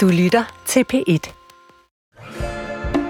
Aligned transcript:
Du 0.00 0.08
lytter 0.08 0.62
til 0.66 0.84
P1. 0.92 1.32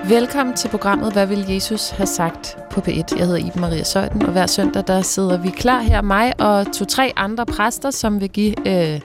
Velkommen 0.08 0.56
til 0.56 0.68
programmet 0.68 1.12
Hvad 1.12 1.26
vil 1.26 1.44
Jesus 1.48 1.90
have 1.90 2.06
sagt 2.06 2.56
på 2.70 2.80
P1? 2.80 3.18
Jeg 3.18 3.26
hedder 3.26 3.36
Iben 3.36 3.60
Maria 3.60 3.82
Søjden, 3.84 4.22
og 4.22 4.32
hver 4.32 4.46
søndag 4.46 4.84
der 4.86 5.02
sidder 5.02 5.38
vi 5.38 5.50
klar 5.50 5.80
her, 5.80 6.02
mig 6.02 6.40
og 6.40 6.72
to-tre 6.72 7.12
andre 7.16 7.46
præster, 7.46 7.90
som 7.90 8.20
vil 8.20 8.30
give 8.30 8.68
øh, 8.68 9.00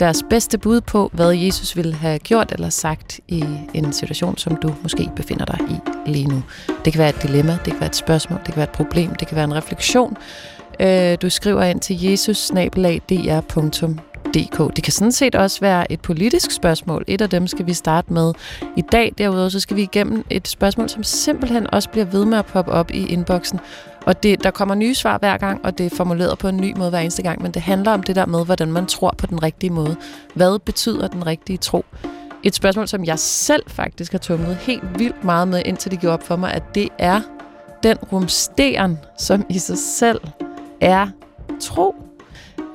deres 0.00 0.24
bedste 0.30 0.58
bud 0.58 0.80
på, 0.80 1.10
hvad 1.12 1.32
Jesus 1.32 1.76
ville 1.76 1.94
have 1.94 2.18
gjort 2.18 2.52
eller 2.52 2.68
sagt 2.68 3.20
i 3.28 3.44
en 3.74 3.92
situation, 3.92 4.36
som 4.36 4.56
du 4.56 4.74
måske 4.82 5.10
befinder 5.16 5.44
dig 5.44 5.58
i 5.70 6.10
lige 6.10 6.26
nu. 6.26 6.42
Det 6.84 6.92
kan 6.92 6.98
være 6.98 7.08
et 7.08 7.22
dilemma, 7.22 7.52
det 7.52 7.72
kan 7.72 7.80
være 7.80 7.88
et 7.88 7.96
spørgsmål, 7.96 8.38
det 8.38 8.46
kan 8.46 8.56
være 8.56 8.68
et 8.68 8.76
problem, 8.76 9.14
det 9.14 9.28
kan 9.28 9.36
være 9.36 9.44
en 9.44 9.54
refleksion. 9.54 10.16
Øh, 10.80 11.18
du 11.22 11.30
skriver 11.30 11.62
ind 11.62 11.80
til 11.80 12.02
jesus 12.02 12.52
DK. 14.34 14.76
Det 14.76 14.84
kan 14.84 14.92
sådan 14.92 15.12
set 15.12 15.34
også 15.34 15.60
være 15.60 15.92
et 15.92 16.00
politisk 16.00 16.50
spørgsmål. 16.50 17.04
Et 17.06 17.20
af 17.20 17.30
dem 17.30 17.46
skal 17.46 17.66
vi 17.66 17.74
starte 17.74 18.12
med 18.12 18.32
i 18.76 18.80
dag. 18.92 19.12
Derudover 19.18 19.48
så 19.48 19.60
skal 19.60 19.76
vi 19.76 19.82
igennem 19.82 20.24
et 20.30 20.48
spørgsmål, 20.48 20.88
som 20.88 21.02
simpelthen 21.02 21.74
også 21.74 21.88
bliver 21.88 22.04
ved 22.04 22.24
med 22.24 22.38
at 22.38 22.46
poppe 22.46 22.72
op 22.72 22.90
i 22.90 23.06
inboxen. 23.06 23.60
Og 24.06 24.22
det, 24.22 24.44
der 24.44 24.50
kommer 24.50 24.74
nye 24.74 24.94
svar 24.94 25.18
hver 25.18 25.36
gang, 25.36 25.64
og 25.64 25.78
det 25.78 25.86
er 25.86 25.96
formuleret 25.96 26.38
på 26.38 26.48
en 26.48 26.56
ny 26.56 26.76
måde 26.76 26.90
hver 26.90 26.98
eneste 26.98 27.22
gang, 27.22 27.42
men 27.42 27.52
det 27.52 27.62
handler 27.62 27.92
om 27.92 28.02
det 28.02 28.16
der 28.16 28.26
med, 28.26 28.44
hvordan 28.44 28.72
man 28.72 28.86
tror 28.86 29.14
på 29.18 29.26
den 29.26 29.42
rigtige 29.42 29.70
måde. 29.70 29.96
Hvad 30.34 30.58
betyder 30.58 31.08
den 31.08 31.26
rigtige 31.26 31.56
tro? 31.56 31.84
Et 32.42 32.54
spørgsmål, 32.54 32.88
som 32.88 33.04
jeg 33.04 33.18
selv 33.18 33.62
faktisk 33.66 34.12
har 34.12 34.18
tumlet 34.18 34.56
helt 34.56 34.98
vildt 34.98 35.24
meget 35.24 35.48
med, 35.48 35.62
indtil 35.64 35.90
det 35.90 36.00
gjorde 36.00 36.14
op 36.14 36.22
for 36.22 36.36
mig, 36.36 36.52
at 36.52 36.74
det 36.74 36.88
er 36.98 37.20
den 37.82 37.96
rumsteren, 38.12 38.98
som 39.18 39.46
i 39.48 39.58
sig 39.58 39.78
selv 39.78 40.20
er 40.80 41.06
tro. 41.60 42.07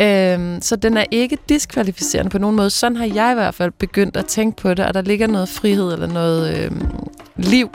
Øhm, 0.02 0.62
så 0.62 0.76
den 0.76 0.98
er 0.98 1.06
ikke 1.12 1.38
diskvalificerende 1.50 2.30
på 2.30 2.38
nogen 2.38 2.56
måde. 2.56 2.70
Sådan 2.70 2.98
har 2.98 3.06
jeg 3.06 3.32
i 3.32 3.34
hvert 3.34 3.56
fald 3.56 3.72
begyndt 3.72 4.18
at 4.18 4.26
tænke 4.26 4.62
på 4.62 4.74
det, 4.74 4.86
og 4.86 4.94
der 4.94 5.02
ligger 5.02 5.28
noget 5.28 5.50
frihed 5.50 5.94
eller 5.94 6.08
noget 6.08 6.58
øhm, 6.58 6.88
liv 7.36 7.70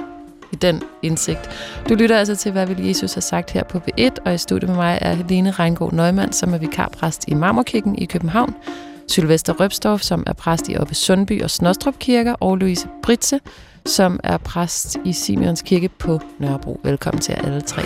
i 0.52 0.56
den 0.56 0.82
indsigt. 1.02 1.50
Du 1.88 1.94
lytter 1.94 2.18
altså 2.18 2.36
til, 2.36 2.52
hvad 2.52 2.66
vil 2.66 2.86
Jesus 2.86 3.14
har 3.14 3.20
sagt 3.20 3.50
her 3.50 3.64
på 3.64 3.78
B1, 3.78 4.10
og 4.24 4.34
i 4.34 4.38
studiet 4.38 4.68
med 4.68 4.76
mig 4.76 4.98
er 5.00 5.14
Helene 5.14 5.50
Reingård 5.50 5.92
Nøgman, 5.92 6.32
som 6.32 6.54
er 6.54 6.58
vikarpræst 6.58 7.24
i 7.28 7.34
Marmorkirken 7.34 7.98
i 7.98 8.04
København, 8.04 8.54
Sylvester 9.08 9.52
Røbstorff, 9.60 10.02
som 10.02 10.24
er 10.26 10.32
præst 10.32 10.68
i 10.68 10.76
Oppe 10.76 10.94
Sundby 10.94 11.42
og 11.42 11.50
Snostrup 11.50 11.98
Kirker, 11.98 12.32
og 12.32 12.56
Louise 12.56 12.88
Britze, 13.02 13.40
som 13.86 14.20
er 14.24 14.36
præst 14.36 14.98
i 15.04 15.12
Simeons 15.12 15.62
Kirke 15.62 15.88
på 15.88 16.20
Nørrebro. 16.38 16.80
Velkommen 16.84 17.20
til 17.20 17.34
jer 17.38 17.46
alle 17.46 17.60
tre. 17.60 17.82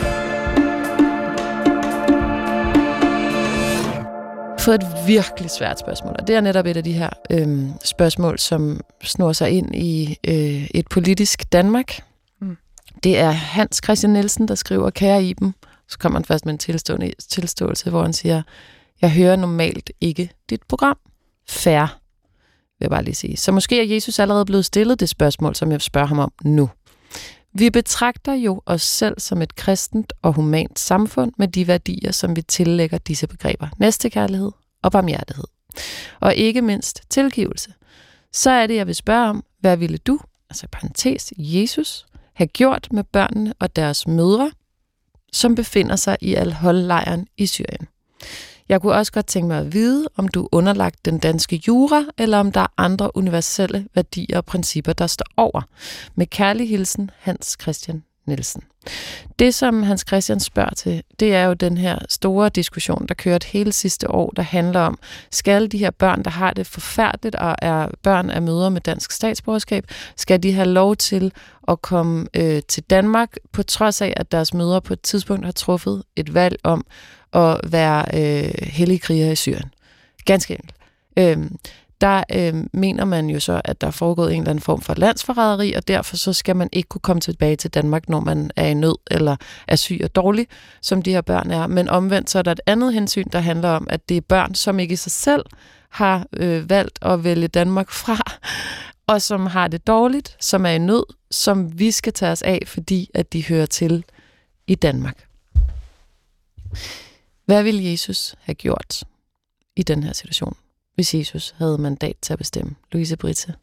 Fået 4.63 4.83
et 4.83 5.07
virkelig 5.07 5.51
svært 5.51 5.79
spørgsmål, 5.79 6.17
og 6.19 6.27
det 6.27 6.37
er 6.37 6.41
netop 6.41 6.67
et 6.67 6.77
af 6.77 6.85
de 6.85 6.93
her 6.93 7.11
øhm, 7.31 7.73
spørgsmål, 7.85 8.39
som 8.39 8.81
snor 9.03 9.33
sig 9.33 9.51
ind 9.51 9.77
i 9.77 10.19
øh, 10.29 10.69
et 10.75 10.89
politisk 10.89 11.53
Danmark. 11.53 12.03
Mm. 12.41 12.57
Det 13.05 13.19
er 13.19 13.31
Hans 13.31 13.81
Christian 13.85 14.13
Nielsen, 14.13 14.49
der 14.49 14.55
skriver, 14.55 14.91
kære 14.91 15.25
Iben, 15.25 15.55
så 15.89 15.99
kommer 15.99 16.19
han 16.19 16.25
først 16.25 16.47
med 16.47 16.53
en 16.53 16.59
tilståelse, 17.29 17.91
hvor 17.91 18.03
han 18.03 18.13
siger, 18.13 18.43
jeg 19.03 19.13
hører 19.13 19.37
normalt 19.37 19.91
ikke 20.01 20.31
dit 20.51 20.63
program. 20.69 20.99
Færre, 21.49 21.89
vil 22.79 22.85
jeg 22.85 22.91
bare 22.91 23.05
lige 23.05 23.15
sige. 23.15 23.37
Så 23.37 23.53
måske 23.53 23.81
er 23.81 23.95
Jesus 23.95 24.19
allerede 24.19 24.45
blevet 24.45 24.65
stillet 24.65 25.01
det 25.01 25.09
spørgsmål, 25.09 25.55
som 25.55 25.73
jeg 25.73 25.81
spørger 25.81 26.09
ham 26.09 26.19
om 26.19 26.33
nu. 26.45 26.71
Vi 27.55 27.71
betragter 27.71 28.35
jo 28.35 28.63
os 28.67 28.83
selv 28.83 29.21
som 29.21 29.43
et 29.43 29.55
kristent 29.55 30.13
og 30.23 30.33
humant 30.33 30.79
samfund 30.79 31.33
med 31.39 31.49
de 31.49 31.67
værdier, 31.67 32.13
som 32.13 32.37
vi 32.37 32.43
tillægger 32.43 32.99
disse 32.99 33.27
begreber. 33.27 33.69
Næstekærlighed 33.79 34.51
og 34.83 34.93
barmhjertighed. 34.93 35.45
Og 36.21 36.35
ikke 36.35 36.63
mindst 36.63 37.03
tilgivelse. 37.11 37.73
Så 38.33 38.51
er 38.51 38.67
det, 38.67 38.77
jeg 38.77 38.87
vil 38.87 38.95
spørge 38.95 39.29
om, 39.29 39.45
hvad 39.61 39.77
ville 39.77 39.99
du, 39.99 40.21
altså 40.51 40.67
parentes 40.73 41.33
Jesus, 41.37 42.07
have 42.35 42.47
gjort 42.47 42.89
med 42.91 43.05
børnene 43.05 43.55
og 43.59 43.77
deres 43.77 44.07
mødre, 44.07 44.51
som 45.33 45.55
befinder 45.55 45.97
sig 45.97 46.17
i 46.21 46.35
al 46.35 46.57
lejren 46.63 47.27
i 47.37 47.47
Syrien? 47.47 47.89
Jeg 48.73 48.81
kunne 48.81 48.95
også 48.95 49.13
godt 49.13 49.27
tænke 49.27 49.49
mig 49.49 49.59
at 49.59 49.73
vide, 49.73 50.09
om 50.17 50.29
du 50.29 50.45
er 50.45 50.49
underlagt 50.53 51.05
den 51.05 51.19
danske 51.19 51.63
jura, 51.69 52.05
eller 52.19 52.39
om 52.39 52.53
der 52.53 52.61
er 52.61 52.73
andre 52.79 53.17
universelle 53.17 53.87
værdier 53.95 54.37
og 54.37 54.45
principper, 54.45 54.93
der 54.93 55.07
står 55.07 55.27
over. 55.37 55.63
Med 56.15 56.27
kærlig 56.27 56.69
hilsen, 56.69 57.11
Hans 57.19 57.57
Christian 57.61 58.03
Nielsen. 58.27 58.63
Det, 59.39 59.55
som 59.55 59.83
Hans 59.83 60.05
Christian 60.09 60.41
spørger 60.41 60.75
til, 60.75 61.03
det 61.21 61.35
er 61.35 61.45
jo 61.45 61.53
den 61.53 61.79
her 61.79 61.99
store 62.09 62.49
diskussion, 62.49 63.07
der 63.07 63.15
kørte 63.15 63.47
hele 63.47 63.73
sidste 63.73 64.11
år, 64.11 64.31
der 64.37 64.43
handler 64.43 64.81
om, 64.81 64.99
skal 65.31 65.73
de 65.73 65.79
her 65.79 65.91
børn, 65.91 66.23
der 66.23 66.31
har 66.31 66.53
det 66.53 66.67
forfærdeligt 66.67 67.35
og 67.35 67.55
er 67.59 67.89
børn 68.03 68.31
af 68.31 68.43
mødre 68.43 68.71
med 68.71 68.81
dansk 68.81 69.13
statsborgerskab, 69.13 69.85
skal 70.17 70.43
de 70.43 70.53
have 70.53 70.69
lov 70.69 70.97
til 70.97 71.33
at 71.69 71.83
komme 71.83 72.27
øh, 72.37 72.63
til 72.69 72.83
Danmark, 72.83 73.37
på 73.53 73.63
trods 73.63 74.03
af, 74.03 74.15
at 74.17 74.33
deres 74.33 74.55
mødre 74.55 74.81
på 74.81 74.93
et 74.93 75.01
tidspunkt 75.01 75.45
har 75.45 75.53
truffet 75.53 76.03
et 76.17 76.35
valg 76.35 76.57
om 76.65 76.85
at 77.33 77.61
være 77.65 78.05
øh, 78.15 78.53
hellige 78.63 78.99
kriger 78.99 79.31
i 79.31 79.37
Syrien. 79.37 79.75
Ganske 80.25 80.55
enkelt. 80.55 80.75
Øhm, 81.17 81.59
der 82.03 82.25
øh, 82.33 82.55
mener 82.73 83.05
man 83.05 83.31
jo 83.31 83.41
så, 83.41 83.61
at 83.65 83.81
der 83.81 83.87
er 83.87 83.91
foregået 83.91 84.35
en 84.35 84.41
eller 84.41 84.51
anden 84.51 84.63
form 84.63 84.81
for 84.81 84.95
landsforræderi, 84.95 85.73
og 85.73 85.89
derfor 85.89 86.17
så 86.17 86.33
skal 86.33 86.57
man 86.57 86.69
ikke 86.73 86.89
kunne 86.89 87.01
komme 87.01 87.21
tilbage 87.21 87.57
til 87.57 87.71
Danmark, 87.71 88.09
når 88.09 88.21
man 88.21 88.51
er 88.57 88.67
i 88.67 88.75
nød 88.75 88.95
eller 89.11 89.37
er 89.69 89.77
syg 89.77 90.01
og 90.05 90.17
dårlig, 90.17 90.47
som 90.81 91.03
de 91.03 91.11
her 91.11 91.21
børn 91.21 91.51
er. 91.51 91.67
Men 91.67 91.89
omvendt 91.89 92.31
så 92.31 92.39
er 92.39 92.43
der 92.43 92.53
et 92.53 92.61
andet 92.67 92.95
hensyn, 92.95 93.27
der 93.33 93.39
handler 93.39 93.69
om, 93.69 93.87
at 93.91 94.09
det 94.09 94.17
er 94.17 94.21
børn, 94.21 94.55
som 94.55 94.79
ikke 94.79 94.93
i 94.93 94.97
sig 94.97 95.13
selv 95.13 95.45
har 95.89 96.27
øh, 96.33 96.71
valgt 96.71 96.99
at 97.03 97.25
vælge 97.25 97.49
Danmark 97.49 97.91
fra, 97.91 98.19
og 99.07 99.23
som 99.23 99.47
har 99.47 99.69
det 99.69 99.87
dårligt, 99.87 100.37
som 100.41 100.67
er 100.67 100.71
i 100.71 100.79
nød, 100.79 101.05
som 101.31 101.79
vi 101.79 101.91
skal 101.91 102.13
tage 102.13 102.33
os 102.33 102.43
af, 102.43 102.63
fordi 102.67 103.11
at 103.15 103.33
de 103.33 103.47
hører 103.47 103.67
til 103.67 104.05
i 104.67 104.75
Danmark. 104.75 105.27
Hvad 107.47 107.63
ville 107.63 107.91
Jesus 107.91 108.35
have 108.41 108.55
gjort 108.55 109.05
i 109.77 109.83
den 109.83 110.03
her 110.03 110.13
situation, 110.13 110.57
hvis 110.95 111.15
Jesus 111.15 111.55
havde 111.59 111.79
mandat 111.79 112.17
til 112.23 112.33
at 112.33 112.39
bestemme? 112.39 112.75
Louise 112.93 113.17
Britte. 113.17 113.55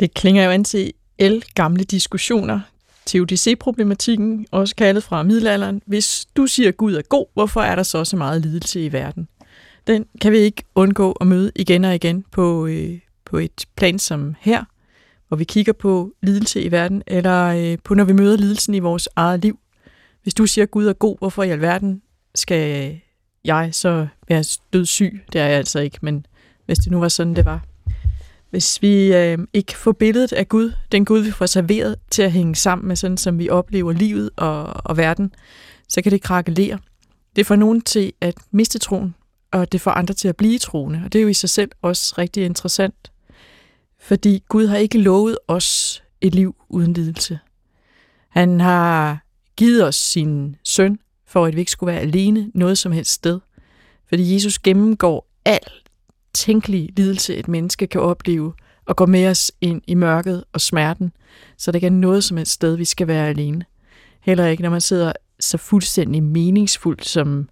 Det 0.00 0.14
klinger 0.14 0.44
jo 0.44 0.50
an 0.50 0.64
til 0.64 0.92
el 1.18 1.44
gamle 1.54 1.84
diskussioner. 1.84 2.60
Teodicé-problematikken, 3.06 4.46
også 4.50 4.76
kaldet 4.76 5.04
fra 5.04 5.22
middelalderen. 5.22 5.82
Hvis 5.86 6.26
du 6.36 6.46
siger, 6.46 6.68
at 6.68 6.76
Gud 6.76 6.94
er 6.94 7.02
god, 7.02 7.26
hvorfor 7.34 7.60
er 7.60 7.74
der 7.74 7.82
så 7.82 8.04
så 8.04 8.16
meget 8.16 8.42
lidelse 8.42 8.84
i 8.84 8.92
verden? 8.92 9.28
Den 9.86 10.06
kan 10.20 10.32
vi 10.32 10.38
ikke 10.38 10.62
undgå 10.74 11.12
at 11.12 11.26
møde 11.26 11.52
igen 11.56 11.84
og 11.84 11.94
igen 11.94 12.24
på, 12.30 12.66
øh, 12.66 12.98
på 13.24 13.38
et 13.38 13.66
plan 13.76 13.98
som 13.98 14.34
her, 14.40 14.64
hvor 15.28 15.36
vi 15.36 15.44
kigger 15.44 15.72
på 15.72 16.12
lidelse 16.22 16.62
i 16.62 16.70
verden, 16.70 17.02
eller 17.06 17.44
øh, 17.44 17.78
på 17.84 17.94
når 17.94 18.04
vi 18.04 18.12
møder 18.12 18.36
lidelsen 18.36 18.74
i 18.74 18.78
vores 18.78 19.08
eget 19.16 19.40
liv. 19.40 19.58
Hvis 20.22 20.34
du 20.34 20.46
siger, 20.46 20.62
at 20.62 20.70
Gud 20.70 20.86
er 20.86 20.92
god, 20.92 21.18
hvorfor 21.18 21.42
i 21.42 21.50
alverden 21.50 22.02
skal 22.34 22.98
jeg 23.44 23.68
så 23.72 24.06
være 24.28 24.44
død 24.72 24.86
syg? 24.86 25.24
Det 25.32 25.40
er 25.40 25.46
jeg 25.46 25.56
altså 25.56 25.78
ikke, 25.78 25.98
men 26.02 26.26
hvis 26.66 26.78
det 26.78 26.92
nu 26.92 27.00
var 27.00 27.08
sådan, 27.08 27.36
det 27.36 27.44
var. 27.44 27.64
Hvis 28.50 28.82
vi 28.82 29.14
øh, 29.14 29.38
ikke 29.52 29.76
får 29.76 29.92
billedet 29.92 30.32
af 30.32 30.48
Gud, 30.48 30.72
den 30.92 31.04
Gud, 31.04 31.20
vi 31.20 31.30
får 31.30 31.46
serveret 31.46 31.96
til 32.10 32.22
at 32.22 32.32
hænge 32.32 32.54
sammen 32.54 32.88
med, 32.88 32.96
sådan 32.96 33.16
som 33.16 33.38
vi 33.38 33.48
oplever 33.48 33.92
livet 33.92 34.30
og, 34.36 34.64
og 34.84 34.96
verden, 34.96 35.34
så 35.88 36.02
kan 36.02 36.12
det 36.12 36.22
krakelere. 36.22 36.78
Det 37.36 37.46
får 37.46 37.56
nogen 37.56 37.80
til 37.80 38.12
at 38.20 38.34
miste 38.50 38.78
troen, 38.78 39.14
og 39.52 39.72
det 39.72 39.80
får 39.80 39.90
andre 39.90 40.14
til 40.14 40.28
at 40.28 40.36
blive 40.36 40.58
troende. 40.58 41.02
Og 41.04 41.12
det 41.12 41.18
er 41.18 41.22
jo 41.22 41.28
i 41.28 41.34
sig 41.34 41.50
selv 41.50 41.70
også 41.82 42.14
rigtig 42.18 42.44
interessant. 42.44 43.12
Fordi 44.00 44.42
Gud 44.48 44.66
har 44.66 44.76
ikke 44.76 44.98
lovet 44.98 45.38
os 45.48 46.02
et 46.20 46.34
liv 46.34 46.56
uden 46.68 46.92
lidelse. 46.92 47.38
Han 48.28 48.60
har 48.60 49.18
givet 49.56 49.84
os 49.84 49.96
sin 49.96 50.56
søn, 50.64 50.98
for 51.28 51.44
at 51.46 51.54
vi 51.54 51.60
ikke 51.60 51.70
skulle 51.70 51.92
være 51.92 52.00
alene 52.00 52.50
noget 52.54 52.78
som 52.78 52.92
helst 52.92 53.12
sted. 53.12 53.40
Fordi 54.08 54.34
Jesus 54.34 54.58
gennemgår 54.58 55.26
al 55.44 55.60
tænkelig 56.34 56.88
lidelse, 56.96 57.36
et 57.36 57.48
menneske 57.48 57.86
kan 57.86 58.00
opleve, 58.00 58.52
og 58.86 58.96
går 58.96 59.06
med 59.06 59.26
os 59.28 59.52
ind 59.60 59.82
i 59.86 59.94
mørket 59.94 60.44
og 60.52 60.60
smerten, 60.60 61.12
så 61.56 61.70
der 61.70 61.76
ikke 61.76 61.86
er 61.86 61.90
noget 61.90 62.24
som 62.24 62.36
helst 62.36 62.52
sted, 62.52 62.76
vi 62.76 62.84
skal 62.84 63.06
være 63.06 63.28
alene. 63.28 63.64
Heller 64.20 64.46
ikke, 64.46 64.62
når 64.62 64.70
man 64.70 64.80
sidder 64.80 65.12
så 65.40 65.58
fuldstændig 65.58 66.22
meningsfuldt, 66.22 67.06
som, 67.06 67.48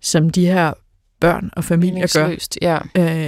som 0.00 0.30
de 0.30 0.46
her 0.46 0.72
børn 1.20 1.50
og 1.52 1.64
familier 1.64 2.12
gør. 2.14 2.36
ja. 2.62 2.78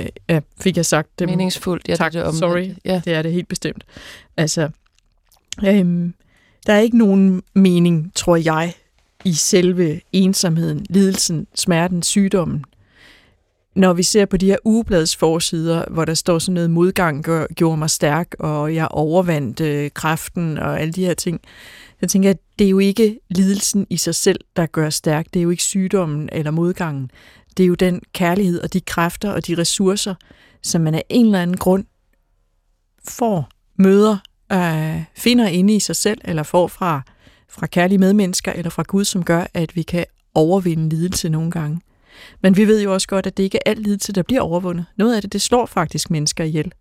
Øh, 0.00 0.06
ja, 0.28 0.40
fik 0.60 0.76
jeg 0.76 0.86
sagt 0.86 1.18
det. 1.18 1.28
Meningsfuldt, 1.28 1.88
ja. 1.88 1.96
Tak, 1.96 2.12
det 2.12 2.20
er 2.20 2.32
sorry. 2.32 2.74
Ja. 2.84 3.02
Det 3.04 3.14
er 3.14 3.22
det 3.22 3.32
helt 3.32 3.48
bestemt. 3.48 3.84
Altså, 4.36 4.68
øhm, 5.64 6.14
der 6.66 6.72
er 6.72 6.78
ikke 6.78 6.98
nogen 6.98 7.42
mening, 7.54 8.12
tror 8.14 8.36
jeg, 8.36 8.74
i 9.26 9.32
selve 9.32 10.00
ensomheden, 10.12 10.86
lidelsen, 10.90 11.46
smerten, 11.54 12.02
sygdommen. 12.02 12.64
Når 13.74 13.92
vi 13.92 14.02
ser 14.02 14.24
på 14.26 14.36
de 14.36 14.46
her 14.46 14.56
ugeblads 14.64 15.16
forsider, 15.16 15.84
hvor 15.90 16.04
der 16.04 16.14
står 16.14 16.38
sådan 16.38 16.54
noget 16.54 16.70
modgang 16.70 17.22
gør, 17.22 17.46
gjorde 17.54 17.76
mig 17.76 17.90
stærk, 17.90 18.34
og 18.38 18.74
jeg 18.74 18.88
overvandt 18.90 19.60
øh, 19.60 19.90
kræften 19.94 20.58
og 20.58 20.80
alle 20.80 20.92
de 20.92 21.04
her 21.04 21.14
ting, 21.14 21.40
så 22.00 22.06
tænker 22.06 22.28
jeg, 22.28 22.34
at 22.34 22.58
det 22.58 22.64
er 22.64 22.68
jo 22.68 22.78
ikke 22.78 23.18
lidelsen 23.30 23.86
i 23.90 23.96
sig 23.96 24.14
selv, 24.14 24.40
der 24.56 24.66
gør 24.66 24.90
stærk. 24.90 25.26
Det 25.34 25.40
er 25.40 25.42
jo 25.42 25.50
ikke 25.50 25.62
sygdommen 25.62 26.28
eller 26.32 26.50
modgangen. 26.50 27.10
Det 27.56 27.62
er 27.62 27.66
jo 27.66 27.74
den 27.74 28.02
kærlighed 28.12 28.60
og 28.60 28.72
de 28.72 28.80
kræfter 28.80 29.30
og 29.30 29.46
de 29.46 29.54
ressourcer, 29.54 30.14
som 30.62 30.80
man 30.80 30.94
af 30.94 31.04
en 31.08 31.26
eller 31.26 31.42
anden 31.42 31.56
grund 31.56 31.84
får 33.08 33.48
møder, 33.78 34.18
øh, 34.52 35.02
finder 35.16 35.46
inde 35.46 35.74
i 35.74 35.80
sig 35.80 35.96
selv, 35.96 36.20
eller 36.24 36.42
får 36.42 36.66
fra, 36.66 37.02
fra 37.58 37.66
kærlige 37.66 37.98
medmennesker, 37.98 38.52
eller 38.52 38.70
fra 38.70 38.82
Gud, 38.82 39.04
som 39.04 39.24
gør, 39.24 39.46
at 39.54 39.76
vi 39.76 39.82
kan 39.82 40.04
overvinde 40.34 40.88
lidelse 40.88 41.28
nogle 41.28 41.50
gange. 41.50 41.80
Men 42.42 42.56
vi 42.56 42.66
ved 42.66 42.82
jo 42.82 42.92
også 42.92 43.08
godt, 43.08 43.26
at 43.26 43.36
det 43.36 43.42
ikke 43.42 43.58
er 43.58 43.70
alt 43.70 43.82
lidelse, 43.82 44.12
der 44.12 44.22
bliver 44.22 44.40
overvundet. 44.40 44.86
Noget 44.96 45.16
af 45.16 45.22
det, 45.22 45.32
det 45.32 45.42
slår 45.42 45.66
faktisk 45.66 46.10
mennesker 46.10 46.44
ihjel. 46.44 46.72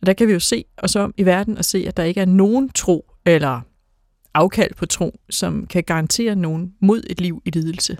Og 0.00 0.06
der 0.06 0.12
kan 0.12 0.28
vi 0.28 0.32
jo 0.32 0.40
se 0.40 0.64
os 0.76 0.96
om 0.96 1.14
i 1.16 1.26
verden 1.26 1.58
og 1.58 1.64
se, 1.64 1.84
at 1.88 1.96
der 1.96 2.02
ikke 2.02 2.20
er 2.20 2.24
nogen 2.24 2.68
tro 2.68 3.10
eller 3.26 3.60
afkald 4.34 4.74
på 4.74 4.86
tro, 4.86 5.20
som 5.30 5.66
kan 5.66 5.84
garantere 5.84 6.36
nogen 6.36 6.74
mod 6.80 7.02
et 7.10 7.20
liv 7.20 7.42
i 7.44 7.50
lidelse. 7.50 7.98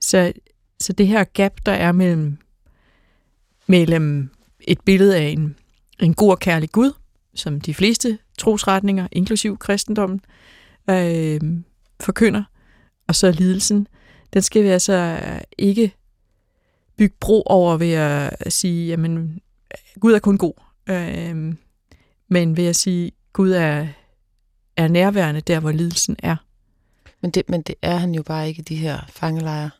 Så, 0.00 0.32
så 0.80 0.92
det 0.92 1.06
her 1.06 1.24
gap, 1.24 1.52
der 1.66 1.72
er 1.72 1.92
mellem, 1.92 2.36
mellem 3.66 4.30
et 4.60 4.80
billede 4.80 5.16
af 5.16 5.26
en, 5.28 5.56
en 6.00 6.14
god 6.14 6.30
og 6.30 6.38
kærlig 6.38 6.70
Gud, 6.70 6.92
som 7.34 7.60
de 7.60 7.74
fleste 7.74 8.18
trosretninger, 8.38 9.08
inklusiv 9.12 9.58
kristendommen, 9.58 10.20
øh, 10.90 11.40
forkynder, 12.00 12.44
og 13.08 13.14
så 13.14 13.30
lidelsen, 13.30 13.88
den 14.32 14.42
skal 14.42 14.62
vi 14.62 14.68
altså 14.68 15.20
ikke 15.58 15.94
bygge 16.96 17.16
bro 17.20 17.42
over 17.46 17.76
ved 17.76 17.92
at 17.92 18.52
sige, 18.52 18.86
jamen, 18.88 19.40
Gud 20.00 20.12
er 20.12 20.18
kun 20.18 20.38
god. 20.38 20.54
Øh, 20.86 21.54
men 22.28 22.56
ved 22.56 22.66
at 22.66 22.76
sige, 22.76 23.12
Gud 23.32 23.50
er, 23.50 23.86
er 24.76 24.88
nærværende 24.88 25.40
der, 25.40 25.60
hvor 25.60 25.72
lidelsen 25.72 26.16
er. 26.18 26.36
Men 27.20 27.30
det, 27.30 27.48
men 27.48 27.62
det 27.62 27.74
er 27.82 27.96
han 27.96 28.14
jo 28.14 28.22
bare 28.22 28.48
ikke 28.48 28.60
i 28.60 28.62
de 28.62 28.76
her 28.76 29.00
fangelejre. 29.08 29.70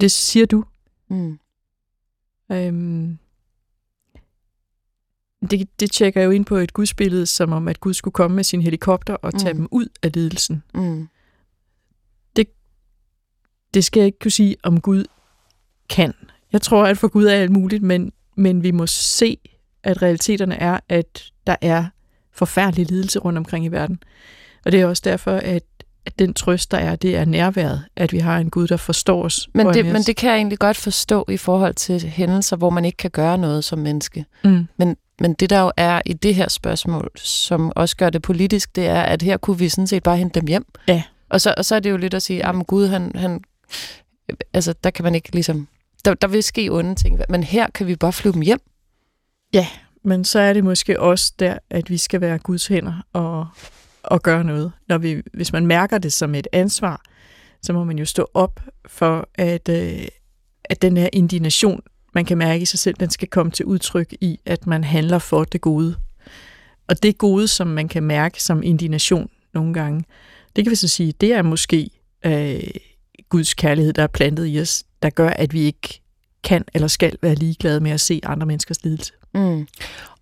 Det 0.00 0.10
siger 0.10 0.46
du. 0.46 0.64
Mm. 1.08 1.38
Øhm, 2.52 3.18
det, 5.50 5.80
det 5.80 5.90
tjekker 5.90 6.22
jo 6.22 6.30
ind 6.30 6.44
på 6.44 6.56
et 6.56 6.72
gudsbillede, 6.72 7.26
som 7.26 7.52
om, 7.52 7.68
at 7.68 7.80
Gud 7.80 7.94
skulle 7.94 8.12
komme 8.12 8.34
med 8.34 8.44
sin 8.44 8.62
helikopter 8.62 9.14
og 9.14 9.34
tage 9.34 9.52
mm. 9.52 9.58
dem 9.58 9.68
ud 9.70 9.88
af 10.02 10.12
lidelsen. 10.14 10.62
Mm. 10.74 11.08
Det, 12.36 12.46
det 13.74 13.84
skal 13.84 14.00
jeg 14.00 14.06
ikke 14.06 14.18
kunne 14.18 14.30
sige, 14.30 14.56
om 14.62 14.80
Gud 14.80 15.04
kan. 15.88 16.14
Jeg 16.52 16.62
tror, 16.62 16.86
at 16.86 16.98
for 16.98 17.08
Gud 17.08 17.24
er 17.24 17.34
alt 17.34 17.50
muligt, 17.50 17.82
men, 17.82 18.12
men 18.36 18.62
vi 18.62 18.70
må 18.70 18.86
se, 18.86 19.38
at 19.82 20.02
realiteterne 20.02 20.54
er, 20.54 20.80
at 20.88 21.32
der 21.46 21.56
er 21.60 21.84
forfærdelig 22.32 22.86
lidelse 22.86 23.18
rundt 23.18 23.38
omkring 23.38 23.64
i 23.64 23.68
verden. 23.68 24.02
Og 24.64 24.72
det 24.72 24.80
er 24.80 24.86
også 24.86 25.02
derfor, 25.04 25.32
at, 25.32 25.62
at 26.06 26.18
den 26.18 26.34
trøst, 26.34 26.70
der 26.70 26.78
er, 26.78 26.96
det 26.96 27.16
er 27.16 27.24
nærværet, 27.24 27.84
at 27.96 28.12
vi 28.12 28.18
har 28.18 28.38
en 28.38 28.50
Gud, 28.50 28.66
der 28.66 28.76
forstår 28.76 29.24
os. 29.24 29.48
Men 29.54 29.66
det, 29.66 29.86
men 29.86 30.02
det 30.02 30.16
kan 30.16 30.30
jeg 30.30 30.36
egentlig 30.36 30.58
godt 30.58 30.76
forstå 30.76 31.24
i 31.28 31.36
forhold 31.36 31.74
til 31.74 32.00
hændelser, 32.00 32.56
hvor 32.56 32.70
man 32.70 32.84
ikke 32.84 32.96
kan 32.96 33.10
gøre 33.10 33.38
noget 33.38 33.64
som 33.64 33.78
menneske. 33.78 34.24
Mm. 34.44 34.68
Men, 34.76 34.96
men 35.20 35.34
det 35.34 35.50
der 35.50 35.60
jo 35.60 35.72
er 35.76 36.00
i 36.06 36.12
det 36.12 36.34
her 36.34 36.48
spørgsmål, 36.48 37.10
som 37.16 37.72
også 37.76 37.96
gør 37.96 38.10
det 38.10 38.22
politisk, 38.22 38.76
det 38.76 38.86
er, 38.86 39.02
at 39.02 39.22
her 39.22 39.36
kunne 39.36 39.58
vi 39.58 39.68
sådan 39.68 39.86
set 39.86 40.02
bare 40.02 40.16
hente 40.16 40.40
dem 40.40 40.48
hjem. 40.48 40.66
Ja. 40.88 41.02
Og 41.28 41.40
så, 41.40 41.54
og 41.56 41.64
så 41.64 41.74
er 41.74 41.80
det 41.80 41.90
jo 41.90 41.96
lidt 41.96 42.14
at 42.14 42.22
sige, 42.22 42.46
at 42.46 42.66
Gud, 42.66 42.86
han, 42.86 43.12
han, 43.14 43.40
altså 44.54 44.74
der 44.84 44.90
kan 44.90 45.02
man 45.02 45.14
ikke 45.14 45.32
ligesom, 45.32 45.68
der, 46.04 46.14
der 46.14 46.28
vil 46.28 46.42
ske 46.42 46.68
onde 46.70 46.94
ting, 46.94 47.20
men 47.28 47.44
her 47.44 47.66
kan 47.74 47.86
vi 47.86 47.96
bare 47.96 48.12
flyve 48.12 48.32
dem 48.32 48.42
hjem. 48.42 48.60
Ja, 49.54 49.66
men 50.04 50.24
så 50.24 50.38
er 50.38 50.52
det 50.52 50.64
måske 50.64 51.00
også 51.00 51.32
der, 51.38 51.58
at 51.70 51.90
vi 51.90 51.96
skal 51.96 52.20
være 52.20 52.38
Guds 52.38 52.66
hænder 52.66 52.94
og, 53.12 53.46
og 54.06 54.22
gøre 54.22 54.44
noget. 54.44 54.72
Når 54.88 54.98
vi, 54.98 55.22
hvis 55.34 55.52
man 55.52 55.66
mærker 55.66 55.98
det 55.98 56.12
som 56.12 56.34
et 56.34 56.48
ansvar, 56.52 57.02
så 57.62 57.72
må 57.72 57.84
man 57.84 57.98
jo 57.98 58.04
stå 58.04 58.30
op 58.34 58.60
for, 58.86 59.28
at, 59.34 59.68
øh, 59.68 60.06
at 60.64 60.82
den 60.82 60.96
her 60.96 61.08
indignation, 61.12 61.80
man 62.14 62.24
kan 62.24 62.38
mærke 62.38 62.62
i 62.62 62.64
sig 62.64 62.78
selv, 62.78 62.96
den 63.00 63.10
skal 63.10 63.28
komme 63.28 63.52
til 63.52 63.66
udtryk 63.66 64.12
i, 64.20 64.40
at 64.46 64.66
man 64.66 64.84
handler 64.84 65.18
for 65.18 65.44
det 65.44 65.60
gode. 65.60 65.96
Og 66.88 67.02
det 67.02 67.18
gode, 67.18 67.48
som 67.48 67.66
man 67.66 67.88
kan 67.88 68.02
mærke 68.02 68.42
som 68.42 68.62
indignation 68.62 69.30
nogle 69.54 69.74
gange, 69.74 70.04
det 70.56 70.64
kan 70.64 70.70
vi 70.70 70.76
så 70.76 70.88
sige, 70.88 71.12
det 71.20 71.32
er 71.32 71.42
måske 71.42 71.90
øh, 72.26 72.62
Guds 73.28 73.54
kærlighed, 73.54 73.92
der 73.92 74.02
er 74.02 74.06
plantet 74.06 74.46
i 74.46 74.60
os, 74.60 74.84
der 75.02 75.10
gør, 75.10 75.28
at 75.28 75.52
vi 75.52 75.60
ikke 75.60 76.00
kan 76.44 76.64
eller 76.74 76.88
skal 76.88 77.16
være 77.22 77.34
ligeglade 77.34 77.80
med 77.80 77.90
at 77.90 78.00
se 78.00 78.20
andre 78.24 78.46
menneskers 78.46 78.84
lidelse. 78.84 79.12
Mm. 79.36 79.66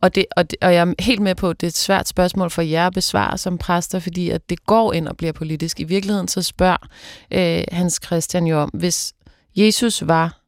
Og, 0.00 0.14
det, 0.14 0.26
og, 0.36 0.50
det, 0.50 0.58
og 0.62 0.74
jeg 0.74 0.88
er 0.88 1.02
helt 1.02 1.20
med 1.20 1.34
på, 1.34 1.50
at 1.50 1.60
det 1.60 1.66
er 1.66 1.70
et 1.70 1.76
svært 1.76 2.08
spørgsmål 2.08 2.50
for 2.50 2.62
jer 2.62 2.86
at 2.86 2.92
besvare 2.92 3.38
som 3.38 3.58
præster, 3.58 3.98
fordi 3.98 4.30
at 4.30 4.50
det 4.50 4.66
går 4.66 4.92
ind 4.92 5.08
og 5.08 5.16
bliver 5.16 5.32
politisk. 5.32 5.80
I 5.80 5.84
virkeligheden 5.84 6.28
så 6.28 6.42
spørger 6.42 6.88
øh, 7.30 7.64
Hans 7.72 8.00
Christian 8.04 8.46
jo 8.46 8.58
om, 8.58 8.70
hvis 8.72 9.12
Jesus 9.56 10.02
var 10.06 10.40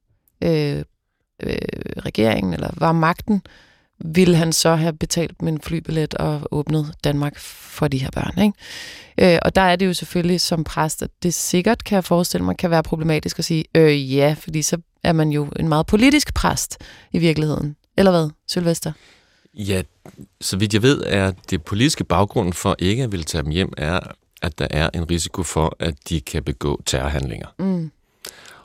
øh, 0.45 0.83
øh, 1.43 1.59
regeringen 1.99 2.55
eller 2.55 2.71
var 2.77 2.93
magten, 2.93 3.43
ville 4.05 4.37
han 4.37 4.53
så 4.53 4.75
have 4.75 4.93
betalt 4.93 5.43
min 5.43 5.61
flybillet 5.61 6.15
og 6.15 6.49
åbnet 6.51 6.95
Danmark 7.05 7.39
for 7.39 7.89
de 7.89 7.99
her 7.99 8.11
børn. 8.11 8.43
Ikke? 8.43 9.35
Øh, 9.35 9.39
og 9.43 9.57
der 9.57 9.63
er 9.63 9.77
det 9.77 9.87
jo 9.87 9.95
selvfølgelig 9.95 10.41
som 10.41 10.65
præst, 10.65 11.03
at 11.03 11.11
det 11.23 11.35
sikkert, 11.35 11.85
kan 11.85 11.95
jeg 11.95 12.05
forestille 12.05 12.45
mig, 12.45 12.57
kan 12.57 12.71
være 12.71 12.83
problematisk 12.83 13.39
at 13.39 13.45
sige, 13.45 13.65
øh, 13.75 14.15
ja, 14.15 14.35
fordi 14.39 14.63
så 14.63 14.79
er 15.03 15.13
man 15.13 15.31
jo 15.31 15.49
en 15.59 15.69
meget 15.69 15.87
politisk 15.87 16.35
præst 16.35 16.79
i 17.13 17.19
virkeligheden. 17.19 17.77
Eller 17.97 18.11
hvad, 18.11 18.31
Sylvester? 18.49 18.93
Ja, 19.55 19.83
så 20.41 20.57
vidt 20.57 20.75
jeg 20.75 20.83
ved, 20.83 21.03
er 21.07 21.33
det 21.51 21.65
politiske 21.65 22.05
baggrund 22.05 22.53
for 22.53 22.77
ikke 22.79 23.03
at 23.03 23.13
ville 23.13 23.25
tage 23.25 23.43
dem 23.43 23.51
hjem, 23.51 23.73
er, 23.77 24.01
at 24.43 24.59
der 24.59 24.67
er 24.71 24.91
en 24.95 25.11
risiko 25.11 25.43
for, 25.43 25.77
at 25.79 25.95
de 26.09 26.21
kan 26.21 26.43
begå 26.43 26.83
terrorhandlinger. 26.87 27.47
Mm. 27.59 27.91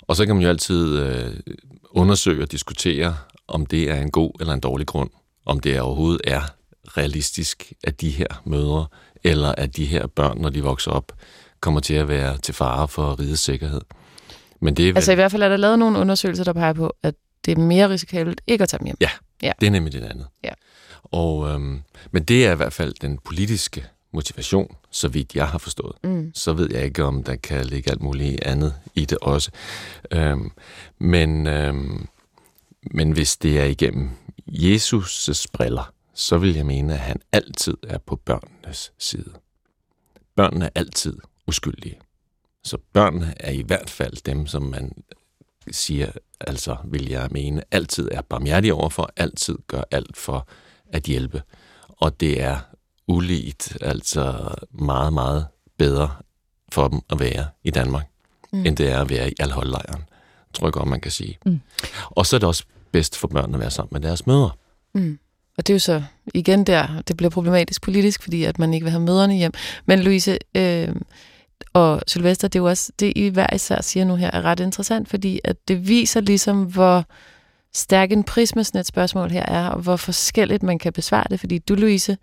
Og 0.01 0.16
så 0.16 0.25
kan 0.25 0.36
man 0.36 0.44
jo 0.44 0.50
altid 0.50 0.98
øh, 0.98 1.33
undersøge 1.92 2.44
og 2.44 2.51
diskutere, 2.51 3.16
om 3.48 3.66
det 3.66 3.89
er 3.89 4.01
en 4.01 4.12
god 4.12 4.31
eller 4.39 4.54
en 4.54 4.60
dårlig 4.60 4.88
grund. 4.88 5.10
Om 5.45 5.60
det 5.60 5.81
overhovedet 5.81 6.22
er 6.24 6.42
realistisk, 6.98 7.74
at 7.83 8.01
de 8.01 8.10
her 8.10 8.42
mødre, 8.45 8.86
eller 9.24 9.56
at 9.57 9.75
de 9.75 9.86
her 9.86 10.07
børn, 10.07 10.38
når 10.42 10.50
de 10.50 10.63
vokser 10.63 10.92
op, 10.92 11.12
kommer 11.60 11.80
til 11.80 11.94
at 11.94 12.07
være 12.07 12.38
til 12.38 12.54
fare 12.54 12.88
for 12.88 13.19
rigets 13.19 13.42
sikkerhed. 13.42 13.81
Men 14.60 14.74
det 14.74 14.83
er 14.83 14.88
vel... 14.88 14.98
Altså 14.98 15.12
i 15.12 15.16
hvert 15.16 15.31
fald 15.31 15.44
er 15.44 15.50
der 15.50 15.57
lavet 15.57 15.80
nogle 15.80 16.00
undersøgelser, 16.00 16.44
der 16.44 16.54
peger 16.54 16.74
på, 16.74 16.95
at 17.04 17.16
det 17.46 17.58
er 17.58 17.62
mere 17.62 17.90
risikabelt 17.90 18.42
ikke 18.48 18.62
at 18.64 18.70
tage 18.70 18.80
dem 18.80 18.86
hjem. 18.86 18.98
Ja, 19.02 19.10
Ja. 19.44 19.52
det 19.60 19.68
er 19.68 19.72
nemlig 19.72 19.94
det 19.94 20.04
andet. 20.04 20.28
Ja. 20.44 20.52
Og, 21.04 21.50
øhm, 21.50 21.82
men 22.12 22.24
det 22.24 22.46
er 22.46 22.52
i 22.52 22.56
hvert 22.56 22.74
fald 22.74 22.94
den 23.02 23.18
politiske 23.18 23.86
motivation, 24.14 24.76
så 24.92 25.08
vidt 25.08 25.36
jeg 25.36 25.48
har 25.48 25.58
forstået. 25.58 25.96
Mm. 26.04 26.32
Så 26.36 26.54
ved 26.54 26.70
jeg 26.72 26.84
ikke, 26.86 27.04
om 27.04 27.24
der 27.24 27.36
kan 27.36 27.66
ligge 27.66 27.92
alt 27.92 28.02
muligt 28.02 28.44
andet 28.44 28.74
i 28.96 29.06
det 29.06 29.18
også. 29.22 29.52
Øhm, 30.12 30.52
men, 31.00 31.48
øhm, 31.48 32.08
men 32.92 33.12
hvis 33.12 33.38
det 33.38 33.60
er 33.60 33.66
igennem 33.66 34.10
Jesus' 34.50 35.46
briller, 35.54 35.94
så 36.14 36.38
vil 36.38 36.56
jeg 36.56 36.66
mene, 36.66 36.94
at 36.94 37.00
han 37.00 37.21
altid 37.31 37.78
er 37.88 37.98
på 37.98 38.16
børnenes 38.16 38.92
side. 39.00 39.31
Børnene 40.36 40.66
er 40.66 40.69
altid 40.76 41.18
uskyldige. 41.48 42.00
Så 42.64 42.78
børnene 42.94 43.33
er 43.40 43.52
i 43.52 43.62
hvert 43.62 43.90
fald 43.90 44.24
dem, 44.26 44.48
som 44.48 44.62
man 44.62 44.92
siger, 45.71 46.11
altså 46.40 46.75
vil 46.85 47.09
jeg 47.09 47.28
mene, 47.31 47.63
altid 47.71 48.09
er 48.11 48.21
barmhjertig 48.21 48.73
overfor, 48.73 49.11
altid 49.18 49.57
gør 49.68 49.83
alt 49.92 50.18
for 50.18 50.47
at 50.94 51.04
hjælpe. 51.04 51.42
Og 51.87 52.19
det 52.19 52.42
er 52.42 52.59
uligt, 53.07 53.78
altså 53.81 54.56
meget, 54.71 55.13
meget 55.13 55.47
bedre 55.78 56.09
for 56.71 56.87
dem 56.87 57.01
at 57.09 57.19
være 57.19 57.45
i 57.63 57.69
Danmark, 57.69 58.06
mm. 58.54 58.66
end 58.66 58.78
det 58.78 58.90
er 58.90 59.01
at 59.01 59.09
være 59.09 59.30
i 59.30 59.33
Al-Hol-lejren, 59.40 60.04
tror 60.54 60.68
jeg 60.68 60.73
godt, 60.73 60.87
man 60.87 61.01
kan 61.01 61.11
sige. 61.11 61.37
Mm. 61.45 61.61
Og 62.06 62.25
så 62.25 62.35
er 62.35 62.40
det 62.40 62.47
også 62.47 62.63
bedst 62.92 63.18
for 63.18 63.28
børnene 63.28 63.56
at 63.56 63.61
være 63.61 63.71
sammen 63.71 63.90
med 63.92 64.01
deres 64.01 64.28
mødre. 64.28 64.51
Mm. 64.94 65.19
Og 65.57 65.68
det 65.68 65.73
er 65.73 65.75
jo 65.75 65.80
så 65.80 66.04
igen 66.33 66.63
der, 66.63 67.01
det 67.07 67.18
bliver 67.18 67.30
problematisk 67.30 67.81
politisk, 67.81 68.23
fordi 68.23 68.44
at 68.44 68.59
man 68.59 68.73
ikke 68.73 68.83
vil 68.83 68.92
have 68.92 69.04
møderne 69.04 69.35
hjem. 69.35 69.51
Men 69.85 69.99
Louise 69.99 70.37
øh, 70.56 70.95
og 71.73 72.01
Sylvester, 72.07 72.47
det 72.47 72.59
er 72.59 72.63
jo 72.63 72.69
også, 72.69 72.91
det 72.99 73.13
I 73.15 73.27
hver 73.27 73.53
især 73.56 73.81
siger 73.81 74.06
nu 74.06 74.15
her, 74.15 74.31
er 74.33 74.41
ret 74.41 74.59
interessant, 74.59 75.09
fordi 75.09 75.39
at 75.44 75.68
det 75.68 75.87
viser 75.87 76.21
ligesom, 76.21 76.63
hvor 76.63 77.06
stærk 77.73 78.11
en 78.11 78.23
prisme 78.23 78.63
sådan 78.63 78.81
et 78.81 78.85
spørgsmål 78.85 79.31
her 79.31 79.45
er, 79.45 79.68
og 79.68 79.81
hvor 79.81 79.95
forskelligt 79.95 80.63
man 80.63 80.80
kan 80.80 80.94
besvare 80.94 81.25
det, 81.30 81.39
fordi 81.39 81.57
du, 81.57 81.75
Louise, 81.75 82.18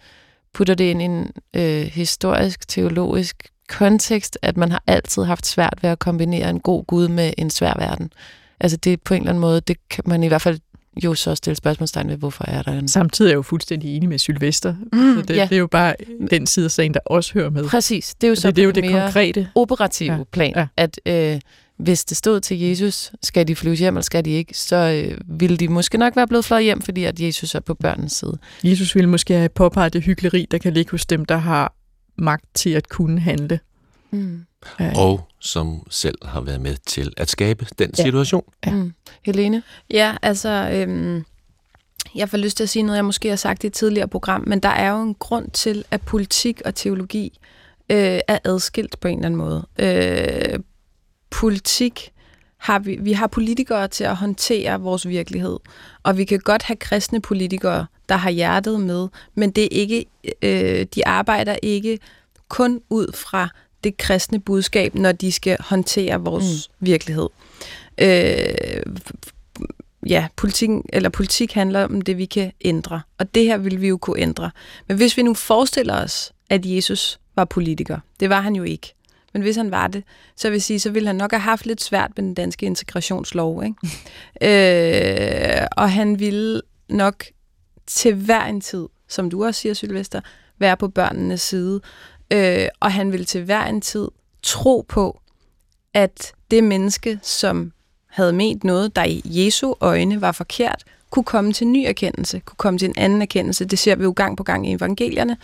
putter 0.55 0.75
det 0.75 0.85
ind 0.85 1.03
i 1.03 1.05
en 1.05 1.33
øh, 1.57 1.83
historisk, 1.83 2.69
teologisk 2.69 3.49
kontekst, 3.69 4.39
at 4.43 4.57
man 4.57 4.71
har 4.71 4.83
altid 4.87 5.25
haft 5.25 5.47
svært 5.47 5.79
ved 5.83 5.91
at 5.91 5.99
kombinere 5.99 6.51
en 6.51 6.61
god 6.61 6.85
Gud 6.85 7.09
med 7.09 7.33
en 7.39 7.51
svær 7.51 7.75
verden. 7.79 8.13
Altså 8.61 8.77
det 8.77 8.93
er 8.93 8.97
på 9.05 9.15
en 9.15 9.21
eller 9.21 9.31
anden 9.31 9.41
måde, 9.41 9.61
det 9.61 9.77
kan 9.91 10.05
man 10.07 10.23
i 10.23 10.29
hvert 10.29 10.43
fald 10.43 10.61
jo 11.05 11.15
så 11.15 11.35
stille 11.35 11.57
spørgsmålstegn 11.57 12.09
ved, 12.09 12.17
hvorfor 12.17 12.45
er 12.49 12.63
der 12.63 12.73
en... 12.73 12.89
Samtidig 12.89 13.29
er 13.29 13.33
jeg 13.33 13.37
jo 13.37 13.43
fuldstændig 13.43 13.97
enig 13.97 14.09
med 14.09 14.19
Sylvester. 14.19 14.75
Mm, 14.93 15.17
så 15.17 15.23
det, 15.23 15.37
ja. 15.37 15.45
det 15.45 15.53
er 15.53 15.59
jo 15.59 15.67
bare 15.67 15.95
den 16.31 16.47
side 16.47 16.65
af 16.65 16.71
sagen, 16.71 16.95
der 16.95 17.01
også 17.07 17.35
hører 17.35 17.51
med. 17.51 17.65
Præcis, 17.69 18.15
det 18.15 18.27
er 18.27 18.29
jo 18.29 18.35
så 18.35 18.49
det, 18.49 18.57
det 18.57 18.63
er 18.63 18.67
jo 18.67 18.71
det 18.71 18.85
mere 18.85 19.03
konkrete. 19.03 19.49
operative 19.55 20.13
Ja, 20.13 20.25
plan, 20.33 20.53
ja. 20.57 20.67
at 20.77 21.01
øh, 21.07 21.41
hvis 21.79 22.05
det 22.05 22.17
stod 22.17 22.41
til 22.41 22.61
Jesus, 22.61 23.13
skal 23.23 23.49
de 23.49 23.57
flyves 23.57 23.79
hjem, 23.79 23.95
eller 23.97 24.03
skal 24.03 24.25
de 24.25 24.31
ikke, 24.31 24.59
så 24.59 24.77
øh, 24.77 25.41
ville 25.41 25.57
de 25.57 25.69
måske 25.69 25.99
nok 25.99 26.17
være 26.17 26.27
blevet 26.27 26.45
fløjet 26.45 26.65
hjem, 26.65 26.83
fordi 26.83 27.05
at 27.05 27.21
Jesus 27.21 27.55
er 27.55 27.61
på 27.61 27.75
børnenes 27.75 28.13
side. 28.13 28.39
Jesus 28.65 28.95
ville 28.95 29.11
måske 29.11 29.35
have 29.35 29.49
påpeget 29.49 29.93
det 29.93 30.03
hyggeleri, 30.03 30.47
der 30.51 30.59
kan 30.59 30.73
ligge 30.73 30.91
hos 30.91 31.07
dem, 31.07 31.25
der 31.25 31.37
har 31.37 31.75
magt 32.19 32.45
til 32.55 32.71
at 32.71 32.89
kunne 32.89 33.21
handle. 33.21 33.61
Mm. 34.11 34.45
Øh, 34.81 34.93
Og 34.97 35.29
som 35.41 35.87
selv 35.91 36.19
har 36.27 36.41
været 36.41 36.61
med 36.61 36.77
til 36.87 37.13
at 37.17 37.31
skabe 37.31 37.67
den 37.79 37.91
Ja. 37.99 38.03
situation. 38.03 38.45
Ja. 38.67 38.71
Mm. 38.73 38.93
Helene? 39.25 39.63
Ja, 39.91 40.17
altså, 40.23 40.71
øhm, 40.73 41.25
jeg 42.15 42.29
får 42.29 42.39
lyst 42.39 42.57
til 42.57 42.65
at 42.65 42.69
sige 42.69 42.83
noget, 42.83 42.97
jeg 42.97 43.05
måske 43.05 43.29
har 43.29 43.37
sagt 43.37 43.65
i 43.65 43.67
et 43.67 43.73
tidligere 43.73 44.09
program, 44.09 44.45
men 44.47 44.61
der 44.61 44.69
er 44.69 44.91
jo 44.91 45.03
en 45.03 45.15
grund 45.15 45.51
til, 45.51 45.85
at 45.91 46.03
politik 46.03 46.61
og 46.65 46.75
teologi 46.75 47.39
øh, 47.91 48.21
er 48.29 48.39
adskilt 48.45 49.01
på 49.01 49.09
en 49.09 49.19
eller 49.19 49.27
anden 49.27 49.39
måde. 49.39 49.67
Øh, 49.79 50.59
politik 51.31 52.13
har 52.59 52.79
vi, 52.79 52.97
vi 53.01 53.13
har 53.13 53.27
politikere 53.27 53.89
til 53.89 54.05
at 54.05 54.17
håndtere 54.17 54.81
vores 54.81 55.09
virkelighed, 55.09 55.59
og 56.03 56.17
vi 56.17 56.25
kan 56.25 56.39
godt 56.39 56.63
have 56.63 56.77
kristne 56.77 57.21
politikere, 57.21 57.87
der 58.09 58.17
har 58.17 58.31
hjertet 58.31 58.81
med, 58.81 59.09
men 59.35 59.51
det 59.51 59.65
er 59.65 59.69
ikke, 59.71 60.05
øh, 60.43 60.87
de 60.95 61.07
arbejder 61.07 61.57
ikke 61.63 61.99
kun 62.49 62.81
ud 62.91 63.13
fra 63.15 63.49
det 63.85 63.97
kristne 63.97 64.41
budskab, 64.41 64.95
når 64.95 65.13
de 65.13 65.33
skal 65.33 65.57
håndtere 65.61 66.21
vores 66.21 66.69
mm. 66.69 66.87
virkelighed. 66.87 67.29
Øh, 67.99 68.83
ja, 70.07 70.27
politik, 70.37 70.71
eller 70.93 71.09
politik 71.09 71.53
handler 71.53 71.85
om 71.85 72.01
det, 72.01 72.19
vi 72.19 72.25
kan 72.25 72.53
ændre. 72.61 73.01
Og 73.19 73.35
det 73.35 73.45
her 73.45 73.57
vil 73.57 73.81
vi 73.81 73.89
jo 73.89 73.97
kunne 73.97 74.21
ændre. 74.21 74.51
Men 74.89 74.97
hvis 74.97 75.17
vi 75.17 75.23
nu 75.23 75.35
forestiller 75.35 76.03
os, 76.03 76.33
at 76.51 76.67
Jesus 76.67 77.21
var 77.37 77.45
politiker, 77.45 77.99
det 78.21 78.31
var 78.31 78.41
han 78.41 78.57
jo 78.57 78.63
ikke. 78.63 78.95
Men 79.33 79.43
hvis 79.43 79.57
han 79.57 79.71
var 79.71 79.87
det, 79.87 80.05
så 80.37 80.49
vil 80.49 80.55
jeg 80.55 80.63
sige, 80.63 80.81
så 80.81 80.91
ville 80.91 81.07
han 81.07 81.17
nok 81.17 81.33
have 81.33 81.41
haft 81.41 81.67
lidt 81.67 81.83
svært 81.83 82.11
med 82.17 82.25
den 82.25 82.35
danske 82.35 82.67
integrationslov. 82.67 83.65
Ikke? 83.65 83.77
øh, 85.61 85.67
og 85.77 85.93
han 85.93 86.19
ville 86.21 86.63
nok 86.89 87.25
til 87.87 88.15
hver 88.15 88.45
en 88.45 88.61
tid, 88.61 88.87
som 89.09 89.31
du 89.31 89.45
også 89.45 89.61
siger, 89.61 89.75
Sylvester, 89.75 90.21
være 90.59 90.77
på 90.77 90.89
børnenes 90.89 91.41
side. 91.41 91.81
Øh, 92.33 92.69
og 92.81 92.93
han 92.93 93.13
ville 93.13 93.27
til 93.27 93.45
hver 93.45 93.65
en 93.65 93.81
tid 93.81 94.09
tro 94.43 94.85
på, 94.89 95.21
at 95.95 96.33
det 96.51 96.65
menneske, 96.65 97.19
som 97.23 97.73
havde 98.07 98.33
ment 98.33 98.65
noget, 98.65 98.97
der 98.97 99.05
i 99.05 99.23
Jesu 99.25 99.75
øjne 99.81 100.21
var 100.21 100.33
forkert, 100.33 100.85
kunne 101.11 101.25
komme 101.25 101.53
til 101.53 101.65
en 101.65 101.73
ny 101.73 101.85
erkendelse, 101.87 102.41
kunne 102.41 102.57
komme 102.57 102.79
til 102.79 102.89
en 102.89 102.95
anden 102.97 103.23
erkendelse. 103.23 103.65
Det 103.65 103.79
ser 103.79 103.97
vi 103.97 104.05
jo 104.05 104.13
gang 104.17 104.37
på 104.37 104.43
gang 104.43 104.69
i 104.69 104.73
evangelierne. 104.73 105.37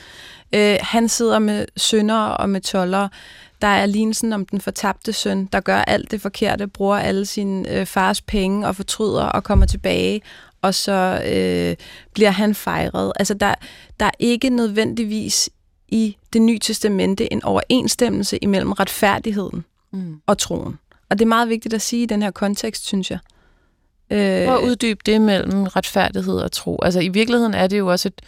Øh, 0.54 0.76
han 0.80 1.08
sidder 1.08 1.38
med 1.38 1.66
syndere 1.76 2.36
og 2.36 2.50
med 2.50 2.60
tollere. 2.60 3.08
Der 3.62 3.66
er 3.66 3.86
lignelsen 3.86 4.32
om 4.32 4.46
den 4.46 4.60
fortabte 4.60 5.12
søn, 5.12 5.46
der 5.46 5.60
gør 5.60 5.76
alt 5.76 6.10
det 6.10 6.20
forkerte, 6.20 6.66
bruger 6.66 6.96
alle 6.96 7.26
sine 7.26 7.70
øh, 7.70 7.86
fars 7.86 8.20
penge 8.20 8.66
og 8.66 8.76
fortryder 8.76 9.24
og 9.24 9.44
kommer 9.44 9.66
tilbage, 9.66 10.22
og 10.62 10.74
så 10.74 11.22
øh, 11.26 11.76
bliver 12.14 12.30
han 12.30 12.54
fejret. 12.54 13.12
Altså 13.16 13.34
der, 13.34 13.54
der 14.00 14.06
er 14.06 14.10
ikke 14.18 14.50
nødvendigvis 14.50 15.50
i 15.88 16.16
det 16.32 16.42
nye 16.42 16.58
testamente 16.58 17.32
en 17.32 17.44
overensstemmelse 17.44 18.38
imellem 18.38 18.72
retfærdigheden 18.72 19.64
mm. 19.92 20.20
og 20.26 20.38
troen. 20.38 20.78
Og 21.10 21.18
det 21.18 21.24
er 21.24 21.28
meget 21.28 21.48
vigtigt 21.48 21.74
at 21.74 21.82
sige 21.82 22.02
i 22.02 22.06
den 22.06 22.22
her 22.22 22.30
kontekst, 22.30 22.86
synes 22.86 23.10
jeg. 23.10 23.18
Øh, 24.10 24.46
Prøv 24.46 24.56
at 24.56 24.62
uddybe 24.64 25.00
det 25.06 25.20
mellem 25.20 25.62
retfærdighed 25.62 26.34
og 26.34 26.52
tro. 26.52 26.78
Altså 26.82 27.00
i 27.00 27.08
virkeligheden 27.08 27.54
er 27.54 27.66
det 27.66 27.78
jo 27.78 27.86
også 27.86 28.08
et 28.08 28.20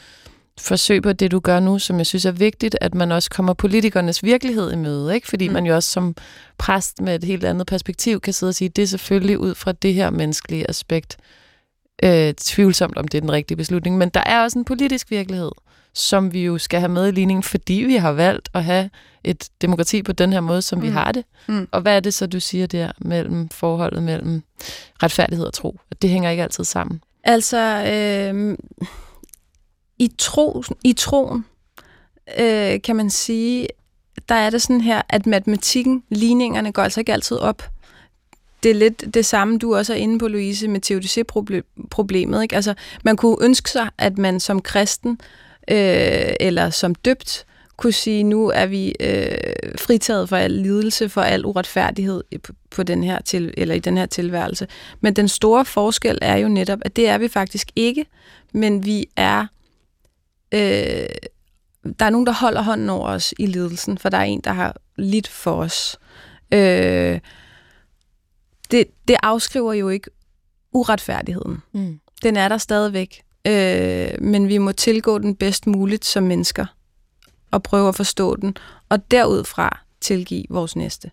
forsøg 0.58 1.02
på 1.02 1.12
det, 1.12 1.30
du 1.30 1.40
gør 1.40 1.60
nu, 1.60 1.78
som 1.78 1.98
jeg 1.98 2.06
synes 2.06 2.24
er 2.24 2.32
vigtigt, 2.32 2.76
at 2.80 2.94
man 2.94 3.12
også 3.12 3.30
kommer 3.30 3.52
politikernes 3.52 4.22
virkelighed 4.22 4.72
i 4.72 4.76
møde, 4.76 5.14
ikke? 5.14 5.28
Fordi 5.28 5.48
mm. 5.48 5.54
man 5.54 5.66
jo 5.66 5.74
også 5.74 5.90
som 5.90 6.16
præst 6.58 7.00
med 7.00 7.14
et 7.14 7.24
helt 7.24 7.44
andet 7.44 7.66
perspektiv 7.66 8.20
kan 8.20 8.32
sidde 8.32 8.50
og 8.50 8.54
sige, 8.54 8.68
det 8.68 8.82
er 8.82 8.86
selvfølgelig 8.86 9.38
ud 9.38 9.54
fra 9.54 9.72
det 9.72 9.94
her 9.94 10.10
menneskelige 10.10 10.70
aspekt 10.70 11.16
øh, 12.02 12.34
tvivlsomt, 12.34 12.98
om 12.98 13.08
det 13.08 13.18
er 13.18 13.20
den 13.20 13.32
rigtige 13.32 13.56
beslutning. 13.56 13.98
Men 13.98 14.08
der 14.08 14.22
er 14.26 14.42
også 14.42 14.58
en 14.58 14.64
politisk 14.64 15.10
virkelighed, 15.10 15.50
som 15.96 16.32
vi 16.32 16.44
jo 16.44 16.58
skal 16.58 16.80
have 16.80 16.92
med 16.92 17.08
i 17.08 17.10
ligningen, 17.10 17.42
fordi 17.42 17.74
vi 17.74 17.96
har 17.96 18.12
valgt 18.12 18.48
at 18.54 18.64
have 18.64 18.90
et 19.24 19.48
demokrati 19.62 20.02
på 20.02 20.12
den 20.12 20.32
her 20.32 20.40
måde, 20.40 20.62
som 20.62 20.78
mm. 20.78 20.84
vi 20.84 20.88
har 20.88 21.12
det. 21.12 21.24
Mm. 21.48 21.68
Og 21.70 21.80
hvad 21.80 21.96
er 21.96 22.00
det 22.00 22.14
så, 22.14 22.26
du 22.26 22.40
siger 22.40 22.66
der 22.66 22.92
mellem 22.98 23.48
forholdet 23.48 24.02
mellem 24.02 24.42
retfærdighed 25.02 25.46
og 25.46 25.52
tro? 25.52 25.80
At 25.90 26.02
det 26.02 26.10
hænger 26.10 26.30
ikke 26.30 26.42
altid 26.42 26.64
sammen. 26.64 27.00
Altså, 27.24 27.58
øh, 27.92 28.58
i, 29.98 30.10
tro, 30.18 30.62
i 30.84 30.92
troen 30.92 31.44
øh, 32.38 32.82
kan 32.82 32.96
man 32.96 33.10
sige, 33.10 33.68
der 34.28 34.34
er 34.34 34.50
det 34.50 34.62
sådan 34.62 34.80
her, 34.80 35.02
at 35.08 35.26
matematikken, 35.26 36.02
ligningerne 36.08 36.72
går 36.72 36.82
altså 36.82 37.00
ikke 37.00 37.12
altid 37.12 37.36
op. 37.36 37.62
Det 38.62 38.70
er 38.70 38.74
lidt 38.74 39.14
det 39.14 39.26
samme, 39.26 39.58
du 39.58 39.76
også 39.76 39.92
er 39.92 39.96
inde 39.96 40.18
på, 40.18 40.28
Louise, 40.28 40.68
med 40.68 40.80
teodicé-problemet. 40.80 42.42
Ikke? 42.42 42.56
Altså, 42.56 42.74
man 43.04 43.16
kunne 43.16 43.36
ønske 43.40 43.70
sig, 43.70 43.88
at 43.98 44.18
man 44.18 44.40
som 44.40 44.62
kristen 44.62 45.20
øh, 45.70 46.34
eller 46.40 46.70
som 46.70 46.94
døbt 46.94 47.46
kunne 47.76 47.92
sige, 47.92 48.22
nu 48.22 48.48
er 48.48 48.66
vi 48.66 48.94
øh, 49.00 49.38
fritaget 49.78 50.28
for 50.28 50.36
al 50.36 50.50
lidelse, 50.50 51.08
for 51.08 51.20
al 51.20 51.44
uretfærdighed 51.44 52.22
på, 52.70 52.82
den 52.82 53.04
her 53.04 53.20
til, 53.20 53.54
eller 53.56 53.74
i 53.74 53.78
den 53.78 53.96
her 53.96 54.06
tilværelse. 54.06 54.66
Men 55.00 55.16
den 55.16 55.28
store 55.28 55.64
forskel 55.64 56.18
er 56.22 56.36
jo 56.36 56.48
netop, 56.48 56.78
at 56.82 56.96
det 56.96 57.08
er 57.08 57.18
vi 57.18 57.28
faktisk 57.28 57.70
ikke, 57.76 58.06
men 58.52 58.84
vi 58.84 59.06
er 59.16 59.46
øh, 60.54 61.08
der 61.98 62.06
er 62.06 62.10
nogen, 62.10 62.26
der 62.26 62.32
holder 62.32 62.62
hånden 62.62 62.90
over 62.90 63.08
os 63.08 63.34
i 63.38 63.46
lidelsen, 63.46 63.98
for 63.98 64.08
der 64.08 64.18
er 64.18 64.22
en, 64.22 64.40
der 64.40 64.52
har 64.52 64.76
lidt 64.96 65.28
for 65.28 65.52
os. 65.52 65.98
Øh, 66.52 67.20
det, 68.70 68.86
det 69.08 69.16
afskriver 69.22 69.72
jo 69.72 69.88
ikke 69.88 70.10
uretfærdigheden. 70.72 71.62
Mm. 71.72 72.00
Den 72.22 72.36
er 72.36 72.48
der 72.48 72.58
stadigvæk. 72.58 73.22
Øh, 73.46 74.08
men 74.20 74.48
vi 74.48 74.58
må 74.58 74.72
tilgå 74.72 75.18
den 75.18 75.34
bedst 75.34 75.66
muligt 75.66 76.04
som 76.04 76.22
mennesker 76.22 76.66
og 77.50 77.62
prøve 77.62 77.88
at 77.88 77.94
forstå 77.94 78.36
den, 78.36 78.56
og 78.88 79.10
derudfra 79.10 79.80
tilgive 80.00 80.44
vores 80.50 80.76
næste. 80.76 81.10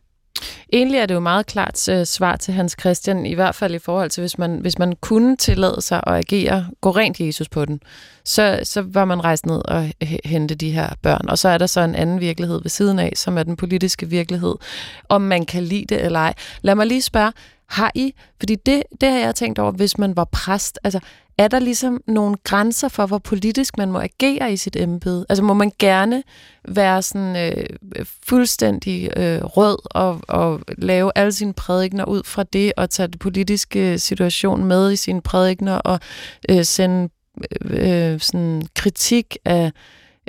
Egentlig 0.73 0.99
er 0.99 1.05
det 1.05 1.15
jo 1.15 1.19
meget 1.19 1.45
klart 1.45 1.89
øh, 1.89 2.05
svar 2.05 2.35
til 2.35 2.53
Hans 2.53 2.75
Christian, 2.79 3.25
i 3.25 3.33
hvert 3.33 3.55
fald 3.55 3.75
i 3.75 3.79
forhold 3.79 4.09
til, 4.09 4.21
hvis 4.21 4.37
man, 4.37 4.57
hvis 4.57 4.79
man 4.79 4.95
kunne 5.01 5.37
tillade 5.37 5.81
sig 5.81 6.01
at 6.07 6.13
agere, 6.13 6.67
gå 6.81 6.91
rent 6.91 7.19
Jesus 7.19 7.49
på 7.49 7.65
den, 7.65 7.79
så, 8.25 8.59
så 8.63 8.81
var 8.81 9.05
man 9.05 9.23
rejst 9.23 9.45
ned 9.45 9.61
og 9.65 9.91
hente 10.25 10.55
de 10.55 10.71
her 10.71 10.89
børn. 11.01 11.29
Og 11.29 11.37
så 11.37 11.49
er 11.49 11.57
der 11.57 11.65
så 11.65 11.81
en 11.81 11.95
anden 11.95 12.19
virkelighed 12.19 12.61
ved 12.61 12.69
siden 12.69 12.99
af, 12.99 13.13
som 13.15 13.37
er 13.37 13.43
den 13.43 13.55
politiske 13.55 14.09
virkelighed, 14.09 14.55
om 15.09 15.21
man 15.21 15.45
kan 15.45 15.63
lide 15.63 15.85
det 15.89 16.05
eller 16.05 16.19
ej. 16.19 16.33
Lad 16.61 16.75
mig 16.75 16.87
lige 16.87 17.01
spørge, 17.01 17.31
har 17.69 17.91
I, 17.95 18.13
fordi 18.39 18.55
det, 18.55 18.83
det 19.01 19.09
har 19.09 19.19
jeg 19.19 19.35
tænkt 19.35 19.59
over, 19.59 19.71
hvis 19.71 19.97
man 19.97 20.15
var 20.15 20.25
præst, 20.25 20.79
altså 20.83 20.99
er 21.37 21.47
der 21.47 21.59
ligesom 21.59 22.01
nogle 22.07 22.35
grænser 22.43 22.87
for, 22.87 23.05
hvor 23.05 23.17
politisk 23.17 23.77
man 23.77 23.91
må 23.91 23.99
agere 23.99 24.53
i 24.53 24.57
sit 24.57 24.75
embede? 24.75 25.25
Altså 25.29 25.43
må 25.43 25.53
man 25.53 25.71
gerne 25.79 26.23
være 26.67 27.01
sådan 27.01 27.35
øh, 27.35 28.05
fuldstændig 28.27 29.17
øh, 29.17 29.43
rød 29.43 29.77
og, 29.85 30.21
og 30.27 30.61
lave 30.77 31.11
alle 31.15 31.31
sine 31.31 31.53
prædikner 31.53 32.05
ud 32.05 32.23
fra 32.25 32.43
det, 32.43 32.73
og 32.77 32.89
tage 32.89 33.07
den 33.07 33.19
politiske 33.19 33.99
situation 33.99 34.63
med 34.63 34.91
i 34.91 34.95
sine 34.95 35.21
prædikner, 35.21 35.75
og 35.75 35.99
øh, 36.49 36.65
sende 36.65 37.09
øh, 37.51 38.13
øh, 38.13 38.19
sådan 38.19 38.61
kritik 38.75 39.37
af 39.45 39.71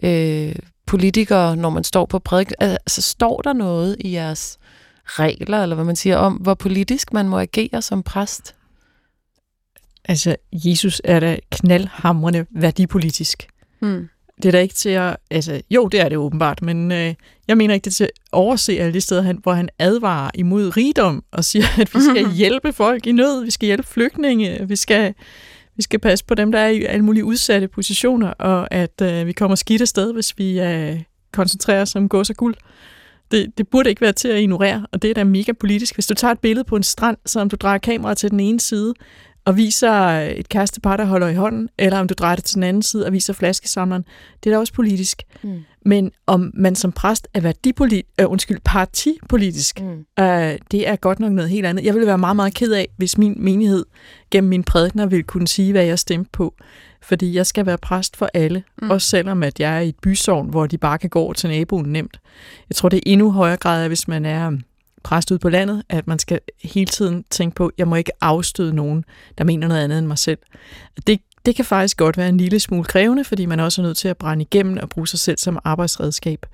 øh, 0.03 0.57
politikere, 0.87 1.57
når 1.57 1.71
man 1.71 1.85
står 1.85 2.07
på 2.07 2.19
prædik. 2.19 2.53
Altså 2.61 3.03
står 3.03 3.41
der 3.41 3.53
noget 3.53 3.97
i 4.01 4.13
jeres 4.13 4.59
regler, 5.05 5.63
eller 5.63 5.75
hvad 5.75 5.85
man 5.85 5.97
siger, 5.97 6.17
om 6.17 6.33
hvor 6.33 6.55
politisk 6.55 7.13
man 7.13 7.29
må 7.29 7.39
agere 7.39 7.83
som 7.83 8.03
præst? 8.03 8.55
Altså, 10.05 10.37
Jesus 10.53 11.01
er 11.05 11.21
da 11.21 11.39
knaldhamrende 11.53 12.47
værdipolitisk. 12.51 13.49
Mm. 13.83 14.09
Det 14.37 14.47
er 14.49 14.53
da 14.53 14.61
ikke 14.61 14.75
til 14.75 14.89
at... 14.89 15.17
Altså, 15.31 15.61
jo, 15.71 15.89
det 15.89 16.01
er 16.01 16.09
det 16.09 16.19
åbenbart, 16.19 16.63
men 16.63 16.93
øh, 16.93 17.15
jeg 17.49 17.57
mener 17.57 17.75
ikke, 17.75 17.85
det 17.85 17.91
er 17.91 17.95
til 17.95 18.05
at 18.05 18.11
overse 18.33 18.79
alle 18.79 18.95
de 18.95 19.01
steder, 19.01 19.23
han, 19.23 19.39
hvor 19.43 19.53
han 19.53 19.69
advarer 19.79 20.31
imod 20.35 20.77
rigdom 20.77 21.25
og 21.33 21.45
siger, 21.45 21.65
at 21.79 21.95
vi 21.95 22.01
skal 22.01 22.31
hjælpe 22.41 22.73
folk 22.73 23.07
i 23.07 23.13
nød, 23.13 23.45
vi 23.45 23.51
skal 23.51 23.67
hjælpe 23.67 23.89
flygtninge, 23.89 24.69
vi 24.69 24.77
skal, 24.77 25.15
vi 25.77 25.83
skal 25.83 25.99
passe 25.99 26.25
på 26.25 26.35
dem, 26.35 26.53
der 26.53 26.59
er 26.59 26.69
i 26.69 26.83
alle 26.83 27.05
mulige 27.05 27.25
udsatte 27.25 27.69
positioner, 27.69 28.29
og 28.29 28.75
at 28.75 29.01
øh, 29.03 29.27
vi 29.27 29.33
kommer 29.33 29.55
skidt 29.55 29.83
afsted, 29.83 30.13
hvis 30.13 30.39
vi 30.39 30.61
øh, 30.61 31.01
koncentrerer 31.33 31.83
os 31.83 31.97
om 31.97 32.09
gås 32.09 32.31
og 32.31 32.37
guld. 32.37 32.55
Det, 33.31 33.59
det 33.59 33.69
burde 33.69 33.89
ikke 33.89 34.01
være 34.01 34.13
til 34.13 34.29
at 34.29 34.41
ignorere, 34.41 34.87
og 34.93 35.03
det 35.03 35.11
er 35.11 35.15
da 35.15 35.25
mega 35.25 35.53
politisk. 35.53 35.95
Hvis 35.95 36.07
du 36.07 36.15
tager 36.15 36.33
et 36.33 36.39
billede 36.39 36.65
på 36.65 36.77
en 36.77 36.83
strand, 36.83 37.17
så 37.27 37.41
om 37.41 37.51
du 37.51 37.57
drejer 37.57 37.79
kameraet 37.79 38.19
til 38.19 38.31
den 38.31 38.41
ene 38.41 38.61
side, 38.61 38.95
og 39.45 39.57
viser 39.57 39.93
et 40.19 40.49
kærestepar, 40.49 40.97
der 40.97 41.05
holder 41.05 41.29
i 41.29 41.35
hånden, 41.35 41.69
eller 41.79 41.99
om 41.99 42.09
du 42.09 42.15
drejer 42.19 42.37
det 42.37 42.45
til 42.45 42.55
den 42.55 42.63
anden 42.63 42.83
side 42.83 43.07
og 43.07 43.13
viser 43.13 43.33
flaskesamleren. 43.33 44.05
Det 44.45 44.51
er 44.51 44.55
da 44.55 44.61
også 44.61 44.73
politisk. 44.73 45.23
Mm. 45.43 45.65
Men 45.87 46.13
om 46.27 46.51
man 46.55 46.75
som 46.75 46.93
præst 46.93 47.29
er 47.35 47.41
værdipolitisk, 47.41 48.07
øh, 48.21 48.31
undskyld, 48.31 48.59
partipolitisk, 48.65 49.81
mm. 49.81 50.25
øh, 50.25 50.59
det 50.71 50.89
er 50.89 50.97
godt 50.97 51.21
nok 51.21 51.33
noget 51.33 51.51
helt 51.51 51.67
andet. 51.67 51.85
Jeg 51.85 51.95
ville 51.95 52.07
være 52.07 52.19
meget, 52.19 52.37
meget 52.37 52.55
ked 52.55 52.73
af, 52.73 52.89
hvis 52.97 53.19
min 53.19 53.35
menighed 53.39 53.85
gennem 54.31 54.49
mine 54.49 54.65
prædikner 54.65 55.07
ville 55.07 55.23
kunne 55.23 55.49
sige, 55.49 55.73
hvad 55.73 55.85
jeg 55.85 55.99
stemte 55.99 56.31
på. 56.33 56.55
Fordi 57.03 57.35
jeg 57.35 57.47
skal 57.47 57.67
være 57.67 57.79
præst 57.79 58.17
for 58.17 58.29
alle, 58.35 58.63
mm. 58.83 58.91
også 58.91 59.09
selvom 59.09 59.43
at 59.43 59.61
jeg 59.61 59.77
er 59.77 59.81
i 59.81 59.89
et 59.89 59.99
bysovn, 60.03 60.49
hvor 60.49 60.67
de 60.67 60.79
bare 60.79 60.99
kan 60.99 61.11
gå 61.11 61.33
til 61.33 61.51
naboen 61.51 61.93
nemt. 61.93 62.21
Jeg 62.69 62.77
tror, 62.77 62.89
det 62.89 62.97
er 62.97 63.03
endnu 63.07 63.31
højere 63.31 63.57
grad, 63.57 63.89
hvis 63.89 64.09
man 64.09 64.25
er 64.25 64.53
præst 65.05 65.31
ud 65.31 65.39
på 65.39 65.49
landet, 65.49 65.83
at 65.89 66.07
man 66.07 66.19
skal 66.19 66.41
hele 66.65 66.87
tiden 66.87 67.25
tænke 67.31 67.55
på, 67.55 67.67
at 67.67 67.73
jeg 67.79 67.89
må 67.89 67.97
ikke 67.97 68.13
afstøde 68.21 68.75
nogen, 68.75 69.05
der 69.39 69.45
mener 69.45 69.69
noget 69.69 69.85
andet 69.85 69.99
end 69.99 70.07
mig 70.07 70.19
selv. 70.19 70.39
Det, 71.07 71.21
det 71.47 71.57
kan 71.57 71.65
faktisk 71.65 71.97
godt 71.97 72.17
være 72.17 72.29
en 72.29 72.37
lille 72.37 72.61
smule 72.61 72.85
krævende, 72.85 73.25
fordi 73.25 73.47
man 73.47 73.61
også 73.61 73.83
er 73.83 73.87
nødt 73.87 73.97
til 73.97 74.09
at 74.09 74.17
brænde 74.17 74.43
igennem 74.43 74.79
og 74.83 74.89
bruge 74.89 75.09
sig 75.09 75.19
selv 75.19 75.39
som 75.39 75.59
arbejdsredskab. 75.65 76.47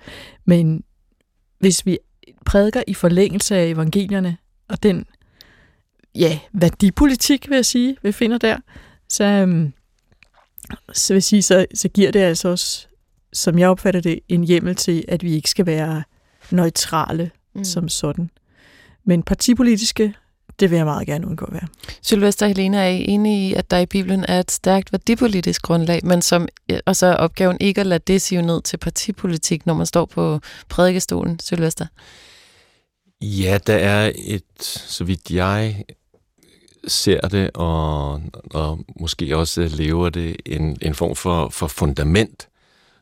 Men 0.44 0.84
hvis 1.58 1.86
vi 1.86 1.98
prædiker 2.46 2.82
i 2.86 2.94
forlængelse 2.94 3.56
af 3.56 3.66
evangelierne, 3.66 4.36
og 4.68 4.82
den 4.82 5.06
ja, 6.14 6.38
værdipolitik, 6.52 7.48
vil 7.48 7.54
jeg 7.54 7.66
sige, 7.66 7.96
vi 8.02 8.12
finder 8.12 8.38
der, 8.38 8.56
så, 9.08 9.24
øhm, 9.24 9.72
så 10.92 11.12
vil 11.12 11.22
sige, 11.22 11.42
så, 11.42 11.66
så 11.74 11.88
giver 11.88 12.10
det 12.10 12.20
altså 12.20 12.48
også, 12.48 12.86
som 13.32 13.58
jeg 13.58 13.68
opfatter 13.68 14.00
det, 14.00 14.20
en 14.28 14.44
hjemmel 14.44 14.76
til, 14.76 15.04
at 15.08 15.22
vi 15.22 15.32
ikke 15.32 15.50
skal 15.50 15.66
være 15.66 16.02
neutrale 16.50 17.30
mm. 17.54 17.64
som 17.64 17.88
sådan. 17.88 18.30
Men 19.10 19.22
partipolitiske, 19.22 20.14
det 20.60 20.70
vil 20.70 20.76
jeg 20.76 20.86
meget 20.86 21.06
gerne 21.06 21.26
undgå 21.26 21.44
at 21.44 21.52
være. 21.52 21.68
Sylvester 22.02 22.46
Helena 22.46 22.78
er 22.78 22.88
enig 22.88 23.48
i, 23.48 23.54
at 23.54 23.70
der 23.70 23.78
i 23.78 23.86
Bibelen 23.86 24.24
er 24.28 24.40
et 24.40 24.50
stærkt 24.50 24.92
værdipolitisk 24.92 25.62
grundlag, 25.62 26.00
men 26.04 26.22
som, 26.22 26.48
og 26.86 26.96
så 26.96 27.06
er 27.06 27.14
opgaven 27.14 27.56
ikke 27.60 27.80
at 27.80 27.86
lade 27.86 28.02
det 28.06 28.22
sive 28.22 28.42
ned 28.42 28.62
til 28.62 28.76
partipolitik, 28.76 29.66
når 29.66 29.74
man 29.74 29.86
står 29.86 30.04
på 30.04 30.40
prædikestolen, 30.68 31.40
Sylvester? 31.40 31.86
Ja, 33.20 33.58
der 33.66 33.74
er 33.74 34.12
et, 34.14 34.62
så 34.62 35.04
vidt 35.04 35.30
jeg 35.30 35.84
ser 36.86 37.20
det, 37.20 37.50
og, 37.54 38.22
og 38.50 38.78
måske 39.00 39.36
også 39.36 39.68
lever 39.72 40.10
det, 40.10 40.36
en, 40.46 40.78
en 40.82 40.94
form 40.94 41.16
for, 41.16 41.48
for 41.48 41.66
fundament, 41.66 42.48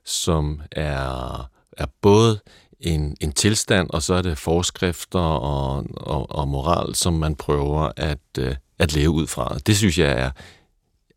som 0.05 0.61
er, 0.73 1.51
er 1.79 1.87
både 2.01 2.41
en, 2.81 3.17
en 3.21 3.33
tilstand, 3.33 3.91
og 3.91 4.03
så 4.03 4.15
er 4.15 4.23
det 4.23 4.39
forskrifter 4.39 5.19
og, 5.19 5.87
og, 5.97 6.31
og 6.31 6.49
moral, 6.49 6.95
som 6.95 7.13
man 7.13 7.35
prøver 7.35 7.91
at, 7.97 8.19
øh, 8.39 8.55
at 8.79 8.95
leve 8.95 9.11
ud 9.11 9.27
fra. 9.27 9.59
Det 9.67 9.77
synes 9.77 9.99
jeg 9.99 10.13
er 10.13 10.31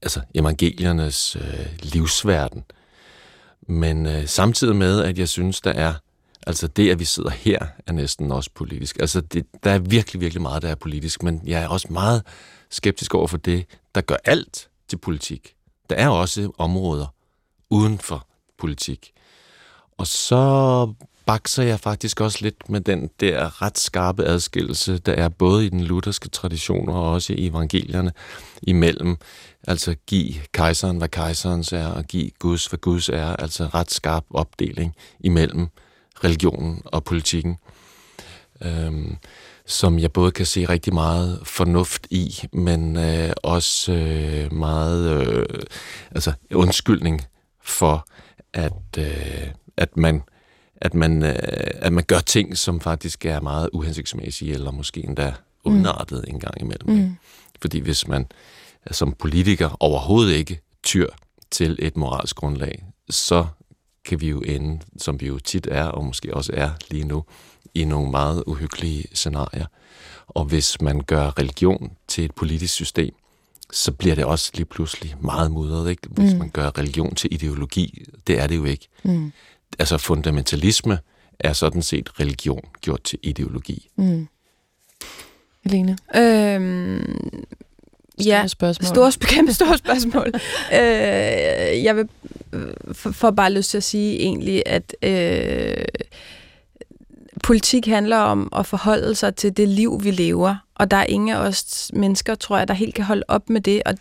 altså 0.02 0.22
evangeliernes 0.36 1.36
øh, 1.36 1.66
livsverden. 1.82 2.64
Men 3.68 4.06
øh, 4.06 4.28
samtidig 4.28 4.76
med, 4.76 5.04
at 5.04 5.20
jeg 5.20 5.30
synes, 5.30 5.62
der 5.62 5.72
er 5.72 5.94
Altså 6.48 6.68
det, 6.68 6.92
at 6.92 7.00
vi 7.00 7.06
sidder 7.06 7.30
her, 7.30 7.60
er 7.88 7.92
næsten 7.92 8.32
også 8.32 8.50
politisk. 8.54 9.00
Altså 9.00 9.22
det, 9.22 9.46
der 9.64 9.72
er 9.72 9.80
virkelig, 9.80 10.22
virkelig 10.22 10.42
meget, 10.42 10.62
der 10.62 10.70
er 10.70 10.76
politisk, 10.76 11.24
men 11.24 11.42
jeg 11.46 11.64
er 11.64 11.68
også 11.68 11.88
meget 11.90 12.24
skeptisk 12.70 13.14
over 13.14 13.28
for 13.28 13.38
det, 13.38 13.66
der 13.96 14.02
gør 14.02 14.16
alt 14.26 14.70
til 14.88 14.98
politik. 14.98 15.56
Der 15.90 15.96
er 15.96 16.10
også 16.10 16.52
områder 16.58 17.14
uden 17.70 18.00
for 18.00 18.28
politik. 18.58 19.12
Og 19.98 20.08
så 20.08 20.94
bakser 21.26 21.64
jeg 21.64 21.80
faktisk 21.80 22.22
også 22.22 22.38
lidt 22.42 22.70
med 22.70 22.82
den 22.82 23.10
der 23.20 23.62
ret 23.62 23.80
skarpe 23.80 24.26
adskillelse, 24.26 24.98
der 24.98 25.14
er 25.14 25.30
både 25.30 25.66
i 25.66 25.70
den 25.70 25.82
lutherske 25.82 26.30
tradition 26.30 26.90
og 26.90 27.12
også 27.12 27.34
i 27.34 27.48
evangelierne 27.48 28.12
imellem. 28.62 29.18
Altså 29.68 29.96
give 30.08 30.34
kejseren, 30.52 30.98
hvad 30.98 31.10
kejserens 31.10 31.74
er, 31.74 31.88
og 31.88 32.04
give 32.04 32.32
Guds, 32.40 32.66
hvad 32.66 32.80
Guds 32.80 33.10
er. 33.10 33.36
Altså 33.36 33.66
ret 33.66 33.92
skarp 33.92 34.26
opdeling 34.30 34.96
imellem 35.20 35.68
religionen 36.24 36.82
og 36.86 37.04
politikken. 37.04 37.58
Øhm, 38.62 39.18
som 39.66 40.00
jeg 40.00 40.12
både 40.12 40.32
kan 40.32 40.46
se 40.46 40.66
rigtig 40.66 40.94
meget 40.94 41.40
fornuft 41.44 42.08
i, 42.10 42.36
men 42.54 42.98
øh, 42.98 43.32
også 43.44 43.94
øh, 43.94 44.54
meget 44.54 45.28
øh, 45.28 45.46
altså 46.12 46.34
undskyldning 46.54 47.22
for, 47.64 48.08
at, 48.54 48.98
øh, 48.98 49.48
at 49.78 49.98
man 49.98 50.22
at 50.82 50.94
man, 50.94 51.24
øh, 51.24 51.36
at 51.76 51.94
man 51.94 52.04
gør 52.04 52.20
ting, 52.20 52.58
som 52.58 52.80
faktisk 52.80 53.26
er 53.26 53.40
meget 53.40 53.70
uhensigtsmæssige, 53.74 54.54
eller 54.54 54.72
måske 54.72 55.04
endda 55.06 55.34
underartet 55.64 56.26
mm. 56.28 56.34
en 56.34 56.40
gang 56.40 56.62
imellem. 56.62 56.90
Mm. 56.90 57.16
Fordi 57.62 57.80
hvis 57.80 58.08
man 58.08 58.26
som 58.92 59.14
politiker 59.14 59.78
overhovedet 59.80 60.34
ikke 60.34 60.60
tyr 60.84 61.08
til 61.52 61.76
et 61.80 61.98
moralsk 61.98 62.36
grundlag, 62.36 62.84
så 63.10 63.46
kan 64.06 64.22
vi 64.22 64.30
jo 64.30 64.42
ende, 64.42 64.80
som 64.98 65.22
vi 65.22 65.28
jo 65.28 65.40
tit 65.40 65.68
er, 65.72 65.86
og 65.86 66.06
måske 66.06 66.34
også 66.34 66.52
er 66.56 66.70
lige 66.92 67.04
nu, 67.04 67.24
i 67.76 67.86
nogle 67.86 68.12
meget 68.12 68.44
uhyggelige 68.48 69.06
scenarier. 69.14 69.66
Og 70.28 70.46
hvis 70.46 70.82
man 70.82 71.02
gør 71.02 71.40
religion 71.40 71.92
til 72.08 72.26
et 72.26 72.36
politisk 72.36 72.74
system, 72.74 73.14
så 73.72 73.92
bliver 73.92 74.16
det 74.16 74.26
også 74.26 74.52
lige 74.54 74.66
pludselig 74.66 75.16
meget 75.20 75.52
mudret, 75.52 75.90
ikke? 75.90 76.08
Hvis 76.10 76.34
mm. 76.34 76.40
man 76.40 76.50
gør 76.50 76.78
religion 76.78 77.16
til 77.16 77.34
ideologi, 77.34 78.04
det 78.28 78.40
er 78.40 78.48
det 78.48 78.56
jo 78.56 78.66
ikke. 78.66 78.88
Mm. 79.04 79.32
Altså 79.80 79.98
fundamentalisme 79.98 81.00
er 81.40 81.54
sådan 81.54 81.82
set 81.82 82.20
religion 82.20 82.62
gjort 82.82 83.04
til 83.04 83.20
ideologi. 83.24 83.90
Mm. 83.96 84.28
Helene? 85.64 85.98
Øhm, 86.16 87.46
ja, 88.26 88.48
spørgsmål. 88.48 88.88
Store, 88.88 89.12
kæmpe 89.36 89.54
store 89.54 89.78
spørgsmål. 89.78 90.32
øh, 90.74 91.84
jeg 91.84 91.96
vil 91.96 92.10
for, 92.92 93.12
for 93.12 93.32
bare 93.32 93.54
lyst 93.54 93.70
til 93.70 93.78
at 93.78 93.84
sige 93.84 94.20
egentlig, 94.20 94.64
at 94.66 94.96
øh, 95.04 95.86
politik 97.44 97.88
handler 97.88 98.18
om 98.18 98.50
at 98.56 98.66
forholde 98.66 99.16
sig 99.16 99.36
til 99.36 99.58
det 99.58 99.68
liv, 99.68 100.04
vi 100.04 100.12
lever. 100.12 100.56
Og 100.76 100.92
der 100.92 100.98
er 100.98 101.06
ingen 101.06 101.30
af 101.30 101.38
os 101.38 101.92
mennesker, 101.94 102.36
tror 102.36 102.58
jeg, 102.58 102.68
der 102.68 102.74
helt 102.74 102.96
kan 102.96 103.06
holde 103.06 103.24
op 103.28 103.50
med 103.50 103.62
det. 103.62 103.82
Og 103.86 103.94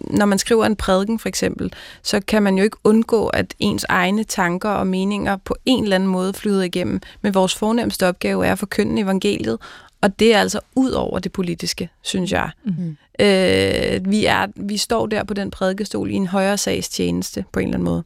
når 0.00 0.26
man 0.26 0.38
skriver 0.38 0.66
en 0.66 0.76
prædiken 0.76 1.18
for 1.18 1.28
eksempel, 1.28 1.72
så 2.02 2.20
kan 2.20 2.42
man 2.42 2.58
jo 2.58 2.64
ikke 2.64 2.76
undgå, 2.84 3.26
at 3.26 3.54
ens 3.58 3.86
egne 3.88 4.24
tanker 4.24 4.68
og 4.68 4.86
meninger 4.86 5.36
på 5.36 5.56
en 5.66 5.82
eller 5.82 5.96
anden 5.96 6.08
måde 6.08 6.32
flyder 6.32 6.62
igennem. 6.62 7.00
Men 7.22 7.34
vores 7.34 7.54
fornemmeste 7.54 8.08
opgave 8.08 8.46
er 8.46 8.52
at 8.52 8.58
forkynde 8.58 9.02
evangeliet, 9.02 9.58
og 10.00 10.18
det 10.18 10.34
er 10.34 10.40
altså 10.40 10.60
ud 10.74 10.90
over 10.90 11.18
det 11.18 11.32
politiske, 11.32 11.90
synes 12.02 12.32
jeg. 12.32 12.50
Mm-hmm. 12.64 12.96
Øh, 13.20 14.10
vi, 14.10 14.26
er, 14.26 14.46
vi 14.56 14.76
står 14.76 15.06
der 15.06 15.24
på 15.24 15.34
den 15.34 15.50
prædikestol 15.50 16.10
i 16.10 16.14
en 16.14 16.26
højere 16.26 16.58
sags 16.58 16.88
tjeneste, 16.88 17.44
på 17.52 17.60
en 17.60 17.68
eller 17.68 17.78
anden 17.78 17.84
måde. 17.84 18.04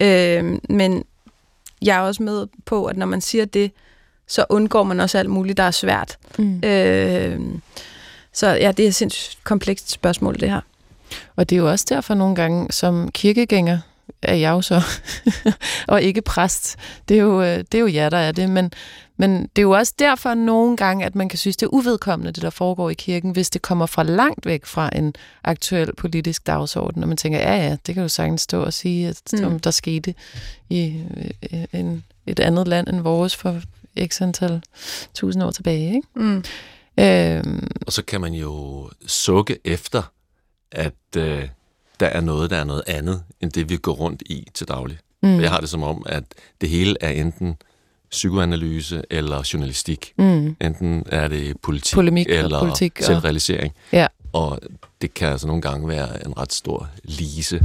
Øh, 0.00 0.58
men 0.68 1.04
jeg 1.82 1.96
er 1.96 2.00
også 2.00 2.22
med 2.22 2.46
på, 2.64 2.86
at 2.86 2.96
når 2.96 3.06
man 3.06 3.20
siger 3.20 3.44
det, 3.44 3.70
så 4.26 4.44
undgår 4.48 4.82
man 4.82 5.00
også 5.00 5.18
alt 5.18 5.30
muligt, 5.30 5.56
der 5.56 5.62
er 5.62 5.70
svært. 5.70 6.18
Mm. 6.38 6.64
Øh, 6.64 7.40
så 8.32 8.46
ja, 8.48 8.72
det 8.72 8.84
er 8.84 8.88
et 8.88 8.94
sindssygt 8.94 9.44
komplekst 9.44 9.90
spørgsmål, 9.90 10.40
det 10.40 10.50
her. 10.50 10.60
Og 11.36 11.50
det 11.50 11.56
er 11.56 11.60
jo 11.60 11.70
også 11.70 11.86
derfor 11.88 12.14
nogle 12.14 12.34
gange, 12.34 12.72
som 12.72 13.10
kirkegænger, 13.10 13.78
er 14.22 14.34
jeg 14.34 14.50
jo 14.50 14.62
så, 14.62 14.82
og 15.88 16.02
ikke 16.02 16.22
præst. 16.22 16.76
Det 17.08 17.18
er, 17.18 17.22
jo, 17.22 17.42
øh, 17.42 17.58
det 17.58 17.74
er 17.74 17.78
jo 17.78 17.86
jer, 17.86 18.08
der 18.10 18.16
er 18.16 18.32
det. 18.32 18.50
Men, 18.50 18.72
men 19.16 19.42
det 19.42 19.58
er 19.58 19.62
jo 19.62 19.70
også 19.70 19.94
derfor 19.98 20.34
nogle 20.34 20.76
gange, 20.76 21.04
at 21.04 21.14
man 21.14 21.28
kan 21.28 21.38
synes, 21.38 21.56
det 21.56 21.66
er 21.66 21.74
uvedkommende, 21.74 22.32
det 22.32 22.42
der 22.42 22.50
foregår 22.50 22.90
i 22.90 22.94
kirken, 22.94 23.30
hvis 23.30 23.50
det 23.50 23.62
kommer 23.62 23.86
fra 23.86 24.02
langt 24.02 24.46
væk 24.46 24.66
fra 24.66 24.90
en 24.92 25.14
aktuel 25.44 25.94
politisk 25.96 26.46
dagsorden, 26.46 27.02
og 27.02 27.08
man 27.08 27.16
tænker, 27.16 27.38
ja 27.38 27.56
ja, 27.56 27.76
det 27.86 27.94
kan 27.94 28.02
jo 28.02 28.08
sagtens 28.08 28.42
stå 28.42 28.62
og 28.62 28.72
sige, 28.72 29.08
at 29.08 29.20
mm. 29.32 29.60
der 29.60 29.70
skete 29.70 30.14
i 30.70 31.02
øh, 31.52 31.64
en, 31.72 32.04
et 32.26 32.40
andet 32.40 32.68
land 32.68 32.88
end 32.88 33.00
vores 33.00 33.36
for 33.36 33.60
x 34.06 34.22
antal 34.22 34.62
tusind 35.14 35.42
år 35.44 35.50
tilbage. 35.50 35.94
Ikke? 35.94 36.08
Mm. 36.16 36.44
Øhm, 36.98 37.66
og 37.86 37.92
så 37.92 38.02
kan 38.02 38.20
man 38.20 38.34
jo 38.34 38.90
sukke 39.06 39.58
efter, 39.64 40.02
at 40.74 41.16
øh, 41.16 41.48
der 42.00 42.06
er 42.06 42.20
noget, 42.20 42.50
der 42.50 42.56
er 42.56 42.64
noget 42.64 42.82
andet, 42.86 43.22
end 43.40 43.52
det 43.52 43.68
vi 43.68 43.76
går 43.76 43.92
rundt 43.92 44.22
i 44.26 44.46
til 44.54 44.68
daglig. 44.68 44.98
Mm. 45.22 45.40
Jeg 45.40 45.50
har 45.50 45.60
det 45.60 45.68
som 45.68 45.82
om, 45.82 46.02
at 46.06 46.24
det 46.60 46.68
hele 46.68 46.96
er 47.00 47.10
enten 47.10 47.56
psykoanalyse 48.10 49.02
eller 49.10 49.48
journalistik. 49.52 50.12
Mm. 50.18 50.56
Enten 50.60 51.04
er 51.06 51.28
det 51.28 51.56
politik 51.62 51.94
Polemik 51.94 52.26
eller 52.28 52.58
politik 52.58 52.92
og... 52.98 53.04
selvrealisering. 53.04 53.72
Ja. 53.92 54.06
Og 54.32 54.60
det 55.02 55.14
kan 55.14 55.28
altså 55.28 55.46
nogle 55.46 55.62
gange 55.62 55.88
være 55.88 56.26
en 56.26 56.38
ret 56.38 56.52
stor 56.52 56.88
lise 57.04 57.60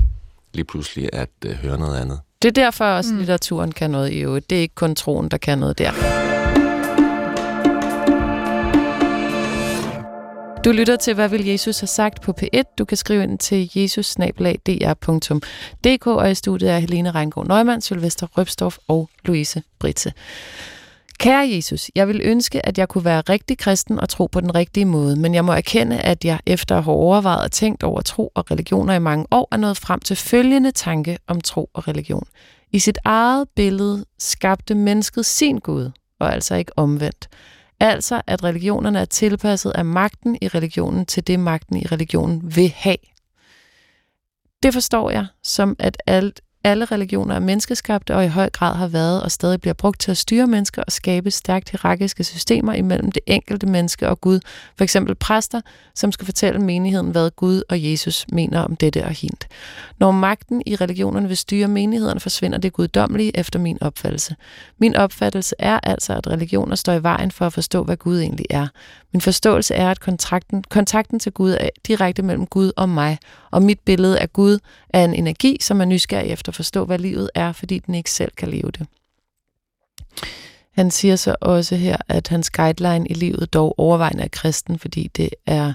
lige 0.54 0.66
pludselig 0.66 1.10
at 1.14 1.30
uh, 1.46 1.52
høre 1.52 1.80
noget 1.80 2.02
andet. 2.02 2.20
Det 2.42 2.48
er 2.48 2.62
derfor 2.64 2.86
også, 2.86 3.14
mm. 3.14 3.18
litteraturen 3.18 3.72
kan 3.72 3.92
noget 3.92 4.12
i 4.12 4.20
øvrigt. 4.20 4.50
Det 4.50 4.58
er 4.58 4.62
ikke 4.62 4.76
kun 4.76 4.96
troen, 4.96 5.30
der 5.30 5.38
kan 5.38 5.58
noget 5.58 5.78
der. 5.78 6.29
Du 10.66 10.72
lytter 10.72 10.96
til, 10.96 11.14
hvad 11.14 11.30
vil 11.30 11.46
Jesus 11.46 11.80
have 11.80 11.88
sagt 11.88 12.22
på 12.22 12.34
P1. 12.42 12.76
Du 12.78 12.86
kan 12.86 12.98
skrive 12.98 13.24
ind 13.24 13.40
til 13.40 13.72
jesusnablag.dr.dk, 13.76 16.08
og 16.08 16.32
i 16.32 16.36
studiet 16.36 16.72
er 16.72 16.80
Helene 16.80 17.12
Reingård 17.12 17.48
Neumann, 17.48 17.82
Sylvester 17.82 18.28
Røbstorff 18.38 18.78
og 18.88 19.10
Louise 19.26 19.64
Britse. 19.80 20.14
Kære 21.20 21.50
Jesus, 21.50 21.92
jeg 21.96 22.08
vil 22.08 22.22
ønske, 22.24 22.66
at 22.66 22.78
jeg 22.78 22.88
kunne 22.88 23.06
være 23.06 23.22
rigtig 23.22 23.58
kristen 23.58 24.00
og 24.00 24.10
tro 24.10 24.26
på 24.26 24.42
den 24.42 24.56
rigtige 24.56 24.86
måde, 24.86 25.16
men 25.16 25.36
jeg 25.36 25.46
må 25.46 25.52
erkende, 25.52 26.00
at 26.00 26.26
jeg 26.26 26.40
efter 26.46 26.78
at 26.78 26.84
have 26.84 26.96
overvejet 26.96 27.44
og 27.44 27.52
tænkt 27.52 27.84
over 27.84 28.02
tro 28.02 28.32
og 28.36 28.52
religioner 28.52 28.94
i 28.94 29.00
mange 29.00 29.26
år, 29.32 29.48
er 29.52 29.58
nået 29.58 29.78
frem 29.78 30.00
til 30.00 30.16
følgende 30.16 30.72
tanke 30.72 31.18
om 31.28 31.42
tro 31.42 31.70
og 31.74 31.88
religion. 31.88 32.28
I 32.72 32.80
sit 32.80 32.98
eget 33.06 33.48
billede 33.56 34.06
skabte 34.20 34.76
mennesket 34.76 35.26
sin 35.26 35.58
Gud, 35.58 35.92
og 36.20 36.34
altså 36.34 36.56
ikke 36.56 36.72
omvendt. 36.78 37.30
Altså, 37.80 38.22
at 38.28 38.44
religionerne 38.44 39.00
er 39.00 39.06
tilpasset 39.06 39.72
af 39.72 39.86
magten 39.86 40.38
i 40.42 40.48
religionen 40.48 41.06
til 41.06 41.28
det, 41.28 41.40
magten 41.40 41.78
i 41.78 41.86
religionen 41.86 42.56
vil 42.56 42.70
have. 42.76 42.98
Det 44.64 44.74
forstår 44.74 45.12
jeg 45.12 45.26
som, 45.44 45.76
at 45.80 45.98
alt 46.08 46.42
alle 46.64 46.86
religioner 46.86 47.36
er 47.36 47.40
menneskeskabte 47.40 48.16
og 48.16 48.26
i 48.26 48.28
høj 48.28 48.50
grad 48.50 48.76
har 48.76 48.88
været 48.88 49.24
og 49.24 49.32
stadig 49.32 49.62
bliver 49.62 49.74
brugt 49.74 50.00
til 50.00 50.12
at 50.12 50.18
styre 50.18 50.48
mennesker 50.48 50.84
og 50.84 50.92
skabe 50.92 51.32
stærkt 51.32 51.70
hierarkiske 51.70 52.24
systemer 52.24 52.74
imellem 52.74 53.12
det 53.12 53.22
enkelte 53.28 53.68
menneske 53.68 54.10
og 54.10 54.22
Gud. 54.22 54.40
For 54.78 54.84
eksempel 54.84 55.16
præster, 55.16 55.62
som 55.96 56.12
skal 56.12 56.26
fortælle 56.26 56.62
menigheden, 56.62 57.12
hvad 57.12 57.32
Gud 57.32 57.64
og 57.70 57.84
Jesus 57.84 58.26
mener 58.32 58.60
om 58.60 58.76
dette 58.76 59.06
og 59.06 59.12
hint. 59.12 59.48
Når 60.00 60.12
magten 60.12 60.64
i 60.66 60.76
religionerne 60.76 61.28
vil 61.28 61.38
styre 61.38 61.68
menigheden, 61.68 62.20
forsvinder 62.20 62.58
det 62.58 62.74
guddommelige 62.74 63.38
efter 63.38 63.60
min 63.60 63.78
opfattelse. 63.82 64.36
Min 64.78 64.96
opfattelse 64.96 65.56
er 65.60 65.80
altså, 65.84 66.14
at 66.14 66.28
religioner 66.28 66.76
står 66.76 66.94
i 66.94 67.04
vejen 67.04 67.32
for 67.32 67.46
at 67.46 67.54
forstå, 67.54 67.84
hvad 67.84 67.98
Gud 67.98 68.20
egentlig 68.20 68.46
er. 68.50 68.68
Min 69.14 69.22
forståelse 69.22 69.76
er, 69.76 69.92
at 69.92 70.00
kontakten, 70.00 70.64
kontakten 70.70 71.20
til 71.20 71.32
Gud 71.32 71.52
er 71.52 71.70
direkte 71.88 72.22
mellem 72.22 72.46
Gud 72.46 72.72
og 72.78 72.90
mig, 72.90 73.18
og 73.52 73.62
mit 73.62 73.80
billede 73.80 74.20
af 74.20 74.34
Gud 74.34 74.60
er 74.90 75.06
en 75.06 75.14
energi, 75.14 75.58
som 75.62 75.82
er 75.82 75.86
nysgerrig 75.86 76.32
efter 76.32 76.50
at 76.50 76.56
forstå, 76.56 76.86
hvad 76.86 77.00
livet 77.00 77.30
er, 77.36 77.52
fordi 77.52 77.80
den 77.80 77.96
ikke 77.96 78.12
selv 78.12 78.32
kan 78.38 78.50
leve 78.50 78.72
det. 78.72 78.88
Han 80.72 80.92
siger 80.92 81.16
så 81.16 81.36
også 81.42 81.76
her, 81.76 81.98
at 82.08 82.28
hans 82.28 82.50
guideline 82.50 83.08
i 83.08 83.14
livet 83.14 83.54
dog 83.54 83.80
overvejende 83.80 84.24
er 84.24 84.28
kristen, 84.28 84.80
fordi 84.80 85.12
det 85.16 85.30
er 85.46 85.74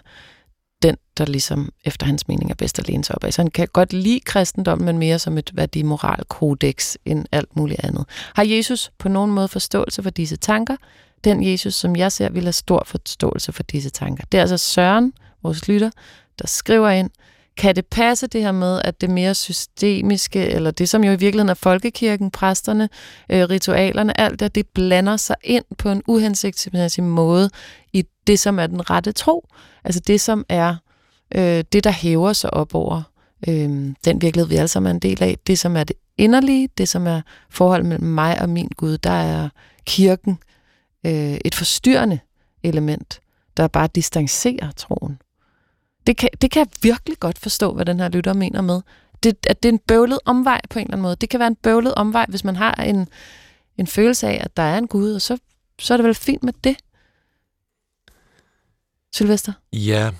den, 0.82 0.96
der 1.18 1.26
ligesom 1.26 1.72
efter 1.84 2.06
hans 2.06 2.28
mening 2.28 2.50
er 2.50 2.54
bedst 2.54 2.78
at 2.78 2.88
læne 2.88 3.04
sig 3.04 3.16
op 3.16 3.24
af. 3.24 3.32
Så 3.32 3.42
han 3.42 3.50
kan 3.50 3.68
godt 3.72 3.92
lide 3.92 4.20
kristendom, 4.20 4.80
men 4.80 4.98
mere 4.98 5.18
som 5.18 5.38
et 5.38 5.50
værdimoralkodex 5.54 6.94
end 7.04 7.24
alt 7.32 7.56
muligt 7.56 7.84
andet. 7.84 8.04
Har 8.34 8.44
Jesus 8.44 8.92
på 8.98 9.08
nogen 9.08 9.30
måde 9.30 9.48
forståelse 9.48 10.02
for 10.02 10.10
disse 10.10 10.36
tanker? 10.36 10.76
Den 11.24 11.44
Jesus, 11.50 11.74
som 11.74 11.96
jeg 11.96 12.12
ser, 12.12 12.28
vil 12.28 12.42
have 12.42 12.52
stor 12.52 12.82
forståelse 12.86 13.52
for 13.52 13.62
disse 13.62 13.90
tanker. 13.90 14.24
Det 14.32 14.38
er 14.38 14.42
altså 14.42 14.58
Søren, 14.58 15.12
vores 15.42 15.68
lytter, 15.68 15.90
der 16.38 16.46
skriver 16.46 16.90
ind, 16.90 17.10
kan 17.56 17.76
det 17.76 17.86
passe 17.86 18.26
det 18.26 18.40
her 18.40 18.52
med, 18.52 18.80
at 18.84 19.00
det 19.00 19.10
mere 19.10 19.34
systemiske, 19.34 20.46
eller 20.46 20.70
det 20.70 20.88
som 20.88 21.04
jo 21.04 21.12
i 21.12 21.16
virkeligheden 21.16 21.48
er 21.48 21.54
folkekirken, 21.54 22.30
præsterne, 22.30 22.88
øh, 23.30 23.44
ritualerne, 23.44 24.20
alt 24.20 24.40
det, 24.40 24.54
det 24.54 24.68
blander 24.74 25.16
sig 25.16 25.36
ind 25.44 25.64
på 25.78 25.90
en 25.90 26.02
uhensigtsmæssig 26.06 27.04
måde 27.04 27.50
i 27.92 28.04
det, 28.26 28.38
som 28.38 28.58
er 28.58 28.66
den 28.66 28.90
rette 28.90 29.12
tro. 29.12 29.48
Altså 29.84 30.00
det, 30.06 30.20
som 30.20 30.44
er 30.48 30.76
øh, 31.34 31.64
det, 31.72 31.84
der 31.84 31.90
hæver 31.90 32.32
sig 32.32 32.54
op 32.54 32.74
over 32.74 33.02
øh, 33.48 33.94
den 34.04 34.22
virkelighed, 34.22 34.48
vi 34.48 34.56
alle 34.56 34.68
sammen 34.68 34.90
er 34.90 34.94
en 34.94 35.00
del 35.00 35.22
af. 35.22 35.38
Det, 35.46 35.58
som 35.58 35.76
er 35.76 35.84
det 35.84 35.96
inderlige, 36.18 36.68
det, 36.78 36.88
som 36.88 37.06
er 37.06 37.20
forholdet 37.50 37.86
mellem 37.86 38.08
mig 38.08 38.40
og 38.40 38.48
min 38.48 38.68
Gud, 38.76 38.98
der 38.98 39.10
er 39.10 39.48
kirken 39.86 40.38
øh, 41.06 41.38
et 41.44 41.54
forstyrrende 41.54 42.18
element, 42.62 43.20
der 43.56 43.68
bare 43.68 43.88
distancerer 43.94 44.70
troen. 44.76 45.18
Det 46.06 46.16
kan, 46.16 46.28
det 46.40 46.50
kan 46.50 46.60
jeg 46.60 46.68
virkelig 46.82 47.18
godt 47.18 47.38
forstå, 47.38 47.72
hvad 47.72 47.84
den 47.84 48.00
her 48.00 48.08
lytter 48.08 48.32
mener 48.32 48.60
med. 48.60 48.80
Det, 49.22 49.46
at 49.46 49.62
det 49.62 49.68
er 49.68 49.72
en 49.72 49.78
bøvlet 49.78 50.18
omvej 50.24 50.60
på 50.70 50.78
en 50.78 50.84
eller 50.84 50.94
anden 50.94 51.02
måde. 51.02 51.16
Det 51.16 51.28
kan 51.28 51.40
være 51.40 51.48
en 51.48 51.56
bøvlet 51.56 51.94
omvej, 51.94 52.26
hvis 52.28 52.44
man 52.44 52.56
har 52.56 52.74
en, 52.74 53.08
en 53.78 53.86
følelse 53.86 54.28
af, 54.28 54.40
at 54.44 54.56
der 54.56 54.62
er 54.62 54.78
en 54.78 54.88
Gud, 54.88 55.14
og 55.14 55.22
så, 55.22 55.38
så 55.78 55.94
er 55.94 55.98
det 55.98 56.04
vel 56.04 56.14
fint 56.14 56.42
med 56.42 56.52
det. 56.64 56.76
Sylvester? 59.14 59.52
Ja, 59.72 60.10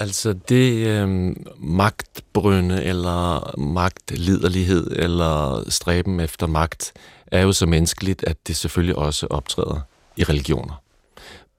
altså 0.00 0.32
det 0.32 0.86
øh, 0.86 1.36
magtbrønde 1.58 2.84
eller 2.84 3.54
magtliderlighed 3.58 4.90
eller 4.90 5.64
stræben 5.70 6.20
efter 6.20 6.46
magt 6.46 6.92
er 7.26 7.42
jo 7.42 7.52
så 7.52 7.66
menneskeligt, 7.66 8.24
at 8.24 8.36
det 8.46 8.56
selvfølgelig 8.56 8.96
også 8.96 9.26
optræder 9.30 9.80
i 10.16 10.24
religioner 10.24 10.82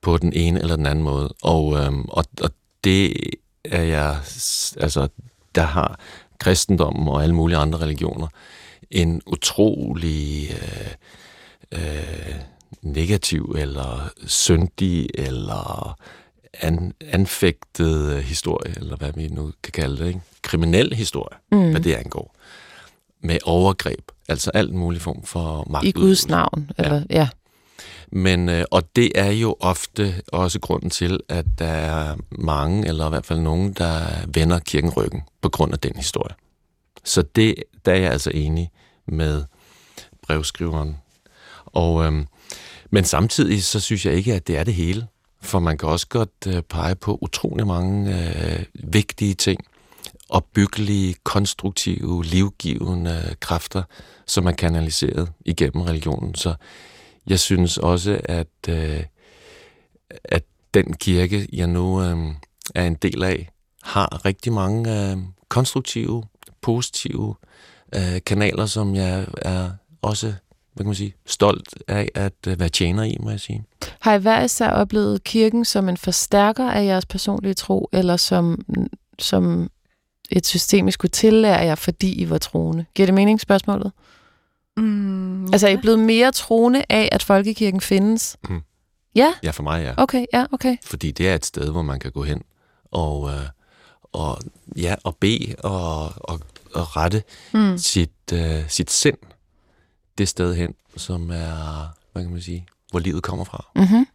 på 0.02 0.18
den 0.18 0.34
ene 0.34 0.60
eller 0.60 0.76
den 0.76 0.86
anden 0.86 1.04
måde. 1.04 1.34
Og, 1.42 1.78
øh, 1.78 1.94
og, 2.08 2.26
og 2.42 2.50
det 2.84 3.14
er 3.66 3.84
jeg, 3.84 4.18
altså 4.78 5.08
der 5.56 5.64
har 5.64 6.00
kristendommen 6.40 7.08
og 7.08 7.24
alle 7.24 7.36
mulige 7.36 7.58
andre 7.58 7.80
religioner 7.80 8.28
en 8.92 9.22
utrolig 9.28 10.50
øh, 10.52 11.82
øh, 11.82 12.36
negativ 12.82 13.56
eller 13.58 14.10
syndig 14.28 15.08
eller 15.16 15.98
an, 16.54 16.94
anfægtet 17.12 18.24
historie, 18.24 18.74
eller 18.78 18.96
hvad 18.96 19.14
vi 19.16 19.28
nu 19.28 19.52
kan 19.64 19.72
kalde 19.72 19.98
det, 19.98 20.08
ikke? 20.08 20.22
kriminel 20.42 20.94
historie, 20.94 21.38
mm. 21.52 21.72
hvad 21.72 21.82
det 21.82 21.94
angår, 21.94 22.36
med 23.22 23.38
overgreb, 23.44 24.12
altså 24.28 24.52
alt 24.54 24.74
mulig 24.74 25.02
form 25.02 25.24
for 25.24 25.68
magt. 25.70 25.86
I 25.86 25.92
Guds 25.92 26.28
navn, 26.28 26.72
eller 26.78 27.04
ja. 27.10 27.20
ja. 27.20 27.28
Men, 28.12 28.50
øh, 28.50 28.66
og 28.72 28.96
det 28.96 29.12
er 29.16 29.32
jo 29.32 29.56
ofte 29.60 30.22
også 30.28 30.60
grunden 30.60 30.90
til, 30.90 31.20
at 31.30 31.46
der 31.60 31.66
er 31.66 32.16
mange, 32.32 32.88
eller 32.88 33.06
i 33.06 33.10
hvert 33.10 33.26
fald 33.26 33.40
nogen, 33.40 33.74
der 33.74 34.06
vender 34.28 34.60
kirken 34.60 34.90
ryggen 34.90 35.22
på 35.42 35.50
grund 35.50 35.74
af 35.74 35.80
den 35.80 35.96
historie. 35.96 36.36
Så 37.04 37.22
det, 37.22 37.56
der 37.86 37.92
er 37.92 38.00
jeg 38.00 38.12
altså 38.12 38.32
enig 38.34 38.72
med 39.08 39.44
brevskriveren. 40.28 40.98
Og, 41.66 42.06
øhm, 42.06 42.28
men 42.90 43.04
samtidig 43.04 43.64
så 43.64 43.80
synes 43.80 44.06
jeg 44.06 44.14
ikke, 44.14 44.34
at 44.34 44.48
det 44.48 44.58
er 44.58 44.64
det 44.64 44.74
hele. 44.74 45.08
For 45.42 45.60
man 45.60 45.78
kan 45.78 45.90
også 45.90 46.08
godt 46.08 46.48
øh, 46.48 46.62
pege 46.62 46.96
på 46.96 47.18
utrolig 47.22 47.68
mange 47.68 48.16
øh, 48.16 48.66
vigtige 48.74 49.34
ting, 49.34 49.66
opbyggelige, 50.30 51.16
konstruktive, 51.24 52.24
livgivende 52.24 53.36
kræfter, 53.40 53.84
som 54.28 54.46
er 54.46 54.52
kanaliseret 54.52 55.32
igennem 55.46 55.82
religionen. 55.82 56.36
Så 56.36 56.54
jeg 57.28 57.40
synes 57.40 57.78
også, 57.78 58.22
at, 58.24 58.48
øh, 58.70 59.04
at 60.24 60.44
den 60.74 60.94
kirke, 60.94 61.48
jeg 61.54 61.68
nu 61.68 62.02
øh, 62.02 62.18
er 62.76 62.88
en 62.88 62.96
del 62.96 63.24
af, 63.24 63.50
har 63.84 64.26
rigtig 64.26 64.54
mange 64.54 65.12
øh, 65.12 65.18
konstruktive, 65.50 66.24
positive 66.62 67.36
øh, 67.96 68.22
kanaler, 68.26 68.66
som 68.66 68.96
jeg 68.96 69.26
er 69.42 69.72
også 70.02 70.34
hvad 70.74 70.84
kan 70.84 70.90
man 70.90 70.96
sige, 70.96 71.16
stolt 71.26 71.76
af 71.88 72.10
at 72.16 72.34
øh, 72.48 72.60
være 72.60 72.70
tjener 72.70 73.04
i, 73.04 73.18
må 73.20 73.30
jeg 73.30 73.40
sige. 73.40 73.64
Har 74.00 74.14
I 74.14 74.20
hver 74.20 74.44
især 74.44 74.70
oplevet 74.70 75.24
kirken 75.24 75.66
som 75.66 75.90
en 75.90 75.98
forstærker 75.98 76.70
af 76.70 76.86
jeres 76.86 77.06
personlige 77.06 77.54
tro, 77.54 77.90
eller 77.94 78.18
som, 78.18 78.66
som 79.20 79.70
et 80.32 80.46
system, 80.46 80.88
I 80.88 80.92
skulle 80.92 81.10
tillære 81.10 81.60
jer, 81.60 81.76
fordi 81.76 82.22
I 82.22 82.30
var 82.30 82.38
troende? 82.38 82.86
Giver 82.96 83.06
det 83.06 83.16
mening, 83.16 83.42
spørgsmålet? 83.42 83.92
Mm, 84.82 85.46
ja. 85.46 85.52
Altså, 85.52 85.68
er 85.68 85.72
I 85.72 85.78
blevet 85.78 86.00
mere 86.00 86.32
troende 86.32 86.84
af, 86.90 87.10
at 87.12 87.24
folkekirken 87.24 87.82
findes? 87.82 88.38
Mm. 88.50 88.62
Ja? 89.16 89.34
Ja, 89.44 89.52
for 89.52 89.64
mig 89.64 89.84
ja. 89.84 89.94
Okay, 89.98 90.26
ja, 90.34 90.46
okay. 90.52 90.78
Fordi 90.84 91.12
det 91.12 91.30
er 91.30 91.36
et 91.36 91.46
sted, 91.46 91.72
hvor 91.72 91.82
man 91.82 92.00
kan 92.00 92.12
gå 92.12 92.24
hen 92.24 92.42
og, 92.92 93.30
øh, 93.30 93.46
og, 94.04 94.38
ja, 94.78 94.96
og 95.04 95.16
bede 95.16 95.56
og, 95.64 96.04
og, 96.18 96.40
og 96.74 96.98
rette 96.98 97.24
mm. 97.54 97.78
sit, 97.78 98.12
øh, 98.34 98.70
sit 98.70 98.92
sind 98.92 99.18
det 100.18 100.28
sted 100.28 100.56
hen, 100.56 100.74
som 100.98 101.30
er, 101.30 101.88
hvad 102.12 102.24
kan 102.24 102.32
man 102.32 102.42
sige, 102.42 102.68
hvor 102.92 103.00
livet 103.00 103.24
kommer 103.24 103.46
fra. 103.46 103.66
Mm-hmm. 103.76 104.06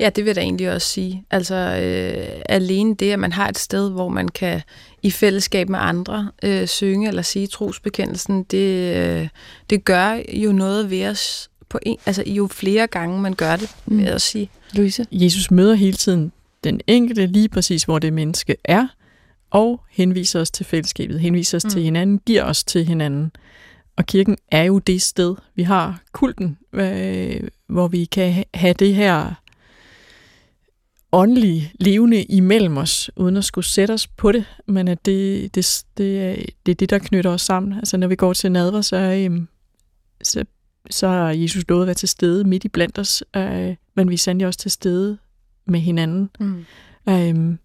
Ja, 0.00 0.10
det 0.10 0.24
vil 0.24 0.28
jeg 0.28 0.36
da 0.36 0.40
egentlig 0.40 0.72
også 0.72 0.88
sige. 0.88 1.24
Altså 1.30 1.54
øh, 1.54 2.42
alene 2.48 2.94
det, 2.94 3.12
at 3.12 3.18
man 3.18 3.32
har 3.32 3.48
et 3.48 3.58
sted, 3.58 3.90
hvor 3.90 4.08
man 4.08 4.28
kan 4.28 4.60
i 5.02 5.10
fællesskab 5.10 5.68
med 5.68 5.78
andre 5.82 6.30
øh, 6.42 6.66
synge 6.66 7.08
eller 7.08 7.22
sige 7.22 7.46
trosbekendelsen, 7.46 8.42
det, 8.42 8.96
øh, 8.96 9.28
det 9.70 9.84
gør 9.84 10.20
jo 10.32 10.52
noget 10.52 10.90
ved 10.90 11.06
os 11.06 11.50
på 11.68 11.78
en, 11.82 11.96
altså 12.06 12.22
jo 12.26 12.46
flere 12.46 12.86
gange 12.86 13.20
man 13.20 13.34
gør 13.34 13.56
det, 13.56 13.70
vil 13.86 14.04
jeg 14.04 14.20
sige. 14.20 14.50
Louise? 14.72 15.06
Jesus 15.12 15.50
møder 15.50 15.74
hele 15.74 15.96
tiden 15.96 16.32
den 16.64 16.80
enkelte 16.86 17.26
lige 17.26 17.48
præcis, 17.48 17.82
hvor 17.82 17.98
det 17.98 18.12
menneske 18.12 18.56
er, 18.64 18.86
og 19.50 19.80
henviser 19.90 20.40
os 20.40 20.50
til 20.50 20.66
fællesskabet, 20.66 21.20
henviser 21.20 21.58
os 21.58 21.64
mm. 21.64 21.70
til 21.70 21.82
hinanden, 21.82 22.20
giver 22.26 22.44
os 22.44 22.64
til 22.64 22.84
hinanden. 22.84 23.32
Og 23.96 24.06
kirken 24.06 24.36
er 24.50 24.62
jo 24.62 24.78
det 24.78 25.02
sted, 25.02 25.34
vi 25.54 25.62
har 25.62 26.02
kulten, 26.12 26.58
øh, 26.72 27.40
hvor 27.66 27.88
vi 27.88 28.04
kan 28.04 28.44
have 28.54 28.74
det 28.74 28.94
her 28.94 29.34
åndelige 31.12 31.72
levende 31.80 32.22
imellem 32.22 32.76
os, 32.76 33.10
uden 33.16 33.36
at 33.36 33.44
skulle 33.44 33.64
sætte 33.64 33.92
os 33.92 34.06
på 34.06 34.32
det, 34.32 34.44
men 34.66 34.88
at 34.88 35.06
det, 35.06 35.54
det, 35.54 35.84
det, 35.96 36.22
er, 36.24 36.36
det 36.66 36.72
er 36.72 36.76
det, 36.76 36.90
der 36.90 36.98
knytter 36.98 37.30
os 37.30 37.42
sammen. 37.42 37.72
Altså 37.72 37.96
når 37.96 38.06
vi 38.06 38.16
går 38.16 38.32
til 38.32 38.52
nadver, 38.52 38.80
så, 38.80 38.96
øhm, 38.96 39.48
så, 40.22 40.44
så 40.90 41.08
har 41.08 41.30
Jesus 41.30 41.64
lovet 41.68 41.82
at 41.82 41.86
være 41.86 41.94
til 41.94 42.08
stede 42.08 42.44
midt 42.44 42.64
i 42.64 42.68
blandt 42.68 42.98
os, 42.98 43.24
øh, 43.36 43.74
men 43.94 44.08
vi 44.08 44.14
er 44.14 44.18
sandelig 44.18 44.46
også 44.46 44.58
til 44.58 44.70
stede 44.70 45.18
med 45.66 45.80
hinanden. 45.80 46.30
Mm. 46.40 46.64
Øhm, 47.08 47.58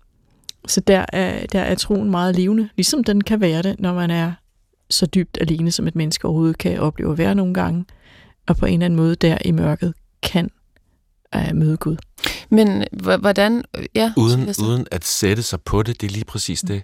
så 0.68 0.82
der 0.82 1.06
er, 1.14 1.46
der 1.46 1.60
er 1.60 1.76
troen 1.76 2.12
meget 2.12 2.36
levende, 2.36 2.70
ligesom 2.76 3.04
den 3.04 3.22
kan 3.22 3.42
være 3.42 3.62
det, 3.62 3.80
når 3.80 3.94
man 3.94 4.12
er 4.12 4.34
så 4.90 5.06
dybt 5.06 5.38
alene, 5.42 5.72
som 5.72 5.88
et 5.88 5.96
menneske 5.96 6.26
overhovedet 6.26 6.58
kan 6.58 6.80
opleve 6.80 7.12
at 7.12 7.18
være 7.18 7.36
nogle 7.36 7.54
gange, 7.54 7.86
og 8.48 8.58
på 8.58 8.66
en 8.66 8.74
eller 8.74 8.86
anden 8.86 8.98
måde 8.98 9.16
der 9.16 9.38
i 9.46 9.52
mørket 9.52 9.94
kan 10.24 10.50
øh, 11.36 11.56
møde 11.56 11.78
Gud. 11.78 11.98
Men 12.50 12.84
hvordan... 13.20 13.64
Ja, 13.96 14.14
uden, 14.18 14.56
uden 14.64 14.88
at 14.92 15.06
sætte 15.06 15.44
sig 15.44 15.62
på 15.62 15.84
det, 15.84 16.02
det 16.02 16.08
er 16.08 16.12
lige 16.12 16.26
præcis 16.26 16.62
det. 16.62 16.84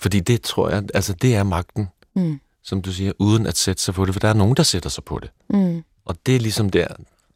Fordi 0.00 0.20
det 0.20 0.42
tror 0.42 0.70
jeg, 0.70 0.82
altså 0.94 1.12
det 1.12 1.36
er 1.36 1.42
magten, 1.42 1.88
mm. 2.16 2.40
som 2.62 2.82
du 2.82 2.92
siger, 2.92 3.12
uden 3.18 3.46
at 3.46 3.56
sætte 3.56 3.82
sig 3.82 3.94
på 3.94 4.04
det, 4.04 4.14
for 4.14 4.20
der 4.20 4.28
er 4.28 4.34
nogen, 4.34 4.56
der 4.56 4.62
sætter 4.62 4.90
sig 4.90 5.04
på 5.04 5.18
det. 5.18 5.30
Mm. 5.50 5.82
Og 6.04 6.16
det 6.26 6.36
er 6.36 6.40
ligesom 6.40 6.70
der, 6.70 6.86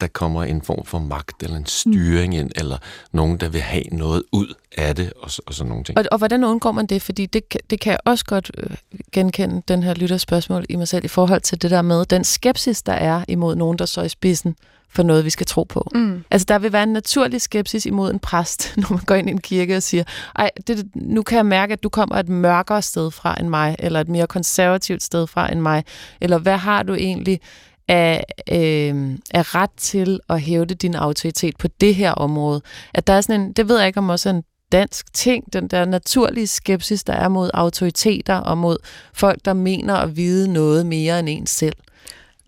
der 0.01 0.07
kommer 0.07 0.45
en 0.45 0.62
form 0.62 0.85
for 0.85 0.99
magt 0.99 1.43
eller 1.43 1.57
en 1.57 1.67
styring 1.67 2.35
ind, 2.35 2.51
eller 2.57 2.79
nogen, 3.12 3.37
der 3.37 3.49
vil 3.49 3.61
have 3.61 3.85
noget 3.93 4.23
ud 4.33 4.55
af 4.77 4.97
det, 4.97 5.12
og, 5.12 5.31
og 5.47 5.55
sådan 5.55 5.69
nogle 5.69 5.85
ting. 5.85 5.99
Og, 5.99 6.05
og 6.12 6.19
hvordan 6.19 6.45
undgår 6.45 6.73
man 6.73 6.87
det? 6.87 7.03
Fordi 7.03 7.27
det, 7.27 7.43
det 7.71 7.81
kan 7.81 7.91
jeg 7.91 8.01
også 8.05 8.25
godt 8.25 8.51
øh, 8.59 8.77
genkende, 9.12 9.62
den 9.69 9.83
her 9.83 9.95
lytterspørgsmål 9.95 10.65
i 10.69 10.77
mig 10.77 10.88
selv, 10.88 11.05
i 11.05 11.09
forhold 11.09 11.41
til 11.41 11.62
det 11.62 11.71
der 11.71 11.83
med 11.83 12.05
den 12.05 12.25
skepsis, 12.25 12.83
der 12.83 12.93
er 12.93 13.25
imod 13.29 13.57
nogen, 13.57 13.79
der 13.79 13.87
så 13.87 14.03
i 14.03 14.09
spidsen 14.09 14.57
for 14.94 15.02
noget, 15.02 15.24
vi 15.24 15.31
skal 15.31 15.46
tro 15.46 15.62
på. 15.62 15.90
Mm. 15.94 16.24
Altså, 16.31 16.46
der 16.48 16.59
vil 16.59 16.72
være 16.72 16.83
en 16.83 16.92
naturlig 16.92 17.40
skepsis 17.40 17.87
imod 17.87 18.11
en 18.11 18.18
præst, 18.18 18.72
når 18.76 18.87
man 18.90 19.05
går 19.07 19.14
ind 19.14 19.28
i 19.28 19.33
en 19.33 19.40
kirke 19.40 19.76
og 19.76 19.83
siger, 19.83 20.05
ej, 20.37 20.50
det, 20.66 20.87
nu 20.94 21.22
kan 21.22 21.37
jeg 21.37 21.46
mærke, 21.46 21.72
at 21.72 21.83
du 21.83 21.88
kommer 21.88 22.16
et 22.16 22.28
mørkere 22.28 22.83
sted 22.83 23.11
fra 23.11 23.37
end 23.40 23.48
mig, 23.48 23.76
eller 23.78 24.00
et 24.00 24.09
mere 24.09 24.26
konservativt 24.26 25.02
sted 25.02 25.26
fra 25.26 25.52
end 25.52 25.61
mig, 25.61 25.85
eller 26.20 26.38
hvad 26.38 26.57
har 26.57 26.83
du 26.83 26.94
egentlig 26.94 27.40
af, 27.88 28.24
øh, 28.52 29.18
af 29.35 29.55
ret 29.55 29.70
til 29.76 30.20
at 30.28 30.40
hævde 30.40 30.74
din 30.74 30.94
autoritet 30.94 31.57
på 31.57 31.68
det 31.68 31.94
her 31.94 32.12
område? 32.12 32.62
At 32.94 33.07
der 33.07 33.12
er 33.12 33.20
sådan 33.20 33.40
en, 33.40 33.52
det 33.52 33.68
ved 33.68 33.78
jeg 33.78 33.87
ikke 33.87 33.98
om 33.98 34.09
også 34.09 34.28
er 34.28 34.33
en 34.35 34.42
dansk 34.72 35.14
ting, 35.14 35.52
den 35.52 35.68
der 35.68 35.85
naturlige 35.85 36.46
skepsis, 36.46 37.05
der 37.05 37.12
er 37.12 37.28
mod 37.28 37.50
autoriteter 37.55 38.37
og 38.37 38.59
mod 38.59 38.76
folk, 39.14 39.38
der 39.44 39.52
mener 39.52 39.94
at 39.94 40.16
vide 40.16 40.52
noget 40.52 40.87
mere 40.87 41.18
end 41.18 41.28
en 41.28 41.46
selv. 41.46 41.76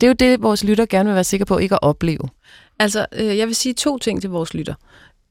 Det 0.01 0.07
er 0.07 0.09
jo 0.09 0.15
det, 0.15 0.43
vores 0.43 0.65
lytter 0.65 0.87
gerne 0.87 1.09
vil 1.09 1.15
være 1.15 1.25
sikker 1.25 1.47
på 1.47 1.59
ikke 1.59 1.75
at 1.75 1.83
opleve. 1.83 2.29
Altså, 2.79 3.07
øh, 3.13 3.39
jeg 3.39 3.47
vil 3.47 3.55
sige 3.55 3.75
to 3.75 3.99
ting 3.99 4.21
til 4.21 4.31
vores 4.31 4.55
lytter. 4.55 4.75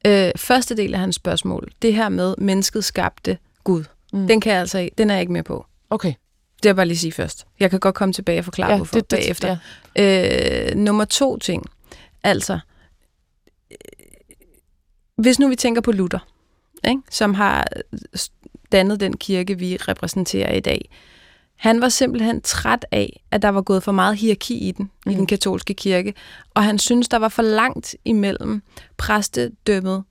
Øh, 0.06 0.30
første 0.36 0.76
del 0.76 0.94
af 0.94 1.00
hans 1.00 1.16
spørgsmål, 1.16 1.72
det 1.82 1.94
her 1.94 2.08
med 2.08 2.34
mennesket 2.38 2.84
skabte 2.84 3.38
Gud. 3.64 3.84
Mm. 4.12 4.26
Den, 4.26 4.40
kan 4.40 4.52
jeg 4.52 4.60
altså, 4.60 4.88
den 4.98 5.10
er 5.10 5.14
jeg 5.14 5.20
ikke 5.20 5.32
med 5.32 5.42
på. 5.42 5.66
Okay. 5.90 6.14
Det 6.62 6.68
er 6.68 6.72
bare 6.72 6.86
lige 6.86 6.98
sige 6.98 7.12
først. 7.12 7.46
Jeg 7.60 7.70
kan 7.70 7.80
godt 7.80 7.94
komme 7.94 8.12
tilbage 8.12 8.38
og 8.38 8.44
forklare, 8.44 8.70
ja, 8.70 8.76
hvorfor 8.76 8.94
det, 8.94 9.10
det, 9.10 9.18
bagefter. 9.18 9.56
Ja. 9.96 10.70
Øh, 10.70 10.76
nummer 10.76 11.04
to 11.04 11.36
ting. 11.36 11.64
Altså, 12.22 12.58
øh, 13.70 13.76
hvis 15.16 15.38
nu 15.38 15.48
vi 15.48 15.56
tænker 15.56 15.80
på 15.80 15.92
Luther, 15.92 16.18
ikke? 16.88 17.02
som 17.10 17.34
har 17.34 17.66
dannet 18.72 19.00
den 19.00 19.16
kirke, 19.16 19.58
vi 19.58 19.76
repræsenterer 19.76 20.52
i 20.52 20.60
dag. 20.60 20.90
Han 21.56 21.80
var 21.80 21.88
simpelthen 21.88 22.40
træt 22.40 22.86
af, 22.90 23.22
at 23.30 23.42
der 23.42 23.48
var 23.48 23.62
gået 23.62 23.82
for 23.82 23.92
meget 23.92 24.16
hierarki 24.16 24.58
i 24.58 24.72
den, 24.72 24.90
mm. 25.06 25.12
i 25.12 25.14
den 25.14 25.26
katolske 25.26 25.74
kirke, 25.74 26.14
og 26.54 26.64
han 26.64 26.78
synes 26.78 27.08
der 27.08 27.16
var 27.16 27.28
for 27.28 27.42
langt 27.42 27.96
imellem 28.04 28.62
præstedømmet 28.96 30.04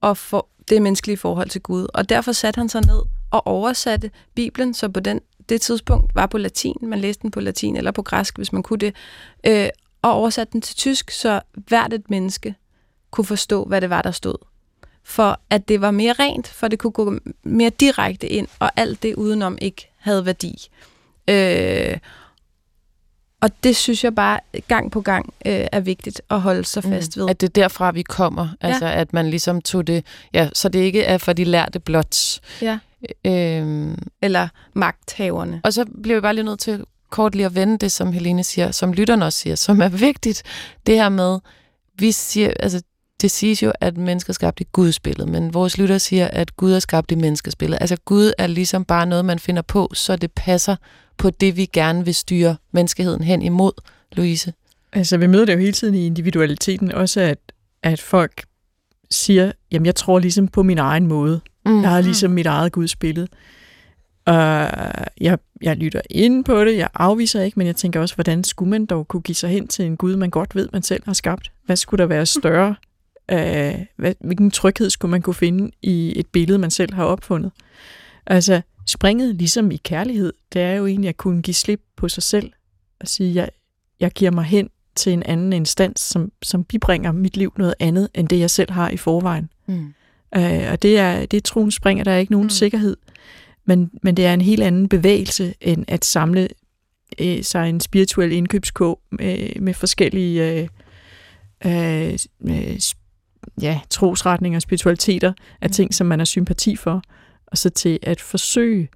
og 0.00 0.16
for 0.16 0.48
det 0.68 0.82
menneskelige 0.82 1.16
forhold 1.16 1.48
til 1.48 1.60
Gud. 1.60 1.86
Og 1.94 2.08
derfor 2.08 2.32
satte 2.32 2.58
han 2.58 2.68
sig 2.68 2.86
ned 2.86 3.02
og 3.30 3.46
oversatte 3.46 4.10
Bibelen, 4.34 4.74
så 4.74 4.88
på 4.88 5.00
den, 5.00 5.20
det 5.48 5.60
tidspunkt 5.60 6.14
var 6.14 6.26
på 6.26 6.38
latin, 6.38 6.76
man 6.82 6.98
læste 6.98 7.22
den 7.22 7.30
på 7.30 7.40
latin 7.40 7.76
eller 7.76 7.90
på 7.90 8.02
græsk, 8.02 8.36
hvis 8.36 8.52
man 8.52 8.62
kunne 8.62 8.78
det, 8.78 8.94
øh, 9.46 9.68
og 10.02 10.12
oversatte 10.12 10.52
den 10.52 10.60
til 10.60 10.76
tysk, 10.76 11.10
så 11.10 11.40
hvert 11.54 11.92
et 11.92 12.10
menneske 12.10 12.54
kunne 13.10 13.24
forstå, 13.24 13.64
hvad 13.64 13.80
det 13.80 13.90
var, 13.90 14.02
der 14.02 14.10
stod 14.10 14.34
for 15.08 15.40
at 15.50 15.68
det 15.68 15.80
var 15.80 15.90
mere 15.90 16.12
rent, 16.12 16.48
for 16.48 16.68
det 16.68 16.78
kunne 16.78 16.90
gå 16.90 17.18
mere 17.42 17.70
direkte 17.70 18.28
ind, 18.28 18.48
og 18.58 18.70
alt 18.76 19.02
det 19.02 19.14
udenom 19.14 19.58
ikke 19.60 19.90
havde 19.96 20.26
værdi. 20.26 20.68
Øh, 21.28 21.96
og 23.40 23.50
det 23.62 23.76
synes 23.76 24.04
jeg 24.04 24.14
bare 24.14 24.40
gang 24.68 24.90
på 24.90 25.00
gang 25.00 25.34
øh, 25.46 25.66
er 25.72 25.80
vigtigt 25.80 26.22
at 26.30 26.40
holde 26.40 26.64
sig 26.64 26.82
mm. 26.86 26.92
fast 26.92 27.16
ved. 27.16 27.30
At 27.30 27.40
det 27.40 27.46
er 27.46 27.52
derfra, 27.52 27.90
vi 27.90 28.02
kommer. 28.02 28.48
Altså, 28.60 28.86
ja. 28.86 29.00
at 29.00 29.12
man 29.12 29.30
ligesom 29.30 29.62
tog 29.62 29.86
det... 29.86 30.04
Ja, 30.34 30.48
så 30.52 30.68
det 30.68 30.78
ikke 30.78 31.02
er 31.02 31.18
for 31.18 31.32
de 31.32 31.44
lærte 31.44 31.80
blot. 31.80 32.40
Ja. 32.62 32.78
Øh, 33.24 33.94
Eller 34.22 34.48
magthaverne. 34.72 35.60
Og 35.64 35.72
så 35.72 35.84
bliver 36.02 36.16
vi 36.16 36.20
bare 36.20 36.34
lige 36.34 36.44
nødt 36.44 36.60
til 36.60 36.84
kort 37.10 37.34
lige 37.34 37.46
at 37.46 37.54
vende 37.54 37.78
det, 37.78 37.92
som 37.92 38.12
Helene 38.12 38.44
siger, 38.44 38.70
som 38.70 38.92
lytterne 38.92 39.24
også 39.24 39.38
siger, 39.38 39.56
som 39.56 39.80
er 39.80 39.88
vigtigt. 39.88 40.42
Det 40.86 40.94
her 40.94 41.08
med, 41.08 41.38
vi 41.98 42.12
siger, 42.12 42.52
altså 42.60 42.82
det 43.20 43.30
siges 43.30 43.62
jo, 43.62 43.72
at 43.80 43.96
mennesker 43.96 44.30
er 44.30 44.34
skabt 44.34 44.60
i 44.60 44.66
Guds 44.72 45.00
billede, 45.00 45.30
men 45.30 45.54
vores 45.54 45.78
lytter 45.78 45.98
siger, 45.98 46.28
at 46.28 46.56
Gud 46.56 46.72
er 46.72 46.78
skabt 46.78 47.10
i 47.10 47.14
menneskets 47.14 47.56
billede. 47.56 47.80
Altså 47.80 47.96
Gud 48.04 48.32
er 48.38 48.46
ligesom 48.46 48.84
bare 48.84 49.06
noget, 49.06 49.24
man 49.24 49.38
finder 49.38 49.62
på, 49.62 49.90
så 49.94 50.16
det 50.16 50.32
passer 50.32 50.76
på 51.16 51.30
det, 51.30 51.56
vi 51.56 51.66
gerne 51.66 52.04
vil 52.04 52.14
styre 52.14 52.56
menneskeheden 52.72 53.22
hen 53.22 53.42
imod, 53.42 53.72
Louise. 54.12 54.52
Altså 54.92 55.16
vi 55.16 55.26
møder 55.26 55.44
det 55.44 55.52
jo 55.52 55.58
hele 55.58 55.72
tiden 55.72 55.94
i 55.94 56.06
individualiteten, 56.06 56.92
også 56.92 57.20
at, 57.20 57.38
at 57.82 58.00
folk 58.00 58.44
siger, 59.10 59.52
jamen 59.72 59.86
jeg 59.86 59.94
tror 59.94 60.18
ligesom 60.18 60.48
på 60.48 60.62
min 60.62 60.78
egen 60.78 61.06
måde. 61.06 61.40
Mm. 61.66 61.82
Jeg 61.82 61.90
har 61.90 62.00
ligesom 62.00 62.30
mit 62.30 62.46
eget 62.46 62.72
Guds 62.72 62.96
billede. 62.96 63.28
Og 64.26 64.34
jeg, 65.20 65.38
jeg 65.62 65.76
lytter 65.76 66.00
ind 66.10 66.44
på 66.44 66.64
det, 66.64 66.76
jeg 66.76 66.88
afviser 66.94 67.42
ikke, 67.42 67.58
men 67.58 67.66
jeg 67.66 67.76
tænker 67.76 68.00
også, 68.00 68.14
hvordan 68.14 68.44
skulle 68.44 68.70
man 68.70 68.86
dog 68.86 69.08
kunne 69.08 69.22
give 69.22 69.34
sig 69.34 69.50
hen 69.50 69.68
til 69.68 69.84
en 69.84 69.96
Gud, 69.96 70.16
man 70.16 70.30
godt 70.30 70.54
ved, 70.54 70.68
man 70.72 70.82
selv 70.82 71.02
har 71.06 71.12
skabt? 71.12 71.52
Hvad 71.66 71.76
skulle 71.76 71.98
der 71.98 72.06
være 72.06 72.26
større 72.40 72.74
øh, 73.30 73.74
hvad, 73.96 74.14
hvilken 74.20 74.50
tryghed 74.50 74.90
skulle 74.90 75.10
man 75.10 75.22
kunne 75.22 75.34
finde 75.34 75.70
i 75.82 76.18
et 76.18 76.26
billede, 76.26 76.58
man 76.58 76.70
selv 76.70 76.94
har 76.94 77.04
opfundet. 77.04 77.52
Altså, 78.26 78.60
springet 78.86 79.34
ligesom 79.34 79.70
i 79.70 79.76
kærlighed, 79.76 80.32
det 80.52 80.62
er 80.62 80.72
jo 80.72 80.86
egentlig 80.86 81.08
at 81.08 81.16
kunne 81.16 81.42
give 81.42 81.54
slip 81.54 81.80
på 81.96 82.08
sig 82.08 82.22
selv 82.22 82.52
og 83.00 83.08
sige, 83.08 83.34
jeg, 83.34 83.48
jeg 84.00 84.10
giver 84.10 84.30
mig 84.30 84.44
hen 84.44 84.70
til 84.94 85.12
en 85.12 85.22
anden 85.22 85.52
instans, 85.52 86.00
som, 86.00 86.32
som 86.42 86.64
bibringer 86.64 87.12
mit 87.12 87.36
liv 87.36 87.52
noget 87.56 87.74
andet, 87.80 88.08
end 88.14 88.28
det 88.28 88.38
jeg 88.38 88.50
selv 88.50 88.70
har 88.70 88.90
i 88.90 88.96
forvejen. 88.96 89.50
Mm. 89.66 89.94
Øh, 90.36 90.72
og 90.72 90.82
det 90.82 90.98
er, 90.98 91.26
det 91.26 91.36
er 91.36 91.40
troen 91.40 91.70
springer, 91.70 92.04
der 92.04 92.12
er 92.12 92.18
ikke 92.18 92.32
nogen 92.32 92.46
mm. 92.46 92.50
sikkerhed, 92.50 92.96
men, 93.64 93.90
men 94.02 94.16
det 94.16 94.26
er 94.26 94.34
en 94.34 94.40
helt 94.40 94.62
anden 94.62 94.88
bevægelse, 94.88 95.54
end 95.60 95.84
at 95.88 96.04
samle 96.04 96.48
øh, 97.20 97.44
sig 97.44 97.68
en 97.68 97.80
spirituel 97.80 98.32
indkøbskog 98.32 99.00
med, 99.10 99.60
med 99.60 99.74
forskellige 99.74 100.52
øh, 100.52 100.68
øh, 101.64 102.18
øh 102.50 102.80
ja, 103.62 103.80
trosretninger 103.90 104.58
og 104.58 104.62
spiritualiteter 104.62 105.32
er 105.60 105.68
mm. 105.68 105.72
ting, 105.72 105.94
som 105.94 106.06
man 106.06 106.18
har 106.20 106.24
sympati 106.24 106.76
for, 106.76 107.02
og 107.46 107.58
så 107.58 107.70
til 107.70 107.98
at 108.02 108.20
forsøge 108.20 108.88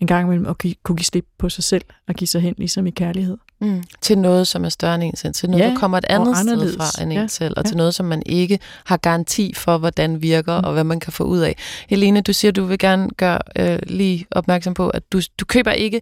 en 0.00 0.06
gang 0.06 0.26
imellem 0.26 0.46
at 0.46 0.58
give, 0.58 0.74
kunne 0.82 0.96
give 0.96 1.04
slip 1.04 1.26
på 1.38 1.48
sig 1.48 1.64
selv 1.64 1.84
og 2.08 2.14
give 2.14 2.28
sig 2.28 2.40
hen 2.40 2.54
ligesom 2.58 2.86
i 2.86 2.90
kærlighed. 2.90 3.36
Mm. 3.60 3.82
Til 4.00 4.18
noget, 4.18 4.48
som 4.48 4.64
er 4.64 4.68
større 4.68 4.94
end 4.94 5.02
en 5.02 5.16
selv. 5.16 5.34
Til 5.34 5.50
noget, 5.50 5.64
ja, 5.64 5.70
der 5.70 5.76
kommer 5.76 5.98
et 5.98 6.04
andet 6.08 6.36
sted 6.36 6.76
fra 6.76 7.02
end 7.02 7.12
ja, 7.12 7.22
en 7.22 7.28
selv. 7.28 7.54
Og 7.56 7.62
ja. 7.64 7.68
til 7.68 7.76
noget, 7.76 7.94
som 7.94 8.06
man 8.06 8.22
ikke 8.26 8.58
har 8.84 8.96
garanti 8.96 9.54
for, 9.54 9.78
hvordan 9.78 10.22
virker 10.22 10.60
mm. 10.60 10.66
og 10.66 10.72
hvad 10.72 10.84
man 10.84 11.00
kan 11.00 11.12
få 11.12 11.24
ud 11.24 11.38
af. 11.38 11.56
Helene, 11.88 12.20
du 12.20 12.32
siger, 12.32 12.52
du 12.52 12.64
vil 12.64 12.78
gerne 12.78 13.08
gøre 13.16 13.38
øh, 13.56 13.78
lige 13.86 14.26
opmærksom 14.30 14.74
på, 14.74 14.88
at 14.88 15.12
du, 15.12 15.20
du 15.40 15.44
køber 15.44 15.72
ikke 15.72 16.00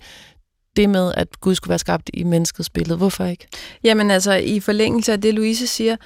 det 0.77 0.91
med, 0.91 1.13
at 1.17 1.41
Gud 1.41 1.55
skulle 1.55 1.71
være 1.71 1.79
skabt 1.79 2.11
i 2.15 2.25
menneskets 2.25 2.71
billede. 2.71 2.97
Hvorfor 2.97 3.25
ikke? 3.25 3.49
Jamen 3.85 4.11
altså, 4.11 4.33
i 4.35 4.61
forlængelse 4.61 5.13
af 5.13 5.21
det, 5.21 5.35
Louise 5.35 5.67
siger, 5.67 5.97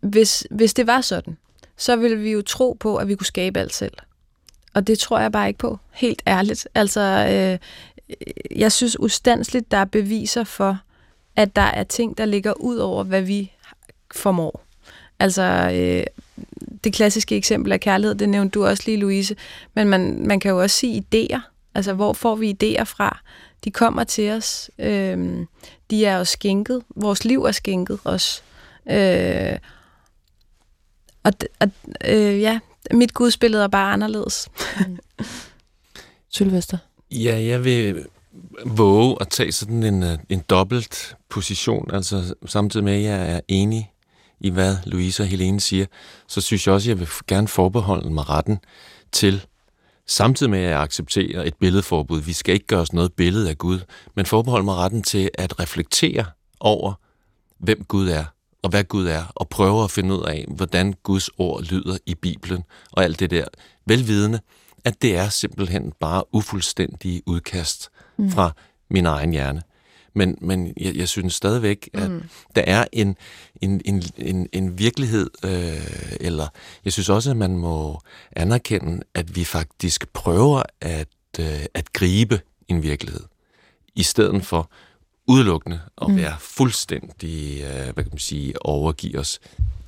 hvis, 0.00 0.46
hvis 0.50 0.74
det 0.74 0.86
var 0.86 1.00
sådan, 1.00 1.36
så 1.76 1.96
ville 1.96 2.16
vi 2.16 2.30
jo 2.30 2.42
tro 2.42 2.76
på, 2.80 2.96
at 2.96 3.08
vi 3.08 3.14
kunne 3.14 3.26
skabe 3.26 3.60
alt 3.60 3.74
selv. 3.74 3.92
Og 4.74 4.86
det 4.86 4.98
tror 4.98 5.18
jeg 5.18 5.32
bare 5.32 5.48
ikke 5.48 5.58
på, 5.58 5.78
helt 5.90 6.22
ærligt. 6.26 6.68
Altså, 6.74 7.00
øh, 7.00 7.52
øh 7.52 7.58
jeg 8.56 8.72
synes 8.72 9.00
ustandsligt, 9.00 9.70
der 9.70 9.76
er 9.76 9.84
beviser 9.84 10.44
for, 10.44 10.78
at 11.36 11.56
der 11.56 11.62
er 11.62 11.84
ting, 11.84 12.18
der 12.18 12.24
ligger 12.24 12.52
ud 12.52 12.76
over, 12.76 13.04
hvad 13.04 13.22
vi 13.22 13.52
formår. 14.14 14.64
Altså, 15.18 15.42
øh, 15.74 16.04
det 16.84 16.92
klassiske 16.92 17.36
eksempel 17.36 17.72
af 17.72 17.80
kærlighed, 17.80 18.14
det 18.14 18.28
nævnte 18.28 18.54
du 18.54 18.66
også 18.66 18.82
lige, 18.86 18.98
Louise, 18.98 19.36
men 19.74 19.88
man, 19.88 20.26
man 20.26 20.40
kan 20.40 20.50
jo 20.50 20.62
også 20.62 20.76
sige 20.76 21.04
idéer. 21.14 21.40
Altså, 21.74 21.92
hvor 21.92 22.12
får 22.12 22.36
vi 22.36 22.56
idéer 22.62 22.82
fra? 22.82 23.18
De 23.64 23.70
kommer 23.70 24.04
til 24.04 24.30
os. 24.30 24.70
Øh, 24.78 25.46
de 25.90 26.04
er 26.04 26.16
jo 26.16 26.24
skænket. 26.24 26.82
Vores 26.88 27.24
liv 27.24 27.44
er 27.44 27.52
skænket 27.52 27.98
også. 28.04 28.42
Øh, 28.90 29.58
og 31.24 31.32
og 31.60 31.70
øh, 32.04 32.40
ja, 32.40 32.58
mit 32.92 33.14
gudsbillede 33.14 33.62
er 33.62 33.68
bare 33.68 33.92
anderledes. 33.92 34.48
mm. 34.88 34.98
Sylvester? 36.34 36.78
Ja, 37.10 37.40
jeg 37.40 37.64
vil 37.64 38.06
våge 38.66 39.16
at 39.20 39.28
tage 39.28 39.52
sådan 39.52 39.82
en, 39.82 40.02
øh, 40.02 40.18
en 40.28 40.40
dobbelt 40.50 41.16
position, 41.28 41.90
altså 41.94 42.34
samtidig 42.46 42.84
med, 42.84 42.94
at 42.94 43.02
jeg 43.02 43.34
er 43.34 43.40
enig 43.48 43.92
i, 44.40 44.50
hvad 44.50 44.76
Louise 44.84 45.22
og 45.22 45.26
Helene 45.26 45.60
siger, 45.60 45.86
så 46.28 46.40
synes 46.40 46.66
jeg 46.66 46.74
også, 46.74 46.86
at 46.86 46.88
jeg 46.88 46.98
vil 47.00 47.08
gerne 47.26 47.48
forbeholde 47.48 48.10
mig 48.10 48.28
retten 48.28 48.58
til, 49.12 49.46
samtidig 50.06 50.50
med, 50.50 50.58
at 50.58 50.70
jeg 50.70 50.80
accepterer 50.80 51.42
et 51.42 51.54
billedforbud. 51.60 52.20
Vi 52.20 52.32
skal 52.32 52.54
ikke 52.54 52.66
gøre 52.66 52.80
os 52.80 52.92
noget 52.92 53.12
billede 53.12 53.50
af 53.50 53.58
Gud, 53.58 53.80
men 54.16 54.26
forbeholde 54.26 54.64
mig 54.64 54.74
retten 54.74 55.02
til 55.02 55.30
at 55.34 55.60
reflektere 55.60 56.24
over, 56.60 56.94
hvem 57.58 57.84
Gud 57.84 58.08
er, 58.08 58.24
og 58.68 58.70
hvad 58.70 58.84
Gud 58.84 59.06
er, 59.06 59.24
og 59.34 59.48
prøver 59.48 59.84
at 59.84 59.90
finde 59.90 60.14
ud 60.14 60.22
af, 60.22 60.44
hvordan 60.48 60.94
Guds 61.02 61.30
ord 61.38 61.62
lyder 61.62 61.98
i 62.06 62.14
Bibelen, 62.14 62.62
og 62.92 63.04
alt 63.04 63.20
det 63.20 63.30
der, 63.30 63.44
velvidende, 63.86 64.40
at 64.84 65.02
det 65.02 65.16
er 65.16 65.28
simpelthen 65.28 65.92
bare 66.00 66.34
ufuldstændige 66.34 67.22
udkast 67.26 67.90
mm. 68.18 68.30
fra 68.30 68.52
min 68.90 69.06
egen 69.06 69.32
hjerne. 69.32 69.62
Men, 70.14 70.38
men 70.40 70.72
jeg, 70.76 70.96
jeg 70.96 71.08
synes 71.08 71.34
stadigvæk, 71.34 71.90
at 71.94 72.10
mm. 72.10 72.22
der 72.54 72.62
er 72.66 72.84
en, 72.92 73.16
en, 73.60 73.80
en, 73.84 74.02
en, 74.16 74.48
en 74.52 74.78
virkelighed, 74.78 75.30
øh, 75.44 76.16
eller 76.20 76.48
jeg 76.84 76.92
synes 76.92 77.08
også, 77.08 77.30
at 77.30 77.36
man 77.36 77.56
må 77.56 78.00
anerkende, 78.36 79.02
at 79.14 79.36
vi 79.36 79.44
faktisk 79.44 80.08
prøver 80.12 80.62
at, 80.80 81.08
øh, 81.40 81.64
at 81.74 81.92
gribe 81.92 82.40
en 82.68 82.82
virkelighed, 82.82 83.22
i 83.94 84.02
stedet 84.02 84.44
for 84.44 84.70
udelukkende 85.28 85.80
at 86.02 86.08
Mm. 86.10 86.16
være 86.16 86.34
fuldstændig, 86.40 87.60
øh, 87.62 87.84
hvad 87.94 88.04
kan 88.04 88.08
man 88.12 88.18
sige, 88.18 88.66
overgive 88.66 89.18
os, 89.18 89.40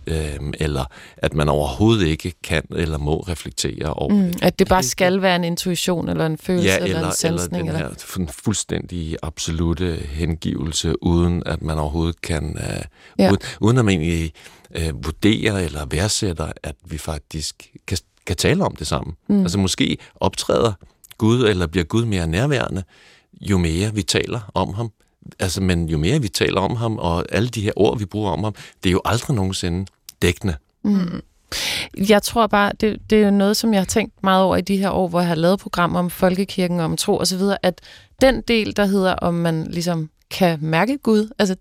øh, 0.06 0.36
eller 0.60 0.84
at 1.16 1.34
man 1.34 1.48
overhovedet 1.48 2.06
ikke 2.06 2.32
kan 2.42 2.62
eller 2.76 2.98
må 2.98 3.20
reflektere 3.20 3.92
over 3.94 4.14
Mm, 4.14 4.32
det. 4.32 4.42
at 4.42 4.58
det 4.58 4.68
bare 4.68 4.82
skal 4.82 5.22
være 5.22 5.36
en 5.36 5.44
intuition, 5.44 6.08
eller 6.08 6.26
en 6.26 6.38
følelse, 6.38 6.68
Ja, 6.68 6.74
eller, 6.76 6.84
eller, 6.86 6.98
en 6.98 7.04
eller 7.04 7.10
sansning. 7.14 7.66
den 7.68 7.74
Eller, 7.76 7.88
her 7.88 7.94
fu- 7.98 8.32
fuldstændig 8.44 9.16
absolute 9.22 9.92
hengivelse, 10.08 11.02
uden 11.04 11.42
at 11.46 11.62
man 11.62 11.78
overhovedet 11.78 12.20
kan, 12.20 12.56
øh, 12.58 12.82
Ja. 13.18 13.28
uden, 13.30 13.40
uden 13.60 13.78
at 13.78 13.84
man 13.84 14.00
egentlig 14.00 14.32
øh, 14.74 15.04
vurderer 15.04 15.58
eller 15.58 15.86
værdsætter, 15.86 16.52
at 16.62 16.74
vi 16.84 16.98
faktisk 16.98 17.70
kan, 17.86 17.98
kan 18.26 18.36
tale 18.36 18.64
om 18.64 18.76
det 18.76 18.86
sammen. 18.86 19.16
Mm. 19.28 19.40
Altså 19.42 19.58
måske 19.58 19.98
optræder 20.14 20.72
Gud, 21.18 21.44
eller 21.44 21.66
bliver 21.66 21.84
Gud 21.84 22.04
mere 22.04 22.26
nærværende, 22.26 22.82
jo 23.40 23.58
mere 23.58 23.94
vi 23.94 24.02
taler 24.02 24.50
om 24.54 24.74
ham. 24.74 24.90
Altså, 25.38 25.60
men 25.60 25.88
jo 25.88 25.98
mere 25.98 26.22
vi 26.22 26.28
taler 26.28 26.60
om 26.60 26.76
ham, 26.76 26.98
og 26.98 27.24
alle 27.32 27.48
de 27.48 27.60
her 27.60 27.72
ord, 27.76 27.98
vi 27.98 28.04
bruger 28.04 28.30
om 28.30 28.44
ham, 28.44 28.54
det 28.82 28.90
er 28.90 28.92
jo 28.92 29.00
aldrig 29.04 29.36
nogensinde 29.36 29.86
dækkende. 30.22 30.56
Mm. 30.84 31.22
Jeg 32.08 32.22
tror 32.22 32.46
bare, 32.46 32.72
det, 32.80 32.98
det 33.10 33.20
er 33.20 33.24
jo 33.24 33.30
noget, 33.30 33.56
som 33.56 33.72
jeg 33.72 33.80
har 33.80 33.86
tænkt 33.86 34.22
meget 34.22 34.44
over 34.44 34.56
i 34.56 34.60
de 34.60 34.76
her 34.76 34.90
år, 34.90 35.08
hvor 35.08 35.20
jeg 35.20 35.28
har 35.28 35.34
lavet 35.34 35.60
programmer 35.60 35.98
om 35.98 36.10
folkekirken 36.10 36.80
om 36.80 36.96
tro 36.96 37.16
osv., 37.16 37.42
at 37.62 37.80
den 38.20 38.40
del, 38.40 38.76
der 38.76 38.84
hedder, 38.84 39.12
om 39.12 39.34
man 39.34 39.66
ligesom 39.70 40.10
kan 40.30 40.58
mærke 40.62 40.98
Gud, 40.98 41.28
altså 41.38 41.56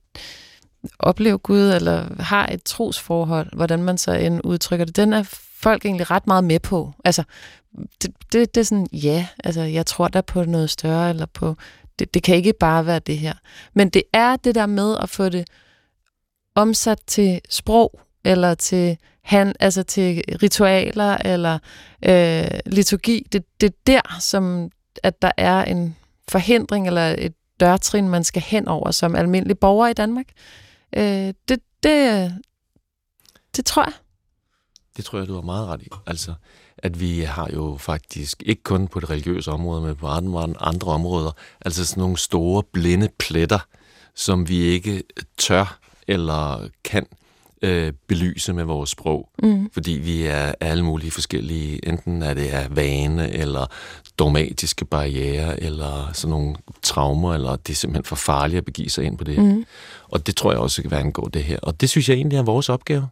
opleve 1.00 1.38
Gud, 1.38 1.72
eller 1.72 2.24
har 2.24 2.50
et 2.52 2.64
trosforhold, 2.64 3.56
hvordan 3.56 3.84
man 3.84 3.98
så 3.98 4.12
end 4.12 4.42
udtrykker 4.44 4.86
det, 4.86 4.96
den 4.96 5.14
er 5.14 5.24
folk 5.62 5.86
egentlig 5.86 6.12
ret 6.12 6.28
meget 6.28 6.44
med 6.44 6.60
på. 6.60 6.94
Altså, 7.06 7.24
det, 8.02 8.12
det, 8.34 8.56
det 8.56 8.62
er 8.62 8.66
sådan, 8.66 8.88
ja, 8.94 9.28
altså, 9.44 9.62
jeg 9.62 9.86
tror 9.86 10.08
der 10.08 10.22
på 10.22 10.44
noget 10.44 10.70
større, 10.70 11.10
eller 11.10 11.26
på, 11.26 11.56
det, 12.00 12.14
det 12.14 12.24
kan 12.24 12.36
ikke 12.36 12.54
bare 12.54 12.86
være 12.86 13.00
det 13.00 13.18
her. 13.18 13.34
Men 13.74 13.90
det 13.90 14.04
er 14.14 14.36
det 14.36 14.56
der 14.56 14.66
med 14.66 14.98
at 15.02 15.10
få 15.10 15.30
det 15.30 15.48
omsat 16.56 17.00
til 17.08 17.42
sprog, 17.50 18.00
eller 18.24 18.54
til 18.54 18.98
han, 19.24 19.56
altså 19.60 19.84
til 19.84 20.24
ritualer 20.44 21.18
eller 21.18 21.60
øh, 22.06 22.60
liturgi. 22.66 23.28
Det, 23.32 23.44
det 23.62 23.68
er 23.68 23.78
der, 23.88 24.18
som 24.20 24.70
at 25.04 25.22
der 25.22 25.32
er 25.38 25.64
en 25.64 25.96
forhindring 26.30 26.88
eller 26.88 27.16
et 27.18 27.34
dørtrin, 27.60 28.10
man 28.10 28.24
skal 28.24 28.42
hen 28.42 28.68
over 28.68 28.92
som 28.92 29.16
almindelig 29.16 29.60
borger 29.60 29.88
i 29.88 29.94
Danmark. 29.94 30.26
Øh, 30.98 31.34
det, 31.50 31.60
det, 31.84 32.34
det 33.56 33.66
tror 33.66 33.84
jeg. 33.84 33.94
Det 34.98 35.06
tror 35.06 35.20
jeg, 35.20 35.28
du 35.28 35.34
har 35.34 35.42
meget 35.42 35.68
ret 35.68 35.82
i. 35.82 35.88
Altså, 36.08 36.34
at 36.84 37.00
vi 37.00 37.20
har 37.20 37.50
jo 37.54 37.78
faktisk, 37.80 38.44
ikke 38.46 38.64
kun 38.64 38.88
på 38.88 39.00
det 39.00 39.10
religiøse 39.10 39.52
område, 39.52 39.82
men 39.82 39.96
på 39.96 40.08
andre, 40.08 40.54
andre 40.60 40.92
områder, 40.92 41.32
altså 41.62 41.86
sådan 41.86 42.02
nogle 42.02 42.18
store 42.18 42.64
blinde 42.74 43.10
pletter, 43.20 43.60
som 44.16 44.50
vi 44.50 44.58
ikke 44.58 45.04
tør 45.38 45.80
eller 46.08 46.68
kan 46.84 47.06
øh, 47.62 47.94
belyse 48.08 48.54
med 48.54 48.64
vores 48.64 48.90
sprog. 48.90 49.30
Mm. 49.44 49.70
Fordi 49.74 49.92
vi 49.92 50.24
er 50.24 50.54
alle 50.60 50.84
mulige 50.84 51.12
forskellige, 51.12 51.88
enten 51.88 52.22
er 52.22 52.34
det 52.34 52.48
af 52.48 52.76
vane, 52.76 53.32
eller 53.34 53.66
dogmatiske 54.20 54.86
barriere, 54.86 55.64
eller 55.64 56.10
sådan 56.14 56.30
nogle 56.30 56.56
traumer, 56.82 57.34
eller 57.34 57.56
det 57.56 57.74
er 57.74 57.76
simpelthen 57.76 58.04
for 58.04 58.16
farligt 58.16 58.58
at 58.58 58.66
begive 58.66 58.90
sig 58.90 59.04
ind 59.04 59.18
på 59.18 59.24
det. 59.24 59.40
Mm. 59.40 59.66
Og 60.08 60.28
det 60.28 60.36
tror 60.36 60.52
jeg 60.52 60.60
også 60.60 60.82
kan 60.82 60.92
være 60.92 61.00
angå 61.00 61.30
det 61.34 61.44
her. 61.44 61.60
Og 61.60 61.82
det 61.82 61.90
synes 61.90 62.10
jeg 62.10 62.16
egentlig 62.16 62.38
er 62.38 62.44
vores 62.44 62.70
opgave. 62.70 63.08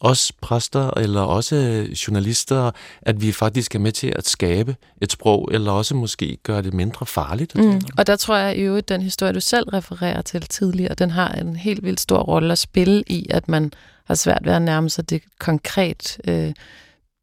Også 0.00 0.32
præster, 0.40 0.98
eller 0.98 1.20
også 1.20 1.86
journalister, 2.08 2.70
at 3.02 3.22
vi 3.22 3.32
faktisk 3.32 3.74
er 3.74 3.78
med 3.78 3.92
til 3.92 4.12
at 4.16 4.28
skabe 4.28 4.76
et 5.00 5.12
sprog, 5.12 5.48
eller 5.52 5.72
også 5.72 5.94
måske 5.94 6.38
gøre 6.42 6.62
det 6.62 6.74
mindre 6.74 7.06
farligt. 7.06 7.54
Mm. 7.54 7.80
Og 7.98 8.06
der 8.06 8.16
tror 8.16 8.36
jeg 8.36 8.58
jo, 8.58 8.76
at 8.76 8.88
den 8.88 9.02
historie, 9.02 9.32
du 9.32 9.40
selv 9.40 9.68
refererer 9.68 10.22
til 10.22 10.42
tidligere, 10.42 10.94
den 10.94 11.10
har 11.10 11.28
en 11.28 11.56
helt 11.56 11.84
vildt 11.84 12.00
stor 12.00 12.18
rolle 12.18 12.52
at 12.52 12.58
spille 12.58 13.04
i, 13.06 13.26
at 13.30 13.48
man 13.48 13.72
har 14.04 14.14
svært 14.14 14.40
ved 14.44 14.52
at 14.52 14.62
nærme 14.62 14.90
sig 14.90 15.10
det 15.10 15.22
konkret 15.38 16.18
øh, 16.24 16.52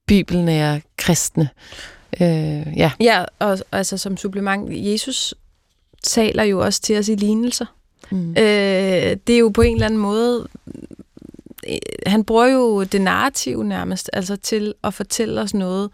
bibelnære 0.07 0.81
kristne. 0.97 1.49
Øh, 2.21 2.77
ja. 2.77 2.91
Ja, 2.99 3.25
og 3.39 3.59
altså 3.71 3.97
som 3.97 4.17
supplement, 4.17 4.69
Jesus 4.71 5.33
taler 6.03 6.43
jo 6.43 6.59
også 6.59 6.81
til 6.81 6.97
os 6.97 7.09
i 7.09 7.15
lignelser. 7.15 7.65
Mm. 8.11 8.29
Øh, 8.29 9.17
det 9.27 9.29
er 9.29 9.37
jo 9.37 9.49
på 9.49 9.61
en 9.61 9.73
eller 9.73 9.85
anden 9.85 9.99
måde, 9.99 10.47
øh, 10.67 10.73
han 12.05 12.23
bruger 12.23 12.45
jo 12.45 12.83
det 12.83 13.01
narrative 13.01 13.63
nærmest, 13.63 14.09
altså 14.13 14.35
til 14.35 14.73
at 14.83 14.93
fortælle 14.93 15.41
os 15.41 15.53
noget 15.53 15.89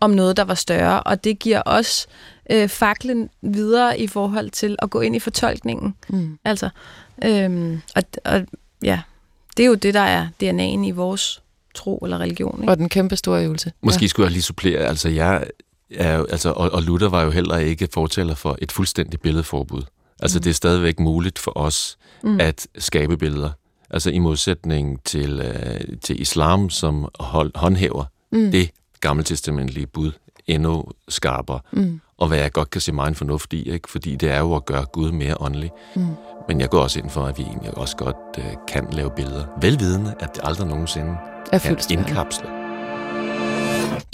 om 0.00 0.10
noget, 0.10 0.36
der 0.36 0.44
var 0.44 0.54
større, 0.54 1.02
og 1.02 1.24
det 1.24 1.38
giver 1.38 1.62
os 1.66 2.06
øh, 2.50 2.68
faklen 2.68 3.30
videre 3.42 4.00
i 4.00 4.06
forhold 4.06 4.50
til 4.50 4.76
at 4.78 4.90
gå 4.90 5.00
ind 5.00 5.16
i 5.16 5.18
fortolkningen. 5.18 5.94
Mm. 6.08 6.38
Altså, 6.44 6.68
øhm, 7.24 7.80
og, 7.96 8.02
og 8.24 8.46
ja, 8.82 9.00
det 9.56 9.62
er 9.62 9.66
jo 9.66 9.74
det, 9.74 9.94
der 9.94 10.00
er 10.00 10.26
DNA'en 10.42 10.86
i 10.86 10.90
vores 10.90 11.42
tro 11.74 11.98
eller 11.98 12.18
religion. 12.18 12.60
Ikke? 12.60 12.72
Og 12.72 12.78
den 12.78 12.88
kæmpe 12.88 13.16
store 13.16 13.44
øvelse. 13.44 13.72
Måske 13.82 14.08
skulle 14.08 14.24
jeg 14.24 14.32
lige 14.32 14.42
supplere, 14.42 14.78
altså 14.78 15.08
jeg 15.08 15.44
er 15.94 16.16
jo, 16.16 16.24
altså, 16.24 16.50
og, 16.50 16.70
og 16.70 16.82
Luther 16.82 17.08
var 17.08 17.22
jo 17.22 17.30
heller 17.30 17.56
ikke 17.56 17.88
fortæller 17.94 18.34
for 18.34 18.58
et 18.62 18.72
fuldstændigt 18.72 19.22
billedforbud. 19.22 19.82
Altså 20.20 20.38
mm. 20.38 20.42
det 20.42 20.50
er 20.50 20.54
stadigvæk 20.54 21.00
muligt 21.00 21.38
for 21.38 21.58
os 21.58 21.98
mm. 22.22 22.40
at 22.40 22.66
skabe 22.78 23.16
billeder. 23.16 23.50
Altså 23.92 24.10
i 24.10 24.18
modsætning 24.18 25.04
til, 25.04 25.40
øh, 25.40 25.80
til 26.02 26.20
islam, 26.20 26.70
som 26.70 27.08
hold, 27.20 27.52
håndhæver 27.54 28.04
Mm. 28.32 28.50
det 28.50 28.70
gammeltestamentlige 29.00 29.86
bud 29.86 30.12
endnu 30.46 30.84
skarpere. 31.08 31.60
Mm. 31.72 32.00
Og 32.18 32.28
hvad 32.28 32.38
jeg 32.38 32.52
godt 32.52 32.70
kan 32.70 32.80
se 32.80 32.92
meget 32.92 33.16
fornuft 33.16 33.52
i, 33.52 33.70
ikke? 33.70 33.90
fordi 33.90 34.16
det 34.16 34.30
er 34.30 34.38
jo 34.38 34.54
at 34.54 34.64
gøre 34.66 34.84
Gud 34.84 35.12
mere 35.12 35.40
åndelig. 35.40 35.70
Mm. 35.96 36.06
Men 36.48 36.60
jeg 36.60 36.68
går 36.70 36.80
også 36.80 36.98
ind 36.98 37.10
for, 37.10 37.24
at 37.26 37.38
vi 37.38 37.42
egentlig 37.42 37.78
også 37.78 37.96
godt 37.96 38.16
øh, 38.38 38.44
kan 38.68 38.86
lave 38.92 39.10
billeder. 39.16 39.44
Velvidende, 39.60 40.14
at 40.20 40.28
det 40.34 40.40
aldrig 40.44 40.68
nogensinde 40.68 41.16
Er 41.52 41.58
kan 41.58 41.78
indkapsle. 41.90 42.61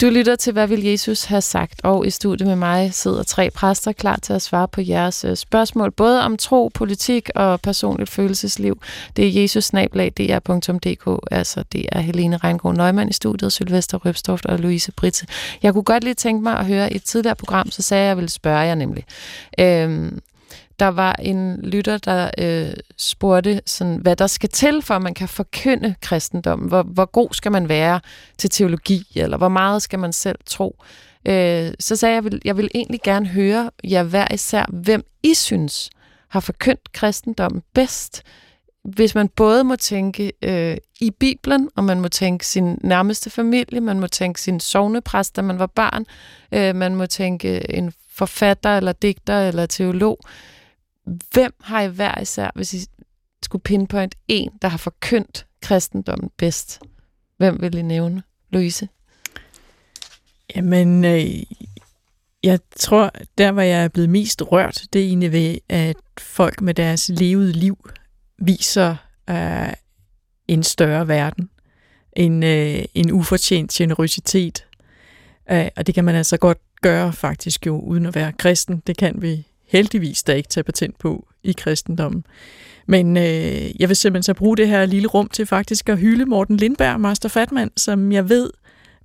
Du 0.01 0.09
lytter 0.09 0.35
til, 0.35 0.53
hvad 0.53 0.67
vil 0.67 0.83
Jesus 0.83 1.23
have 1.23 1.41
sagt? 1.41 1.81
Og 1.83 2.07
i 2.07 2.09
studiet 2.09 2.47
med 2.47 2.55
mig 2.55 2.93
sidder 2.93 3.23
tre 3.23 3.49
præster 3.49 3.91
klar 3.91 4.15
til 4.15 4.33
at 4.33 4.41
svare 4.41 4.67
på 4.67 4.81
jeres 4.81 5.25
øh, 5.25 5.35
spørgsmål, 5.35 5.91
både 5.91 6.21
om 6.23 6.37
tro, 6.37 6.71
politik 6.73 7.29
og 7.35 7.61
personligt 7.61 8.09
følelsesliv. 8.09 8.81
Det 9.15 9.27
er 9.27 9.41
jesusnablag.dr.dk, 9.41 11.27
altså 11.31 11.63
det 11.71 11.85
er 11.91 11.99
Helene 11.99 12.37
Reingård 12.37 12.75
Nøgman 12.75 13.09
i 13.09 13.13
studiet, 13.13 13.53
Sylvester 13.53 13.97
Røbstoft 14.05 14.45
og 14.45 14.59
Louise 14.59 14.91
Britse. 14.91 15.27
Jeg 15.63 15.73
kunne 15.73 15.83
godt 15.83 16.03
lige 16.03 16.13
tænke 16.13 16.43
mig 16.43 16.57
at 16.57 16.65
høre 16.65 16.93
i 16.93 16.95
et 16.95 17.03
tidligere 17.03 17.35
program, 17.35 17.71
så 17.71 17.81
sagde 17.81 18.01
jeg, 18.01 18.07
at 18.07 18.09
jeg 18.09 18.17
ville 18.17 18.29
spørge 18.29 18.59
jer 18.59 18.75
nemlig. 18.75 19.05
Øhm, 19.59 20.19
der 20.79 20.87
var 20.87 21.13
en 21.13 21.59
lytter, 21.63 21.97
der 21.97 22.31
øh, 22.37 22.73
spurgte, 22.97 23.61
sådan, 23.65 23.95
hvad 23.95 24.15
der 24.15 24.27
skal 24.27 24.49
til, 24.49 24.81
for 24.81 24.93
at 24.93 25.01
man 25.01 25.13
kan 25.13 25.27
forkynde 25.27 25.95
kristendommen. 26.01 26.67
Hvor, 26.67 26.83
hvor 26.83 27.05
god 27.05 27.29
skal 27.31 27.51
man 27.51 27.69
være 27.69 27.99
til 28.37 28.49
teologi, 28.49 29.07
eller 29.15 29.37
hvor 29.37 29.49
meget 29.49 29.81
skal 29.81 29.99
man 29.99 30.13
selv 30.13 30.39
tro? 30.45 30.83
Øh, 31.25 31.71
så 31.79 31.95
sagde 31.95 32.15
jeg, 32.15 32.23
jeg 32.23 32.31
vil, 32.31 32.41
jeg 32.45 32.57
vil 32.57 32.69
egentlig 32.75 33.01
gerne 33.03 33.27
høre 33.27 33.71
jer 33.83 34.03
hver 34.03 34.33
især, 34.33 34.65
hvem 34.69 35.03
I 35.23 35.33
synes 35.33 35.89
har 36.29 36.39
forkyndt 36.39 36.91
kristendommen 36.91 37.61
bedst. 37.73 38.23
Hvis 38.83 39.15
man 39.15 39.27
både 39.27 39.63
må 39.63 39.75
tænke 39.75 40.31
øh, 40.41 40.77
i 41.01 41.11
Bibelen, 41.11 41.69
og 41.75 41.83
man 41.83 42.01
må 42.01 42.07
tænke 42.07 42.47
sin 42.47 42.77
nærmeste 42.83 43.29
familie, 43.29 43.81
man 43.81 43.99
må 43.99 44.07
tænke 44.07 44.41
sin 44.41 44.59
sovnepræst, 44.59 45.35
da 45.35 45.41
man 45.41 45.59
var 45.59 45.65
barn, 45.67 46.05
øh, 46.51 46.75
man 46.75 46.95
må 46.95 47.05
tænke 47.05 47.71
en 47.71 47.93
forfatter, 48.09 48.77
eller 48.77 48.91
digter, 48.91 49.47
eller 49.47 49.65
teolog. 49.65 50.19
Hvem 51.33 51.53
har 51.61 51.81
I 51.81 51.87
hver 51.87 52.21
især, 52.21 52.51
hvis 52.55 52.73
I 52.73 52.85
skulle 53.43 53.61
pinpoint 53.61 54.15
en, 54.27 54.51
der 54.61 54.67
har 54.67 54.77
forkyndt 54.77 55.45
kristendommen 55.61 56.29
bedst? 56.37 56.79
Hvem 57.37 57.61
vil 57.61 57.77
I 57.77 57.81
nævne? 57.81 58.23
Louise? 58.49 58.87
Jamen, 60.55 61.05
øh, 61.05 61.43
jeg 62.43 62.59
tror, 62.75 63.11
der 63.37 63.51
hvor 63.51 63.61
jeg 63.61 63.83
er 63.83 63.87
blevet 63.87 64.09
mest 64.09 64.41
rørt, 64.41 64.83
det 64.93 65.01
er 65.01 65.05
egentlig 65.05 65.31
ved, 65.31 65.57
at 65.69 65.97
folk 66.17 66.61
med 66.61 66.73
deres 66.73 67.09
levede 67.09 67.51
liv 67.51 67.89
viser 68.37 68.95
øh, 69.29 69.73
en 70.47 70.63
større 70.63 71.07
verden, 71.07 71.49
en, 72.13 72.43
øh, 72.43 72.83
en 72.93 73.11
ufortjent 73.11 73.71
generøsitet. 73.71 74.65
Øh, 75.51 75.67
og 75.77 75.87
det 75.87 75.95
kan 75.95 76.05
man 76.05 76.15
altså 76.15 76.37
godt 76.37 76.57
gøre 76.81 77.13
faktisk 77.13 77.65
jo, 77.65 77.79
uden 77.79 78.05
at 78.05 78.15
være 78.15 78.33
kristen. 78.33 78.83
Det 78.87 78.97
kan 78.97 79.21
vi 79.21 79.47
heldigvis 79.69 80.23
da 80.23 80.33
ikke 80.33 80.49
tage 80.49 80.63
patent 80.63 80.99
på 80.99 81.27
i 81.43 81.51
kristendommen. 81.51 82.25
Men 82.87 83.17
øh, 83.17 83.81
jeg 83.81 83.89
vil 83.89 83.95
simpelthen 83.95 84.23
så 84.23 84.33
bruge 84.33 84.57
det 84.57 84.67
her 84.67 84.85
lille 84.85 85.07
rum 85.07 85.27
til 85.27 85.45
faktisk 85.45 85.89
at 85.89 85.97
hylde 85.99 86.25
Morten 86.25 86.57
Lindberg, 86.57 86.99
Master 86.99 87.29
Fatman, 87.29 87.71
som 87.77 88.11
jeg 88.11 88.29
ved 88.29 88.49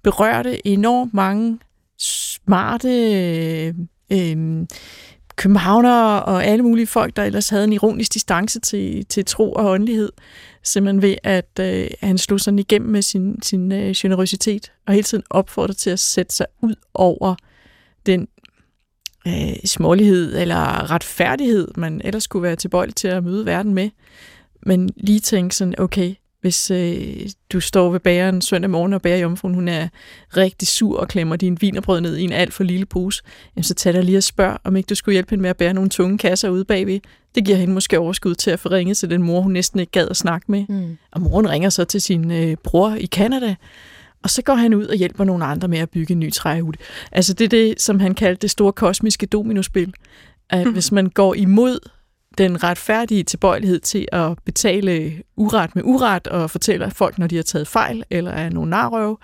berørte 0.02 0.66
enormt 0.66 1.14
mange 1.14 1.58
smarte 1.98 2.88
øh, 2.88 3.74
øh, 4.12 4.66
københavnere 5.36 6.22
og 6.22 6.44
alle 6.44 6.62
mulige 6.62 6.86
folk, 6.86 7.16
der 7.16 7.24
ellers 7.24 7.48
havde 7.48 7.64
en 7.64 7.72
ironisk 7.72 8.14
distance 8.14 8.60
til, 8.60 9.06
til 9.06 9.24
tro 9.24 9.52
og 9.52 9.70
åndelighed, 9.70 10.12
simpelthen 10.62 11.02
ved, 11.02 11.14
at 11.22 11.58
øh, 11.60 11.86
han 12.02 12.18
slog 12.18 12.40
sådan 12.40 12.58
igennem 12.58 12.90
med 12.90 13.02
sin, 13.02 13.42
sin 13.42 13.72
øh, 13.72 13.94
generøsitet, 13.96 14.72
og 14.86 14.92
hele 14.92 15.04
tiden 15.04 15.24
opfordrede 15.30 15.78
til 15.78 15.90
at 15.90 15.98
sætte 15.98 16.34
sig 16.34 16.46
ud 16.62 16.74
over 16.94 17.34
den 18.06 18.28
øh, 19.26 19.56
smålighed 19.64 20.40
eller 20.40 20.90
retfærdighed, 20.90 21.68
man 21.76 22.00
ellers 22.04 22.22
skulle 22.22 22.42
være 22.42 22.56
tilbøjelig 22.56 22.94
til 22.94 23.08
at 23.08 23.24
møde 23.24 23.46
verden 23.46 23.74
med. 23.74 23.90
Men 24.66 24.90
lige 24.96 25.20
tænke 25.20 25.56
sådan, 25.56 25.74
okay, 25.78 26.14
hvis 26.44 26.70
øh, 26.70 27.28
du 27.52 27.60
står 27.60 27.90
ved 27.90 28.00
bageren 28.00 28.42
søndag 28.42 28.70
morgen, 28.70 28.92
og 28.92 29.02
bagerjomfruen 29.02 29.54
hun 29.54 29.68
er 29.68 29.88
rigtig 30.36 30.68
sur 30.68 31.00
og 31.00 31.08
klemmer 31.08 31.36
din 31.36 31.58
vinerbrød 31.60 32.00
ned 32.00 32.16
i 32.16 32.22
en 32.22 32.32
alt 32.32 32.54
for 32.54 32.64
lille 32.64 32.86
pose, 32.86 33.22
jamen, 33.56 33.64
så 33.64 33.74
tag 33.74 33.92
dig 33.92 34.04
lige 34.04 34.18
og 34.18 34.22
spørg, 34.22 34.58
om 34.64 34.76
ikke 34.76 34.86
du 34.86 34.94
skulle 34.94 35.12
hjælpe 35.12 35.30
hende 35.30 35.42
med 35.42 35.50
at 35.50 35.56
bære 35.56 35.74
nogle 35.74 35.90
tunge 35.90 36.18
kasser 36.18 36.48
ude 36.48 36.64
bagved. 36.64 37.00
Det 37.34 37.44
giver 37.44 37.56
hende 37.56 37.74
måske 37.74 37.98
overskud 37.98 38.34
til 38.34 38.50
at 38.50 38.60
få 38.60 38.68
ringet 38.68 38.96
til 38.96 39.10
den 39.10 39.22
mor, 39.22 39.40
hun 39.40 39.52
næsten 39.52 39.80
ikke 39.80 39.92
gad 39.92 40.08
at 40.08 40.16
snakke 40.16 40.52
med. 40.52 40.64
Mm. 40.68 40.98
Og 41.12 41.20
moren 41.20 41.50
ringer 41.50 41.70
så 41.70 41.84
til 41.84 42.00
sin 42.00 42.30
øh, 42.30 42.56
bror 42.64 42.94
i 42.94 43.06
Kanada, 43.06 43.54
og 44.24 44.30
så 44.30 44.42
går 44.42 44.54
han 44.54 44.74
ud 44.74 44.86
og 44.86 44.96
hjælper 44.96 45.24
nogle 45.24 45.44
andre 45.44 45.68
med 45.68 45.78
at 45.78 45.90
bygge 45.90 46.12
en 46.12 46.20
ny 46.20 46.32
træhud. 46.32 46.72
Altså 47.12 47.34
det 47.34 47.44
er 47.44 47.48
det, 47.48 47.80
som 47.80 48.00
han 48.00 48.14
kaldte 48.14 48.42
det 48.42 48.50
store 48.50 48.72
kosmiske 48.72 49.26
dominospil. 49.26 49.94
At 50.50 50.66
mm. 50.66 50.72
hvis 50.72 50.92
man 50.92 51.06
går 51.06 51.34
imod 51.34 51.78
den 52.38 52.62
retfærdige 52.62 53.22
tilbøjelighed 53.22 53.80
til 53.80 54.08
at 54.12 54.38
betale 54.44 55.22
uret 55.36 55.74
med 55.74 55.82
uret 55.86 56.26
og 56.26 56.50
fortælle 56.50 56.90
folk, 56.90 57.18
når 57.18 57.26
de 57.26 57.36
har 57.36 57.42
taget 57.42 57.68
fejl 57.68 58.04
eller 58.10 58.30
er 58.30 58.50
nogle 58.50 58.70
narrøv, 58.70 59.20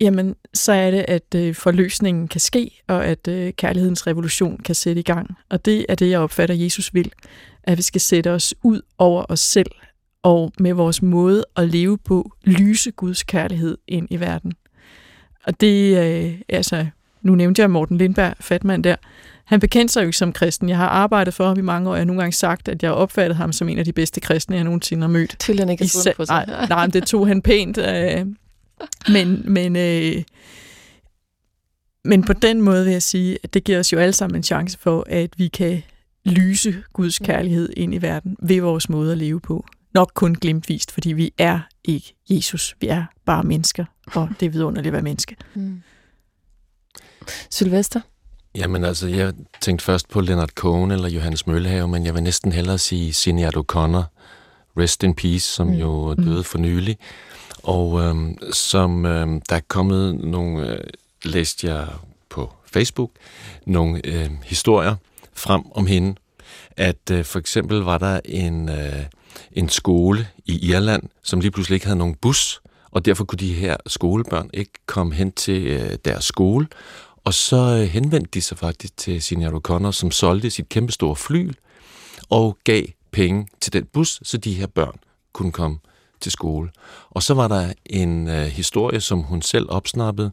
jamen 0.00 0.34
så 0.54 0.72
er 0.72 0.90
det, 0.90 1.04
at 1.08 1.34
øh, 1.36 1.54
forløsningen 1.54 2.28
kan 2.28 2.40
ske, 2.40 2.82
og 2.88 3.06
at 3.06 3.28
øh, 3.28 3.52
kærlighedens 3.52 4.06
revolution 4.06 4.58
kan 4.58 4.74
sætte 4.74 5.00
i 5.00 5.04
gang. 5.04 5.36
Og 5.50 5.64
det 5.64 5.86
er 5.88 5.94
det, 5.94 6.10
jeg 6.10 6.20
opfatter, 6.20 6.54
Jesus 6.54 6.94
vil. 6.94 7.12
At 7.62 7.78
vi 7.78 7.82
skal 7.82 8.00
sætte 8.00 8.30
os 8.30 8.54
ud 8.62 8.80
over 8.98 9.24
os 9.28 9.40
selv, 9.40 9.70
og 10.24 10.52
med 10.58 10.72
vores 10.72 11.02
måde 11.02 11.44
at 11.56 11.68
leve 11.68 11.98
på, 11.98 12.32
lyse 12.44 12.90
Guds 12.90 13.22
kærlighed 13.22 13.78
ind 13.88 14.08
i 14.10 14.20
verden. 14.20 14.52
Og 15.44 15.60
det, 15.60 15.98
øh, 15.98 16.40
altså, 16.48 16.86
nu 17.22 17.34
nævnte 17.34 17.62
jeg 17.62 17.70
Morten 17.70 17.98
Lindberg, 17.98 18.34
fatmand 18.40 18.84
der, 18.84 18.96
han 19.44 19.60
bekendte 19.60 19.92
sig 19.92 20.00
jo 20.00 20.06
ikke 20.06 20.18
som 20.18 20.32
kristen. 20.32 20.68
Jeg 20.68 20.76
har 20.76 20.88
arbejdet 20.88 21.34
for 21.34 21.46
ham 21.46 21.58
i 21.58 21.62
mange 21.62 21.88
år, 21.88 21.92
og 21.92 21.96
jeg 21.96 22.00
har 22.00 22.06
nogle 22.06 22.22
gange 22.22 22.34
sagt, 22.34 22.68
at 22.68 22.82
jeg 22.82 22.92
opfattede 22.92 23.36
ham 23.36 23.52
som 23.52 23.68
en 23.68 23.78
af 23.78 23.84
de 23.84 23.92
bedste 23.92 24.20
kristne, 24.20 24.56
jeg 24.56 24.64
nogensinde 24.64 25.02
har 25.02 25.08
mødt. 25.08 25.36
Til 25.38 25.58
han 25.58 25.68
ikke 25.68 25.84
Især, 25.84 26.12
på 26.16 26.24
sig. 26.24 26.44
Nej, 26.46 26.66
nej, 26.68 26.86
det 26.86 27.06
tog 27.06 27.26
han 27.26 27.42
pænt. 27.42 27.78
Øh, 27.78 28.26
men, 29.08 29.42
men, 29.44 29.76
øh, 29.76 30.22
men 32.04 32.24
på 32.24 32.32
den 32.32 32.60
måde 32.60 32.84
vil 32.84 32.92
jeg 32.92 33.02
sige, 33.02 33.38
at 33.42 33.54
det 33.54 33.64
giver 33.64 33.78
os 33.78 33.92
jo 33.92 33.98
alle 33.98 34.12
sammen 34.12 34.36
en 34.36 34.42
chance 34.42 34.78
for, 34.78 35.06
at 35.08 35.30
vi 35.36 35.48
kan 35.48 35.82
lyse 36.24 36.74
Guds 36.92 37.18
kærlighed 37.18 37.68
ind 37.76 37.94
i 37.94 38.02
verden 38.02 38.36
ved 38.42 38.60
vores 38.60 38.88
måde 38.88 39.12
at 39.12 39.18
leve 39.18 39.40
på. 39.40 39.66
Nok 39.94 40.10
kun 40.14 40.34
glimtvist, 40.34 40.90
fordi 40.90 41.12
vi 41.12 41.32
er 41.38 41.60
ikke 41.84 42.14
Jesus. 42.30 42.76
Vi 42.80 42.86
er 42.86 43.04
bare 43.24 43.42
mennesker, 43.42 43.84
og 44.06 44.28
det 44.40 44.46
er 44.46 44.50
vidunderligt 44.50 44.86
at 44.86 44.92
være 44.92 45.02
menneske. 45.02 45.36
Mm. 45.54 45.82
Sylvester? 47.50 48.00
Jamen 48.54 48.84
altså, 48.84 49.08
jeg 49.08 49.32
tænkte 49.60 49.84
først 49.84 50.08
på 50.08 50.20
Leonard 50.20 50.48
Cohen 50.48 50.90
eller 50.90 51.08
Johannes 51.08 51.46
Møllehave, 51.46 51.88
men 51.88 52.06
jeg 52.06 52.14
vil 52.14 52.22
næsten 52.22 52.52
hellere 52.52 52.78
sige 52.78 53.12
Sinead 53.12 53.56
O'Connor, 53.56 54.04
Rest 54.78 55.02
in 55.02 55.14
Peace, 55.14 55.52
som 55.52 55.66
mm. 55.66 55.72
jo 55.72 56.14
døde 56.14 56.36
mm. 56.36 56.44
for 56.44 56.58
nylig. 56.58 56.98
Og 57.62 58.00
øhm, 58.00 58.38
som 58.52 59.06
øhm, 59.06 59.40
der 59.40 59.56
er 59.56 59.60
kommet 59.68 60.14
nogle, 60.14 60.68
øh, 60.68 60.78
læste 61.24 61.66
jeg 61.66 61.88
på 62.28 62.52
Facebook, 62.66 63.10
nogle 63.66 64.00
øh, 64.04 64.30
historier 64.44 64.96
frem 65.32 65.62
om 65.70 65.86
hende, 65.86 66.14
at 66.76 67.10
øh, 67.12 67.24
for 67.24 67.38
eksempel 67.38 67.78
var 67.78 67.98
der 67.98 68.20
en, 68.24 68.68
øh, 68.68 69.04
en 69.52 69.68
skole 69.68 70.28
i 70.44 70.70
Irland, 70.70 71.02
som 71.22 71.40
lige 71.40 71.50
pludselig 71.50 71.74
ikke 71.74 71.86
havde 71.86 71.98
nogen 71.98 72.14
bus, 72.14 72.60
og 72.90 73.04
derfor 73.04 73.24
kunne 73.24 73.38
de 73.38 73.54
her 73.54 73.76
skolebørn 73.86 74.50
ikke 74.54 74.72
komme 74.86 75.14
hen 75.14 75.32
til 75.32 75.66
øh, 75.66 75.98
deres 76.04 76.24
skole, 76.24 76.66
og 77.24 77.34
så 77.34 77.56
øh, 77.56 77.88
henvendte 77.88 78.30
de 78.34 78.40
sig 78.40 78.58
faktisk 78.58 78.96
til 78.96 79.22
Signor 79.22 79.60
O'Connor, 79.60 79.92
som 79.92 80.10
solgte 80.10 80.50
sit 80.50 80.68
kæmpestore 80.68 81.16
fly 81.16 81.50
og 82.30 82.58
gav 82.64 82.84
penge 83.12 83.48
til 83.60 83.72
den 83.72 83.86
bus, 83.92 84.20
så 84.22 84.36
de 84.36 84.54
her 84.54 84.66
børn 84.66 84.98
kunne 85.32 85.52
komme 85.52 85.78
til 86.20 86.32
skole. 86.32 86.70
Og 87.10 87.22
så 87.22 87.34
var 87.34 87.48
der 87.48 87.72
en 87.86 88.28
øh, 88.28 88.46
historie, 88.46 89.00
som 89.00 89.22
hun 89.22 89.42
selv 89.42 89.66
opsnappede, 89.68 90.30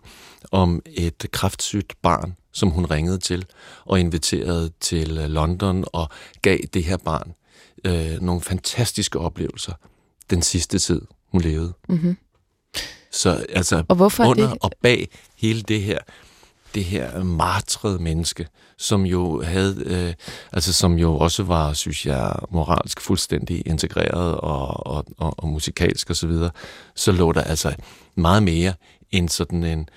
om 0.52 0.82
et 0.86 1.26
kraftsygt 1.32 1.94
barn, 2.02 2.36
som 2.52 2.70
hun 2.70 2.86
ringede 2.86 3.18
til 3.18 3.46
og 3.86 4.00
inviterede 4.00 4.72
til 4.80 5.18
øh, 5.18 5.30
London 5.30 5.86
og 5.94 6.10
gav 6.42 6.58
det 6.74 6.84
her 6.84 6.98
barn 6.98 7.34
øh, 7.86 8.22
nogle 8.22 8.42
fantastiske 8.42 9.20
oplevelser 9.20 9.74
den 10.30 10.42
sidste 10.42 10.80
tid, 10.80 11.02
hun 11.32 11.42
levede. 11.42 11.74
Mm-hmm. 11.90 12.18
Så 13.12 13.46
altså 13.50 13.84
og 13.88 13.96
hvorfor 13.96 14.26
under 14.26 14.50
det? 14.50 14.58
og 14.62 14.72
bag 14.82 15.10
hele 15.38 15.62
det 15.62 15.82
her, 15.82 16.00
det 16.76 16.86
her 16.86 17.24
martrede 17.24 18.00
menneske, 18.00 18.48
som 18.78 19.06
jo 19.06 19.42
havde, 19.42 19.84
øh, 19.86 20.14
altså 20.52 20.74
som 20.74 20.94
jo 20.94 21.18
også 21.18 21.44
var, 21.44 21.74
synes 21.74 22.06
jeg, 22.06 22.36
moralsk 22.52 23.02
fuldstændig 23.02 23.64
integreret 23.66 24.38
og, 24.38 24.88
og, 24.88 25.06
og, 25.18 25.34
og 25.38 25.48
musikalsk 25.48 26.10
og 26.10 26.16
så 26.16 26.28
videre, 26.28 26.52
så 26.96 27.12
lå 27.12 27.32
der 27.32 27.42
altså 27.42 27.76
meget 28.16 28.44
mere 28.44 28.74
end 29.12 29.30
sådan 29.30 29.64
en, 29.64 29.90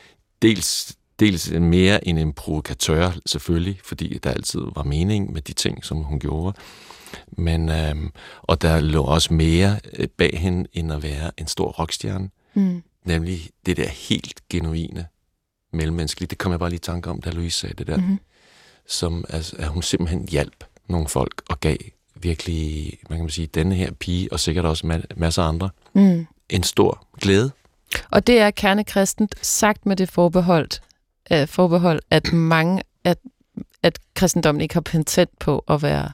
dels, 0.42 0.96
dels 1.20 1.50
mere 1.50 2.08
end 2.08 2.18
en 2.18 2.32
provokatør 2.32 3.10
selvfølgelig, 3.26 3.80
fordi 3.84 4.18
der 4.18 4.30
altid 4.30 4.60
var 4.76 4.82
mening 4.82 5.32
med 5.32 5.42
de 5.42 5.52
ting, 5.52 5.84
som 5.84 5.98
hun 5.98 6.18
gjorde, 6.20 6.56
men, 7.28 7.68
øh, 7.68 7.94
og 8.42 8.62
der 8.62 8.80
lå 8.80 9.04
også 9.04 9.34
mere 9.34 9.80
øh, 9.92 10.08
bag 10.08 10.38
hende, 10.40 10.68
end 10.72 10.92
at 10.92 11.02
være 11.02 11.30
en 11.38 11.46
stor 11.46 11.70
rockstjerne. 11.70 12.30
Mm. 12.54 12.82
Nemlig 13.04 13.50
det 13.66 13.76
der 13.76 13.88
helt 13.88 14.48
genuine 14.48 15.06
mellemmenneskelige. 15.72 16.28
Det 16.28 16.38
kom 16.38 16.52
jeg 16.52 16.58
bare 16.58 16.70
lige 16.70 16.76
i 16.76 16.80
tanke 16.80 17.10
om, 17.10 17.20
da 17.20 17.30
Louise 17.30 17.58
sagde 17.58 17.74
det 17.74 17.86
der. 17.86 17.96
Mm-hmm. 17.96 18.20
Som, 18.86 19.24
altså, 19.28 19.56
at 19.58 19.68
hun 19.68 19.82
simpelthen 19.82 20.28
hjalp 20.28 20.64
nogle 20.88 21.08
folk 21.08 21.42
og 21.48 21.60
gav 21.60 21.76
virkelig, 22.14 22.92
man 23.10 23.18
kan 23.18 23.28
sige, 23.28 23.46
denne 23.46 23.74
her 23.74 23.90
pige, 23.92 24.32
og 24.32 24.40
sikkert 24.40 24.64
også 24.64 25.02
masser 25.16 25.42
af 25.42 25.48
andre, 25.48 25.70
mm. 25.92 26.26
en 26.50 26.62
stor 26.62 27.06
glæde. 27.20 27.50
Og 28.10 28.26
det 28.26 28.38
er 28.38 28.50
kernekristent 28.50 29.34
sagt 29.46 29.86
med 29.86 29.96
det 29.96 30.10
forbehold, 30.10 30.68
uh, 31.30 31.48
forbehold 31.48 32.00
at 32.10 32.32
mange, 32.32 32.82
at, 33.04 33.18
at 33.82 33.98
kristendommen 34.14 34.60
ikke 34.60 34.74
har 34.74 34.80
patent 34.80 35.38
på 35.38 35.64
at 35.68 35.82
være 35.82 36.10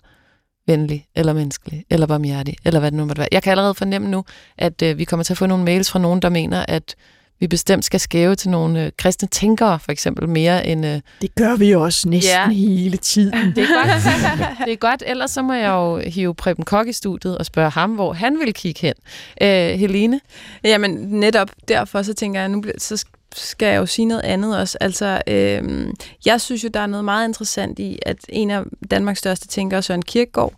venlig, 0.71 1.07
eller 1.15 1.33
menneskelig, 1.33 1.85
eller 1.91 2.07
barmhjertig, 2.07 2.57
eller 2.65 2.81
hvad 2.81 2.91
det 2.91 2.97
nu 2.97 3.05
måtte 3.05 3.21
være. 3.21 3.29
Jeg 3.33 3.43
kan 3.43 3.51
allerede 3.51 3.75
fornemme 3.75 4.09
nu, 4.09 4.25
at 4.59 4.83
uh, 4.83 4.99
vi 4.99 5.05
kommer 5.05 5.25
til 5.25 5.33
at 5.33 5.39
få 5.39 5.47
nogle 5.47 5.65
mails 5.65 5.91
fra 5.91 5.99
nogen, 5.99 6.23
der 6.23 6.29
mener, 6.29 6.65
at 6.69 6.95
vi 7.41 7.47
bestemt 7.47 7.85
skal 7.85 8.01
skæve 8.01 8.35
til 8.35 8.51
nogle 8.51 8.85
øh, 8.85 8.93
kristne 8.97 9.29
tænkere, 9.29 9.79
for 9.79 9.93
eksempel, 9.93 10.29
mere 10.29 10.67
end... 10.67 10.87
Øh... 10.87 11.01
Det 11.21 11.35
gør 11.35 11.57
vi 11.57 11.71
jo 11.71 11.83
også 11.83 12.09
næsten 12.09 12.33
ja. 12.33 12.49
hele 12.49 12.97
tiden. 12.97 13.53
Det 13.57 13.59
er 13.59 13.85
godt. 13.85 14.59
det 14.67 14.73
er 14.73 14.77
godt. 14.77 15.03
Ellers 15.07 15.31
så 15.31 15.43
må 15.43 15.53
jeg 15.53 15.69
jo 15.69 15.99
hive 15.99 16.35
Preben 16.35 16.65
Kok 16.65 16.89
i 16.89 16.93
studiet 16.93 17.39
og 17.39 17.47
spørge 17.47 17.71
ham, 17.71 17.91
hvor 17.91 18.13
han 18.13 18.39
vil 18.39 18.55
kigge 18.55 18.81
hen. 18.81 18.95
Øh, 19.43 19.79
Helene? 19.79 20.21
Jamen, 20.65 20.91
netop 20.91 21.51
derfor 21.69 22.03
så 22.03 22.15
tænker 22.15 22.41
jeg, 22.41 22.49
nu 22.49 22.63
så 22.79 23.05
skal 23.35 23.67
jeg 23.67 23.77
jo 23.77 23.87
sige 23.87 24.07
noget 24.07 24.23
andet 24.23 24.59
også. 24.59 24.79
Altså, 24.81 25.23
øh, 25.27 25.89
jeg 26.25 26.41
synes 26.41 26.65
jo, 26.65 26.69
der 26.69 26.81
er 26.81 26.87
noget 26.87 27.05
meget 27.05 27.29
interessant 27.29 27.79
i, 27.79 27.99
at 28.03 28.19
en 28.29 28.51
af 28.51 28.65
Danmarks 28.91 29.19
største 29.19 29.49
tænkere, 29.49 29.83
Søren 29.83 30.03
Kierkegaard, 30.03 30.55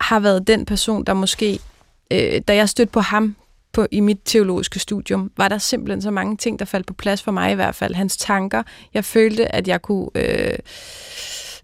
har 0.00 0.20
været 0.20 0.46
den 0.46 0.66
person, 0.66 1.04
der 1.04 1.14
måske, 1.14 1.58
øh, 2.10 2.40
da 2.48 2.54
jeg 2.54 2.68
stødte 2.68 2.92
på 2.92 3.00
ham 3.00 3.36
på, 3.72 3.86
i 3.90 4.00
mit 4.00 4.18
teologiske 4.24 4.78
studium, 4.78 5.30
var 5.36 5.48
der 5.48 5.58
simpelthen 5.58 6.02
så 6.02 6.10
mange 6.10 6.36
ting, 6.36 6.58
der 6.58 6.64
faldt 6.64 6.86
på 6.86 6.94
plads 6.94 7.22
for 7.22 7.32
mig 7.32 7.52
i 7.52 7.54
hvert 7.54 7.74
fald. 7.74 7.94
Hans 7.94 8.16
tanker. 8.16 8.62
Jeg 8.94 9.04
følte, 9.04 9.54
at 9.54 9.68
jeg 9.68 9.82
kunne, 9.82 10.08
øh, 10.14 10.58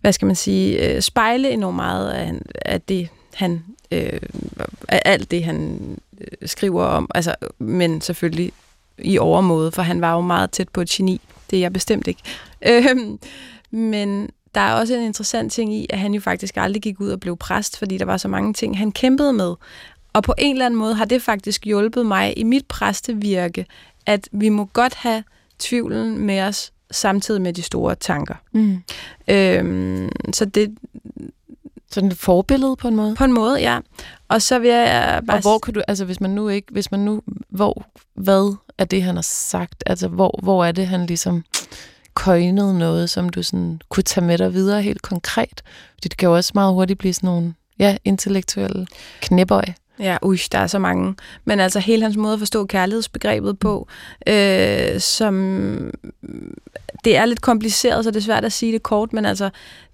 hvad 0.00 0.12
skal 0.12 0.26
man 0.26 0.36
sige, 0.36 0.94
øh, 0.94 1.02
spejle 1.02 1.50
enormt 1.50 1.76
meget 1.76 2.10
af, 2.10 2.32
af 2.64 2.80
det, 2.80 3.08
han, 3.34 3.64
øh, 3.90 4.20
af 4.88 5.02
alt 5.04 5.30
det, 5.30 5.44
han 5.44 5.80
øh, 6.20 6.48
skriver 6.48 6.84
om. 6.84 7.10
Altså, 7.14 7.34
men 7.58 8.00
selvfølgelig 8.00 8.52
i 8.98 9.18
overmåde, 9.18 9.72
for 9.72 9.82
han 9.82 10.00
var 10.00 10.12
jo 10.12 10.20
meget 10.20 10.50
tæt 10.50 10.68
på 10.68 10.80
et 10.80 10.88
geni. 10.88 11.20
Det 11.50 11.56
er 11.56 11.60
jeg 11.60 11.72
bestemt 11.72 12.06
ikke. 12.06 12.22
Øh, 12.66 12.96
men 13.70 14.30
der 14.54 14.60
er 14.60 14.74
også 14.74 14.94
en 14.94 15.02
interessant 15.02 15.52
ting 15.52 15.74
i, 15.74 15.86
at 15.90 15.98
han 15.98 16.14
jo 16.14 16.20
faktisk 16.20 16.56
aldrig 16.56 16.82
gik 16.82 17.00
ud 17.00 17.08
og 17.08 17.20
blev 17.20 17.36
præst, 17.36 17.78
fordi 17.78 17.98
der 17.98 18.04
var 18.04 18.16
så 18.16 18.28
mange 18.28 18.52
ting, 18.52 18.78
han 18.78 18.92
kæmpede 18.92 19.32
med. 19.32 19.54
Og 20.12 20.22
på 20.22 20.34
en 20.38 20.54
eller 20.54 20.66
anden 20.66 20.80
måde 20.80 20.94
har 20.94 21.04
det 21.04 21.22
faktisk 21.22 21.64
hjulpet 21.64 22.06
mig 22.06 22.38
i 22.38 22.42
mit 22.42 22.66
præstevirke, 22.66 23.66
at 24.06 24.28
vi 24.32 24.48
må 24.48 24.64
godt 24.64 24.94
have 24.94 25.24
tvivlen 25.58 26.18
med 26.18 26.40
os 26.40 26.72
samtidig 26.90 27.42
med 27.42 27.52
de 27.52 27.62
store 27.62 27.94
tanker. 27.94 28.34
Mm. 28.52 28.82
Øhm, 29.28 30.10
så 30.32 30.44
det... 30.44 30.76
Sådan 31.94 32.10
et 32.10 32.18
forbillede 32.18 32.76
på 32.76 32.88
en 32.88 32.96
måde? 32.96 33.14
På 33.14 33.24
en 33.24 33.32
måde, 33.32 33.60
ja. 33.60 33.78
Og 34.28 34.42
så 34.42 34.58
vil 34.58 34.70
jeg 34.70 35.22
bare... 35.26 35.36
Og 35.36 35.42
hvor 35.42 35.58
kan 35.58 35.74
du, 35.74 35.82
altså 35.88 36.04
hvis 36.04 36.20
man 36.20 36.30
nu 36.30 36.48
ikke, 36.48 36.72
hvis 36.72 36.90
man 36.90 37.00
nu, 37.00 37.22
hvor, 37.48 37.86
hvad 38.14 38.56
er 38.78 38.84
det, 38.84 39.02
han 39.02 39.14
har 39.14 39.22
sagt? 39.22 39.82
Altså 39.86 40.08
hvor, 40.08 40.40
hvor 40.42 40.64
er 40.64 40.72
det, 40.72 40.86
han 40.86 41.06
ligesom 41.06 41.44
køjnede 42.14 42.78
noget, 42.78 43.10
som 43.10 43.28
du 43.28 43.42
sådan 43.42 43.80
kunne 43.88 44.02
tage 44.02 44.26
med 44.26 44.38
dig 44.38 44.52
videre 44.52 44.82
helt 44.82 45.02
konkret? 45.02 45.62
Fordi 45.92 46.08
det 46.08 46.16
kan 46.16 46.28
jo 46.28 46.36
også 46.36 46.52
meget 46.54 46.74
hurtigt 46.74 46.98
blive 46.98 47.14
sådan 47.14 47.26
nogle, 47.26 47.54
ja, 47.78 47.96
intellektuelle 48.04 48.86
knæbøj. 49.20 49.64
Ja, 49.98 50.16
ui, 50.22 50.38
der 50.52 50.58
er 50.58 50.66
så 50.66 50.78
mange. 50.78 51.14
Men 51.44 51.60
altså 51.60 51.78
hele 51.78 52.02
hans 52.02 52.16
måde 52.16 52.32
at 52.32 52.38
forstå 52.38 52.66
kærlighedsbegrebet 52.66 53.58
på, 53.58 53.88
øh, 54.26 55.00
som 55.00 55.90
det 57.04 57.16
er 57.16 57.24
lidt 57.24 57.40
kompliceret, 57.40 58.04
så 58.04 58.10
det 58.10 58.16
er 58.16 58.24
svært 58.24 58.44
at 58.44 58.52
sige 58.52 58.72
det 58.72 58.82
kort, 58.82 59.12
men 59.12 59.24
altså 59.24 59.50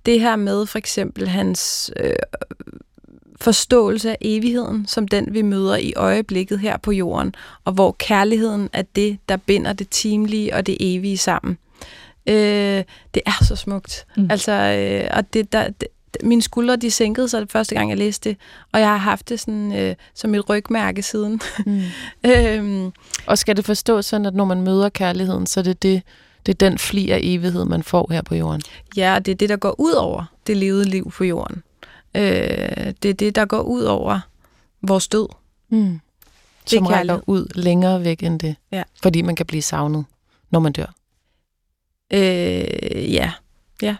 det 0.06 0.20
her 0.20 0.36
med 0.36 0.66
for 0.66 0.78
eksempel 0.78 1.28
hans 1.28 1.90
øh, 1.96 2.12
forståelse 3.40 4.10
af 4.10 4.16
evigheden, 4.20 4.86
som 4.86 5.08
den 5.08 5.34
vi 5.34 5.42
møder 5.42 5.76
i 5.76 5.92
øjeblikket 5.96 6.58
her 6.58 6.76
på 6.76 6.92
jorden, 6.92 7.34
og 7.64 7.72
hvor 7.72 7.96
kærligheden 7.98 8.68
er 8.72 8.82
det, 8.82 9.18
der 9.28 9.36
binder 9.36 9.72
det 9.72 9.88
timelige 9.88 10.54
og 10.54 10.66
det 10.66 10.76
evige 10.80 11.18
sammen. 11.18 11.58
Øh, 12.26 12.84
det 13.14 13.22
er 13.26 13.44
så 13.44 13.56
smukt. 13.56 14.06
Mm. 14.16 14.28
Altså, 14.30 14.52
øh, 14.52 15.10
og 15.16 15.34
det, 15.34 15.52
der, 15.52 15.68
det, 15.68 15.88
mine 16.22 16.42
skuldre, 16.42 16.76
de 16.76 16.90
sænkede 16.90 17.28
sig 17.28 17.46
første 17.50 17.74
gang, 17.74 17.90
jeg 17.90 17.98
læste 17.98 18.28
det, 18.28 18.38
og 18.72 18.80
jeg 18.80 18.88
har 18.88 18.96
haft 18.96 19.28
det 19.28 19.40
sådan, 19.40 19.72
øh, 19.72 19.94
som 20.14 20.34
et 20.34 20.48
rygmærke 20.48 21.02
siden. 21.02 21.40
Mm. 21.66 21.82
øhm, 22.30 22.92
og 23.26 23.38
skal 23.38 23.56
det 23.56 23.64
forstås 23.64 24.06
sådan, 24.06 24.26
at 24.26 24.34
når 24.34 24.44
man 24.44 24.60
møder 24.60 24.88
kærligheden, 24.88 25.46
så 25.46 25.60
er 25.60 25.64
det 25.64 25.82
det, 25.82 26.02
det 26.46 26.62
er 26.62 26.68
den 26.68 26.78
fli 26.78 27.10
af 27.10 27.18
evighed, 27.22 27.64
man 27.64 27.82
får 27.82 28.12
her 28.12 28.22
på 28.22 28.34
jorden? 28.34 28.62
Ja, 28.96 29.18
det 29.24 29.32
er 29.32 29.36
det, 29.36 29.48
der 29.48 29.56
går 29.56 29.74
ud 29.80 29.92
over 29.92 30.24
det 30.46 30.56
levede 30.56 30.84
liv 30.84 31.10
på 31.10 31.24
jorden. 31.24 31.62
Øh, 32.16 32.92
det 33.02 33.04
er 33.04 33.14
det, 33.14 33.34
der 33.34 33.44
går 33.44 33.60
ud 33.60 33.82
over 33.82 34.20
vores 34.82 35.08
død. 35.08 35.28
Mm. 35.68 36.00
Som 36.66 36.86
rækker 36.86 37.20
ud 37.26 37.46
længere 37.54 38.04
væk 38.04 38.22
end 38.22 38.40
det. 38.40 38.56
Ja. 38.72 38.82
Fordi 39.02 39.22
man 39.22 39.36
kan 39.36 39.46
blive 39.46 39.62
savnet, 39.62 40.04
når 40.50 40.60
man 40.60 40.72
dør. 40.72 40.94
Øh, 42.12 43.14
ja, 43.14 43.32
ja. 43.82 43.96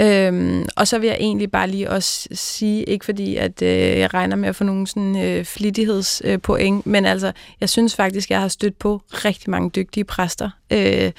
Øhm, 0.00 0.68
og 0.76 0.88
så 0.88 0.98
vil 0.98 1.06
jeg 1.06 1.16
egentlig 1.20 1.50
bare 1.50 1.68
lige 1.68 1.90
også 1.90 2.28
sige, 2.32 2.84
ikke 2.84 3.04
fordi 3.04 3.36
at 3.36 3.62
øh, 3.62 3.68
jeg 3.68 4.14
regner 4.14 4.36
med 4.36 4.48
at 4.48 4.56
få 4.56 4.64
nogle 4.64 4.86
sådan 4.86 5.22
øh, 5.24 5.44
flittighedspoint, 5.44 6.86
øh, 6.86 6.92
men 6.92 7.04
altså, 7.04 7.32
jeg 7.60 7.68
synes 7.68 7.96
faktisk, 7.96 8.30
jeg 8.30 8.40
har 8.40 8.48
stødt 8.48 8.78
på 8.78 9.02
rigtig 9.08 9.50
mange 9.50 9.70
dygtige 9.70 10.04
præster 10.04 10.50
øh, 10.70 11.12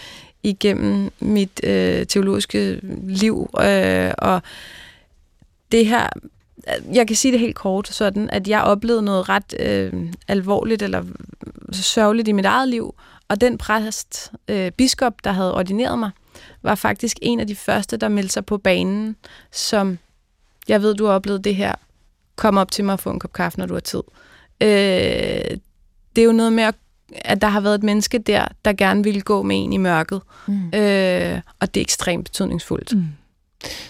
igennem 0.44 1.12
mit 1.20 1.62
øh, 1.64 2.06
teologiske 2.06 2.80
liv, 3.08 3.50
øh, 3.62 4.12
og 4.18 4.42
det 5.72 5.86
her, 5.86 6.10
øh, 6.68 6.96
jeg 6.96 7.08
kan 7.08 7.16
sige 7.16 7.32
det 7.32 7.40
helt 7.40 7.56
kort, 7.56 7.88
sådan 7.88 8.30
at 8.30 8.48
jeg 8.48 8.62
oplevede 8.62 9.02
noget 9.02 9.30
ret 9.30 9.56
øh, 9.60 9.94
alvorligt 10.28 10.82
eller 10.82 11.04
sørgeligt 11.72 12.28
i 12.28 12.32
mit 12.32 12.46
eget 12.46 12.70
liv, 12.70 12.96
og 13.28 13.42
den 13.42 13.58
præst, 13.58 14.32
øh, 14.48 14.72
biskop, 14.72 15.14
der 15.24 15.32
havde 15.32 15.56
ordineret 15.56 16.00
mig, 16.00 16.12
var 16.62 16.76
faktisk 16.76 17.18
en 17.22 17.40
af 17.40 17.48
de 17.48 17.56
første, 17.56 17.98
der 17.98 18.08
meldte 18.08 18.34
sig 18.34 18.46
på 18.46 18.58
banen, 18.58 19.16
som, 19.52 19.98
jeg 20.68 20.82
ved, 20.82 20.96
du 20.96 21.06
har 21.06 21.14
oplevet 21.14 21.44
det 21.44 21.56
her, 21.56 21.76
kom 22.36 22.58
op 22.58 22.72
til 22.72 22.86
mig 22.86 22.94
og 22.94 23.00
få 23.00 23.10
en 23.10 23.20
kop 23.20 23.34
kaffe, 23.34 23.60
når 23.60 23.66
du 23.66 23.74
har 23.74 23.82
tid. 23.82 24.04
Øh, 24.62 25.58
det 26.16 26.22
er 26.22 26.26
jo 26.26 26.32
noget 26.32 26.54
med, 26.54 26.72
at 27.16 27.42
der 27.42 27.48
har 27.48 27.60
været 27.60 27.76
et 27.76 27.84
menneske 27.84 28.18
der, 28.18 28.48
der 28.66 28.74
gerne 28.74 29.04
ville 29.04 29.22
gå 29.22 29.42
med 29.42 29.64
en 29.64 29.74
i 29.74 29.78
mørket. 29.78 30.22
Mm. 30.48 30.68
Øh, 30.74 31.42
og 31.60 31.74
det 31.74 31.82
er 31.82 31.86
ekstremt 31.86 32.26
betydningsfuldt. 32.26 32.96
Mm. 32.96 33.08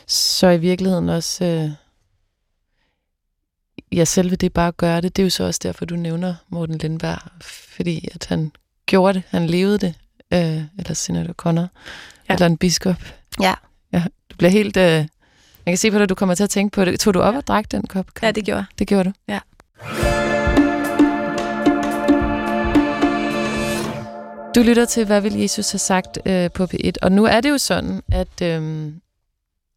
Så 0.08 0.50
i 0.50 0.58
virkeligheden 0.58 1.10
også... 1.10 1.46
Øh 1.46 1.72
ja, 3.92 4.06
selve 4.06 4.36
det 4.36 4.54
bare 4.54 4.68
at 4.68 4.78
gøre 4.78 5.02
det, 5.02 5.16
det 5.16 5.22
er 5.22 5.26
jo 5.26 5.30
så 5.30 5.44
også 5.44 5.60
derfor, 5.64 5.86
du 5.86 5.96
nævner 5.96 6.36
Morten 6.50 6.78
Lindberg, 6.78 7.20
fordi 7.44 8.08
at 8.14 8.26
han 8.26 8.52
gjorde 8.86 9.14
det, 9.14 9.24
han 9.30 9.48
levede 9.48 9.78
det, 9.78 9.94
øh, 10.34 10.64
eller 10.78 10.94
Senator 10.94 11.34
Connor, 11.34 11.68
ja. 12.30 12.34
eller 12.34 12.46
en 12.46 12.58
biskop. 12.58 12.96
Ja. 13.42 13.54
ja. 13.94 14.04
Du 14.32 14.36
bliver 14.38 14.52
helt... 14.52 14.78
Øh, 14.78 15.06
jeg 15.66 15.72
kan 15.72 15.78
se 15.78 15.92
på 15.92 16.00
dig, 16.00 16.10
du 16.10 16.16
kommer 16.16 16.36
til 16.36 16.44
at 16.44 16.50
tænke 16.50 16.74
på 16.76 16.86
det. 16.86 17.00
Tog 17.00 17.14
du 17.14 17.22
op 17.22 17.36
og 17.36 17.48
drak 17.48 17.72
den 17.72 17.88
kop? 17.88 18.06
Ja, 18.22 18.32
det 18.32 18.46
gjorde. 18.46 18.66
Det 18.80 18.88
gjorde 18.88 19.04
du? 19.04 19.14
Ja. 19.28 19.40
Du 24.56 24.62
lytter 24.62 24.86
til, 24.86 25.06
hvad 25.06 25.22
vil 25.22 25.34
Jesus 25.34 25.72
have 25.72 25.80
sagt 25.80 26.20
øh, 26.26 26.52
på 26.52 26.64
P1. 26.64 26.92
Og 27.02 27.12
nu 27.12 27.26
er 27.26 27.42
det 27.42 27.50
jo 27.50 27.58
sådan, 27.58 28.02
at 28.12 28.42
øh, 28.42 28.92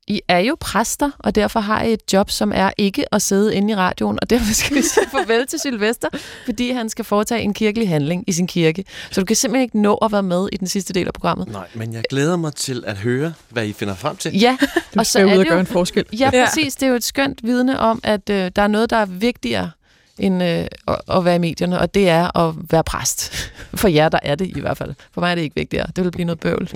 i 0.09 0.21
er 0.29 0.39
jo 0.39 0.57
præster, 0.61 1.11
og 1.19 1.35
derfor 1.35 1.61
har 1.61 1.83
I 1.83 1.93
et 1.93 2.13
job, 2.13 2.31
som 2.31 2.53
er 2.55 2.71
ikke 2.79 3.15
at 3.15 3.23
sidde 3.23 3.55
inde 3.55 3.73
i 3.73 3.77
radioen, 3.77 4.19
og 4.23 4.31
derfor 4.31 4.55
skal 4.55 4.77
vi 4.77 4.83
sige 4.83 5.07
farvel 5.11 5.47
til 5.47 5.61
Sylvester, 5.61 6.09
fordi 6.45 6.71
han 6.71 6.89
skal 6.89 7.05
foretage 7.05 7.43
en 7.43 7.55
kirkelig 7.55 7.89
handling 7.89 8.25
i 8.27 8.33
sin 8.33 8.47
kirke. 8.47 8.85
Så 9.11 9.21
du 9.21 9.25
kan 9.25 9.37
simpelthen 9.37 9.63
ikke 9.63 9.81
nå 9.81 9.95
at 9.95 10.13
være 10.13 10.23
med 10.23 10.49
i 10.53 10.57
den 10.57 10.69
sidste 10.69 10.93
del 10.93 11.07
af 11.07 11.13
programmet. 11.13 11.49
Nej, 11.49 11.67
men 11.75 11.93
jeg 11.93 12.03
glæder 12.11 12.37
mig 12.37 12.55
til 12.55 12.85
at 12.87 12.97
høre, 12.97 13.33
hvad 13.49 13.67
I 13.67 13.73
finder 13.73 13.95
frem 13.95 14.17
til. 14.17 14.39
Ja, 14.39 14.57
du 14.95 15.01
og 15.01 15.07
så 15.07 15.19
er 15.19 15.25
ud 15.25 15.39
og 15.39 15.47
gøre 15.47 15.61
en 15.61 15.67
forskel. 15.67 16.05
Ja, 16.19 16.31
præcis. 16.31 16.75
Det 16.75 16.83
er 16.83 16.91
jo 16.91 16.97
et 16.97 17.05
skønt 17.05 17.41
vidne 17.43 17.81
om, 17.81 18.01
at 18.03 18.31
øh, 18.31 18.51
der 18.57 18.63
er 18.63 18.69
noget, 18.69 18.91
der 18.91 18.97
er 18.97 19.07
vigtigere 19.07 19.71
end 20.19 20.43
øh, 20.43 20.66
at, 20.89 21.01
at 21.09 21.25
være 21.25 21.37
i 21.37 21.39
medierne, 21.39 21.79
og 21.79 21.95
det 21.95 22.09
er 22.09 22.37
at 22.37 22.55
være 22.71 22.85
præst. 22.85 23.33
For 23.81 23.89
jer, 23.89 24.09
der 24.09 24.19
er 24.23 24.35
det 24.35 24.57
i 24.57 24.61
hvert 24.61 24.77
fald. 24.77 24.95
For 25.12 25.21
mig 25.21 25.31
er 25.31 25.35
det 25.35 25.43
ikke 25.43 25.57
vigtigere. 25.57 25.87
Det 25.97 26.05
vil 26.05 26.11
blive 26.11 26.25
noget 26.25 26.41
bøvl. 26.41 26.71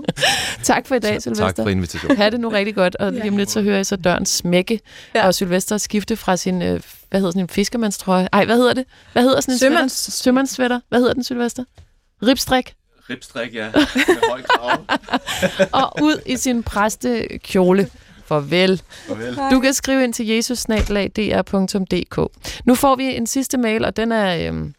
tak 0.62 0.86
for 0.86 0.94
i 0.94 0.98
dag, 0.98 1.22
Sylvester. 1.22 1.46
Tak 1.46 1.56
for 1.56 1.68
invitationen. 1.68 2.16
Ha' 2.16 2.30
det 2.30 2.40
nu 2.40 2.48
rigtig 2.48 2.74
godt, 2.74 2.96
og 2.96 3.12
lige 3.12 3.28
om 3.28 3.36
lidt 3.36 3.50
så 3.50 3.62
hører 3.62 3.76
jeg 3.76 3.86
så 3.86 3.96
døren 3.96 4.26
smække, 4.26 4.80
ja. 5.14 5.26
og 5.26 5.34
Sylvester 5.34 5.78
skifte 5.78 6.16
fra 6.16 6.36
sin, 6.36 6.62
øh, 6.62 6.80
hvad 7.10 7.20
hedder 7.20 7.30
sådan 7.30 7.42
en 7.42 7.48
fiskermandstrøje? 7.48 8.28
Ej, 8.32 8.44
hvad 8.44 8.56
hedder 8.56 8.74
det? 8.74 8.84
Hvad 9.12 9.22
hedder 9.22 9.40
sådan 9.40 9.54
en 9.54 9.58
Sømands... 9.58 9.92
sweater? 9.92 10.22
Sømandssweater. 10.22 10.80
Hvad 10.88 10.98
hedder 10.98 11.14
den, 11.14 11.24
Sylvester? 11.24 11.64
Ribstrik. 12.22 12.74
Ribstrik, 13.10 13.54
ja. 13.54 13.70
Med 13.74 14.28
høj 14.28 14.42
krav. 14.42 14.84
og 15.82 16.02
ud 16.02 16.20
i 16.26 16.36
sin 16.36 16.62
præstekjole. 16.62 17.88
Farvel. 18.28 18.82
Farvel. 19.06 19.38
Du 19.50 19.60
kan 19.60 19.74
skrive 19.74 20.04
ind 20.04 20.14
til 20.14 20.26
jesusnablag.dr.dk. 20.26 22.18
Nu 22.64 22.74
får 22.74 22.96
vi 22.96 23.16
en 23.16 23.26
sidste 23.26 23.58
mail, 23.58 23.84
og 23.84 23.96
den 23.96 24.12
er 24.12 24.48
øhm, 24.48 24.74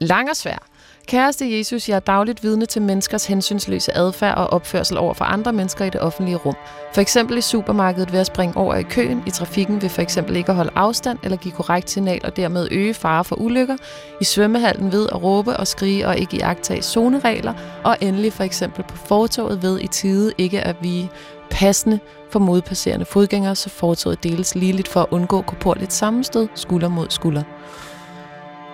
lang 0.00 0.30
og 0.30 0.36
svær. 0.36 0.66
Kæreste 1.06 1.58
Jesus, 1.58 1.88
jeg 1.88 1.96
er 1.96 2.00
dagligt 2.00 2.42
vidne 2.42 2.66
til 2.66 2.82
menneskers 2.82 3.26
hensynsløse 3.26 3.96
adfærd 3.96 4.36
og 4.36 4.46
opførsel 4.46 4.98
over 4.98 5.14
for 5.14 5.24
andre 5.24 5.52
mennesker 5.52 5.84
i 5.84 5.90
det 5.90 6.00
offentlige 6.00 6.36
rum. 6.36 6.54
For 6.94 7.00
eksempel 7.00 7.38
i 7.38 7.40
supermarkedet 7.40 8.12
ved 8.12 8.20
at 8.20 8.26
springe 8.26 8.56
over 8.56 8.74
i 8.74 8.82
køen, 8.82 9.22
i 9.26 9.30
trafikken 9.30 9.82
ved 9.82 9.88
for 9.88 10.02
eksempel 10.02 10.36
ikke 10.36 10.48
at 10.48 10.56
holde 10.56 10.70
afstand 10.74 11.18
eller 11.22 11.36
give 11.36 11.54
korrekt 11.54 11.90
signal 11.90 12.20
og 12.24 12.36
dermed 12.36 12.68
øge 12.70 12.94
fare 12.94 13.24
for 13.24 13.36
ulykker, 13.36 13.76
i 14.20 14.24
svømmehallen 14.24 14.92
ved 14.92 15.08
at 15.12 15.22
råbe 15.22 15.56
og 15.56 15.66
skrige 15.66 16.06
og 16.06 16.18
ikke 16.18 16.36
iagtage 16.36 16.82
zoneregler, 16.82 17.54
og 17.84 17.96
endelig 18.00 18.32
for 18.32 18.44
eksempel 18.44 18.84
på 18.84 18.96
fortoget 18.96 19.62
ved 19.62 19.80
i 19.80 19.86
tide 19.86 20.32
ikke 20.38 20.60
at 20.60 20.76
vige 20.82 21.10
passende 21.50 22.00
for 22.30 22.38
modpasserende 22.38 23.04
fodgængere, 23.04 23.54
så 23.54 23.70
fortoget 23.70 24.24
deles 24.24 24.54
ligeligt 24.54 24.88
for 24.88 25.00
at 25.00 25.06
undgå 25.10 25.42
korporligt 25.42 25.92
sammenstød 25.92 26.48
skulder 26.54 26.88
mod 26.88 27.06
skulder. 27.10 27.42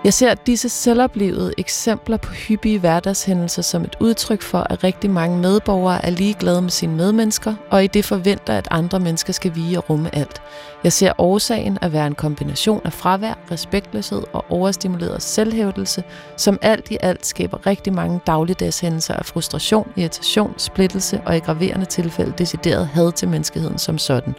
Jeg 0.06 0.14
ser 0.14 0.34
disse 0.34 0.68
selvoplevede 0.68 1.52
eksempler 1.58 2.16
på 2.16 2.32
hyppige 2.32 2.78
hverdagshændelser 2.78 3.62
som 3.62 3.84
et 3.84 3.96
udtryk 4.00 4.42
for, 4.42 4.58
at 4.58 4.84
rigtig 4.84 5.10
mange 5.10 5.38
medborgere 5.38 6.04
er 6.04 6.10
ligeglade 6.10 6.62
med 6.62 6.70
sine 6.70 6.96
medmennesker, 6.96 7.54
og 7.70 7.84
i 7.84 7.86
det 7.86 8.04
forventer, 8.04 8.58
at 8.58 8.68
andre 8.70 9.00
mennesker 9.00 9.32
skal 9.32 9.54
vige 9.54 9.78
og 9.78 9.90
rumme 9.90 10.14
alt. 10.14 10.42
Jeg 10.84 10.92
ser 10.92 11.12
årsagen 11.18 11.78
at 11.82 11.92
være 11.92 12.06
en 12.06 12.14
kombination 12.14 12.80
af 12.84 12.92
fravær, 12.92 13.34
respektløshed 13.50 14.22
og 14.32 14.44
overstimuleret 14.48 15.22
selvhævdelse, 15.22 16.02
som 16.36 16.58
alt 16.62 16.90
i 16.90 16.98
alt 17.00 17.26
skaber 17.26 17.66
rigtig 17.66 17.92
mange 17.92 18.20
dagligdagshændelser 18.26 19.14
af 19.14 19.26
frustration, 19.26 19.92
irritation, 19.96 20.54
splittelse 20.56 21.20
og 21.26 21.36
i 21.36 21.40
graverende 21.40 21.86
tilfælde 21.86 22.32
decideret 22.38 22.86
had 22.86 23.12
til 23.12 23.28
menneskeheden 23.28 23.78
som 23.78 23.98
sådan. 23.98 24.34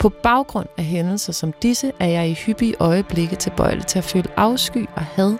På 0.00 0.08
baggrund 0.08 0.66
af 0.78 0.84
hændelser 0.84 1.32
som 1.32 1.52
disse 1.52 1.92
er 2.00 2.06
jeg 2.06 2.28
i 2.28 2.34
hyppige 2.34 2.74
øjeblikke 2.80 3.36
tilbøjelig 3.36 3.86
til 3.86 3.98
at 3.98 4.04
føle 4.04 4.28
afsky 4.36 4.88
og 4.96 5.02
had 5.02 5.36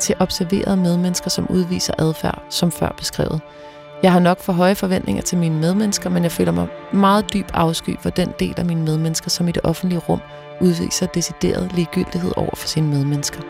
til 0.00 0.14
observerede 0.18 0.76
medmennesker, 0.76 1.30
som 1.30 1.46
udviser 1.50 1.94
adfærd, 1.98 2.42
som 2.50 2.72
før 2.72 2.94
beskrevet. 2.98 3.40
Jeg 4.02 4.12
har 4.12 4.20
nok 4.20 4.40
for 4.40 4.52
høje 4.52 4.74
forventninger 4.74 5.22
til 5.22 5.38
mine 5.38 5.60
medmennesker, 5.60 6.10
men 6.10 6.22
jeg 6.22 6.32
føler 6.32 6.52
mig 6.52 6.68
meget 6.92 7.32
dyb 7.32 7.46
afsky 7.54 7.98
for 8.00 8.10
den 8.10 8.32
del 8.38 8.54
af 8.56 8.64
mine 8.64 8.82
medmennesker, 8.82 9.30
som 9.30 9.48
i 9.48 9.52
det 9.52 9.62
offentlige 9.64 10.00
rum 10.08 10.20
udviser 10.60 11.06
decideret 11.06 11.72
ligegyldighed 11.74 12.32
over 12.36 12.56
for 12.56 12.68
sine 12.68 12.88
medmennesker. 12.88 13.40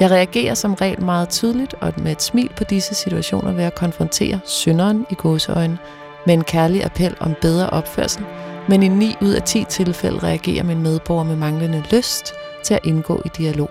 Jeg 0.00 0.10
reagerer 0.10 0.54
som 0.54 0.74
regel 0.74 1.02
meget 1.02 1.28
tydeligt 1.28 1.74
og 1.80 1.92
med 1.96 2.12
et 2.12 2.22
smil 2.22 2.50
på 2.56 2.64
disse 2.64 2.94
situationer 2.94 3.52
ved 3.52 3.64
at 3.64 3.74
konfrontere 3.74 4.40
synderen 4.44 5.06
i 5.10 5.14
gåseøjne 5.14 5.78
med 6.26 6.34
en 6.34 6.44
kærlig 6.44 6.84
appel 6.84 7.16
om 7.20 7.34
bedre 7.40 7.70
opførsel, 7.70 8.24
men 8.68 8.82
i 8.82 8.88
9 8.88 9.16
ud 9.22 9.30
af 9.30 9.42
10 9.42 9.64
tilfælde 9.68 10.18
reagerer 10.18 10.64
min 10.64 10.82
medborger 10.82 11.24
med 11.24 11.36
manglende 11.36 11.84
lyst 11.92 12.32
til 12.64 12.74
at 12.74 12.80
indgå 12.84 13.22
i 13.24 13.28
dialog. 13.38 13.70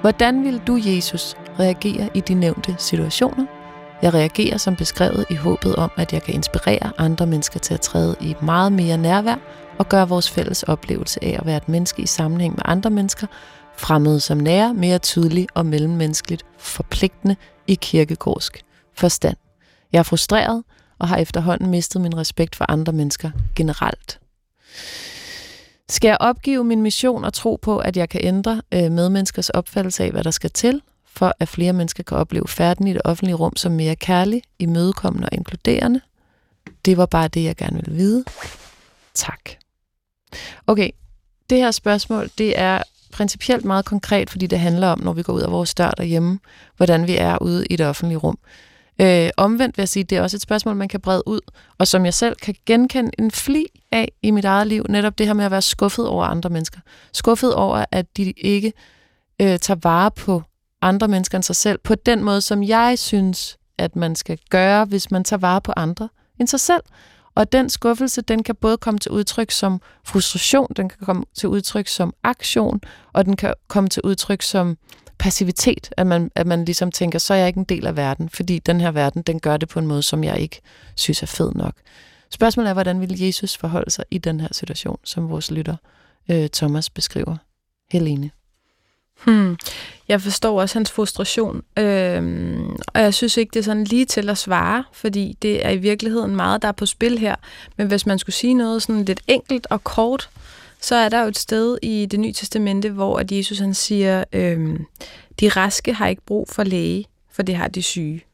Hvordan 0.00 0.44
vil 0.44 0.62
du, 0.66 0.78
Jesus, 0.82 1.36
reagere 1.60 2.10
i 2.14 2.20
de 2.20 2.34
nævnte 2.34 2.74
situationer? 2.78 3.46
Jeg 4.02 4.14
reagerer 4.14 4.56
som 4.56 4.76
beskrevet 4.76 5.24
i 5.30 5.34
håbet 5.34 5.76
om, 5.76 5.90
at 5.96 6.12
jeg 6.12 6.22
kan 6.22 6.34
inspirere 6.34 6.92
andre 6.98 7.26
mennesker 7.26 7.60
til 7.60 7.74
at 7.74 7.80
træde 7.80 8.16
i 8.20 8.34
meget 8.42 8.72
mere 8.72 8.96
nærvær 8.96 9.36
og 9.78 9.88
gøre 9.88 10.08
vores 10.08 10.30
fælles 10.30 10.62
oplevelse 10.62 11.24
af 11.24 11.36
at 11.40 11.46
være 11.46 11.56
et 11.56 11.68
menneske 11.68 12.02
i 12.02 12.06
sammenhæng 12.06 12.54
med 12.54 12.62
andre 12.64 12.90
mennesker, 12.90 13.26
fremmede 13.76 14.20
som 14.20 14.38
nære, 14.38 14.74
mere 14.74 14.98
tydelig 14.98 15.46
og 15.54 15.66
mellemmenneskeligt 15.66 16.42
forpligtende 16.58 17.36
i 17.66 17.74
kirkegårdsk 17.74 18.64
forstand. 18.94 19.36
Jeg 19.92 19.98
er 19.98 20.02
frustreret, 20.02 20.62
og 21.04 21.08
har 21.08 21.16
efterhånden 21.16 21.70
mistet 21.70 22.00
min 22.00 22.16
respekt 22.16 22.56
for 22.56 22.64
andre 22.68 22.92
mennesker 22.92 23.30
generelt. 23.56 24.20
Skal 25.88 26.08
jeg 26.08 26.16
opgive 26.20 26.64
min 26.64 26.82
mission 26.82 27.24
og 27.24 27.32
tro 27.32 27.58
på, 27.62 27.78
at 27.78 27.96
jeg 27.96 28.08
kan 28.08 28.20
ændre 28.24 28.62
øh, 28.74 28.92
medmenneskers 28.92 29.50
opfattelse 29.50 30.04
af, 30.04 30.10
hvad 30.10 30.24
der 30.24 30.30
skal 30.30 30.50
til, 30.50 30.82
for 31.06 31.34
at 31.40 31.48
flere 31.48 31.72
mennesker 31.72 32.02
kan 32.02 32.16
opleve 32.16 32.48
færden 32.48 32.86
i 32.86 32.92
det 32.92 33.02
offentlige 33.04 33.34
rum 33.34 33.56
som 33.56 33.72
mere 33.72 33.96
kærlig, 33.96 34.42
imødekommende 34.58 35.28
og 35.32 35.36
inkluderende? 35.36 36.00
Det 36.84 36.96
var 36.96 37.06
bare 37.06 37.28
det, 37.28 37.44
jeg 37.44 37.56
gerne 37.56 37.76
ville 37.76 37.96
vide. 37.96 38.24
Tak. 39.14 39.50
Okay, 40.66 40.90
det 41.50 41.58
her 41.58 41.70
spørgsmål, 41.70 42.30
det 42.38 42.58
er 42.58 42.82
principielt 43.12 43.64
meget 43.64 43.84
konkret, 43.84 44.30
fordi 44.30 44.46
det 44.46 44.60
handler 44.60 44.88
om, 44.88 45.00
når 45.00 45.12
vi 45.12 45.22
går 45.22 45.32
ud 45.32 45.42
af 45.42 45.50
vores 45.50 45.74
dør 45.74 45.90
derhjemme, 45.90 46.38
hvordan 46.76 47.06
vi 47.06 47.16
er 47.16 47.42
ude 47.42 47.66
i 47.66 47.76
det 47.76 47.86
offentlige 47.86 48.18
rum. 48.18 48.38
Øh, 49.00 49.30
omvendt 49.36 49.76
vil 49.76 49.82
jeg 49.82 49.88
sige, 49.88 50.04
det 50.04 50.18
er 50.18 50.22
også 50.22 50.36
et 50.36 50.40
spørgsmål, 50.40 50.76
man 50.76 50.88
kan 50.88 51.00
brede 51.00 51.28
ud, 51.28 51.40
og 51.78 51.88
som 51.88 52.04
jeg 52.04 52.14
selv 52.14 52.36
kan 52.42 52.54
genkende 52.66 53.10
en 53.18 53.30
fli 53.30 53.66
af 53.92 54.12
i 54.22 54.30
mit 54.30 54.44
eget 54.44 54.66
liv, 54.66 54.86
netop 54.88 55.18
det 55.18 55.26
her 55.26 55.34
med 55.34 55.44
at 55.44 55.50
være 55.50 55.62
skuffet 55.62 56.08
over 56.08 56.24
andre 56.24 56.50
mennesker. 56.50 56.80
Skuffet 57.12 57.54
over, 57.54 57.84
at 57.90 58.16
de 58.16 58.30
ikke 58.30 58.72
øh, 59.42 59.58
tager 59.58 59.80
vare 59.82 60.10
på 60.10 60.42
andre 60.82 61.08
mennesker 61.08 61.38
end 61.38 61.42
sig 61.42 61.56
selv, 61.56 61.78
på 61.78 61.94
den 61.94 62.24
måde, 62.24 62.40
som 62.40 62.62
jeg 62.62 62.98
synes, 62.98 63.58
at 63.78 63.96
man 63.96 64.16
skal 64.16 64.38
gøre, 64.50 64.84
hvis 64.84 65.10
man 65.10 65.24
tager 65.24 65.40
vare 65.40 65.60
på 65.60 65.72
andre 65.76 66.08
end 66.40 66.48
sig 66.48 66.60
selv. 66.60 66.82
Og 67.34 67.52
den 67.52 67.70
skuffelse, 67.70 68.22
den 68.22 68.42
kan 68.42 68.54
både 68.54 68.76
komme 68.76 68.98
til 68.98 69.10
udtryk 69.10 69.50
som 69.50 69.80
frustration, 70.04 70.68
den 70.76 70.88
kan 70.88 70.98
komme 71.06 71.24
til 71.34 71.48
udtryk 71.48 71.88
som 71.88 72.14
aktion, 72.22 72.80
og 73.12 73.24
den 73.24 73.36
kan 73.36 73.54
komme 73.68 73.88
til 73.88 74.02
udtryk 74.02 74.42
som 74.42 74.76
passivitet, 75.18 75.90
at 75.96 76.06
man, 76.06 76.30
at 76.34 76.46
man 76.46 76.64
ligesom 76.64 76.92
tænker, 76.92 77.18
så 77.18 77.34
er 77.34 77.38
jeg 77.38 77.46
ikke 77.46 77.58
en 77.58 77.64
del 77.64 77.86
af 77.86 77.96
verden, 77.96 78.28
fordi 78.28 78.58
den 78.58 78.80
her 78.80 78.90
verden, 78.90 79.22
den 79.22 79.40
gør 79.40 79.56
det 79.56 79.68
på 79.68 79.78
en 79.78 79.86
måde, 79.86 80.02
som 80.02 80.24
jeg 80.24 80.40
ikke 80.40 80.60
synes 80.94 81.22
er 81.22 81.26
fed 81.26 81.52
nok. 81.54 81.74
Spørgsmålet 82.30 82.68
er, 82.68 82.72
hvordan 82.72 83.00
vil 83.00 83.20
Jesus 83.20 83.56
forholde 83.56 83.90
sig 83.90 84.04
i 84.10 84.18
den 84.18 84.40
her 84.40 84.48
situation, 84.52 84.98
som 85.04 85.28
vores 85.28 85.50
lytter 85.50 85.76
øh, 86.30 86.48
Thomas 86.48 86.90
beskriver? 86.90 87.36
Helene. 87.90 88.30
Hmm. 89.24 89.56
Jeg 90.08 90.22
forstår 90.22 90.60
også 90.60 90.78
hans 90.78 90.90
frustration, 90.90 91.62
øhm, 91.78 92.76
og 92.86 93.00
jeg 93.00 93.14
synes 93.14 93.36
ikke, 93.36 93.50
det 93.50 93.58
er 93.58 93.64
sådan 93.64 93.84
lige 93.84 94.04
til 94.04 94.28
at 94.28 94.38
svare, 94.38 94.84
fordi 94.92 95.38
det 95.42 95.66
er 95.66 95.70
i 95.70 95.76
virkeligheden 95.76 96.36
meget, 96.36 96.62
der 96.62 96.68
er 96.68 96.72
på 96.72 96.86
spil 96.86 97.18
her. 97.18 97.36
Men 97.76 97.86
hvis 97.86 98.06
man 98.06 98.18
skulle 98.18 98.34
sige 98.34 98.54
noget 98.54 98.82
sådan 98.82 99.04
lidt 99.04 99.20
enkelt 99.26 99.66
og 99.70 99.84
kort, 99.84 100.30
så 100.84 100.94
er 100.94 101.08
der 101.08 101.22
jo 101.22 101.28
et 101.28 101.38
sted 101.38 101.78
i 101.82 102.06
det 102.06 102.20
nye 102.20 102.32
testamente, 102.32 102.90
hvor 102.90 103.18
at 103.18 103.32
Jesus 103.32 103.58
han 103.58 103.74
siger, 103.74 104.24
øhm, 104.32 104.86
de 105.40 105.48
raske 105.48 105.94
har 105.94 106.06
ikke 106.08 106.22
brug 106.22 106.48
for 106.48 106.64
læge, 106.64 107.06
for 107.32 107.42
det 107.42 107.56
har 107.56 107.68
de 107.68 107.82
syge. 107.82 108.24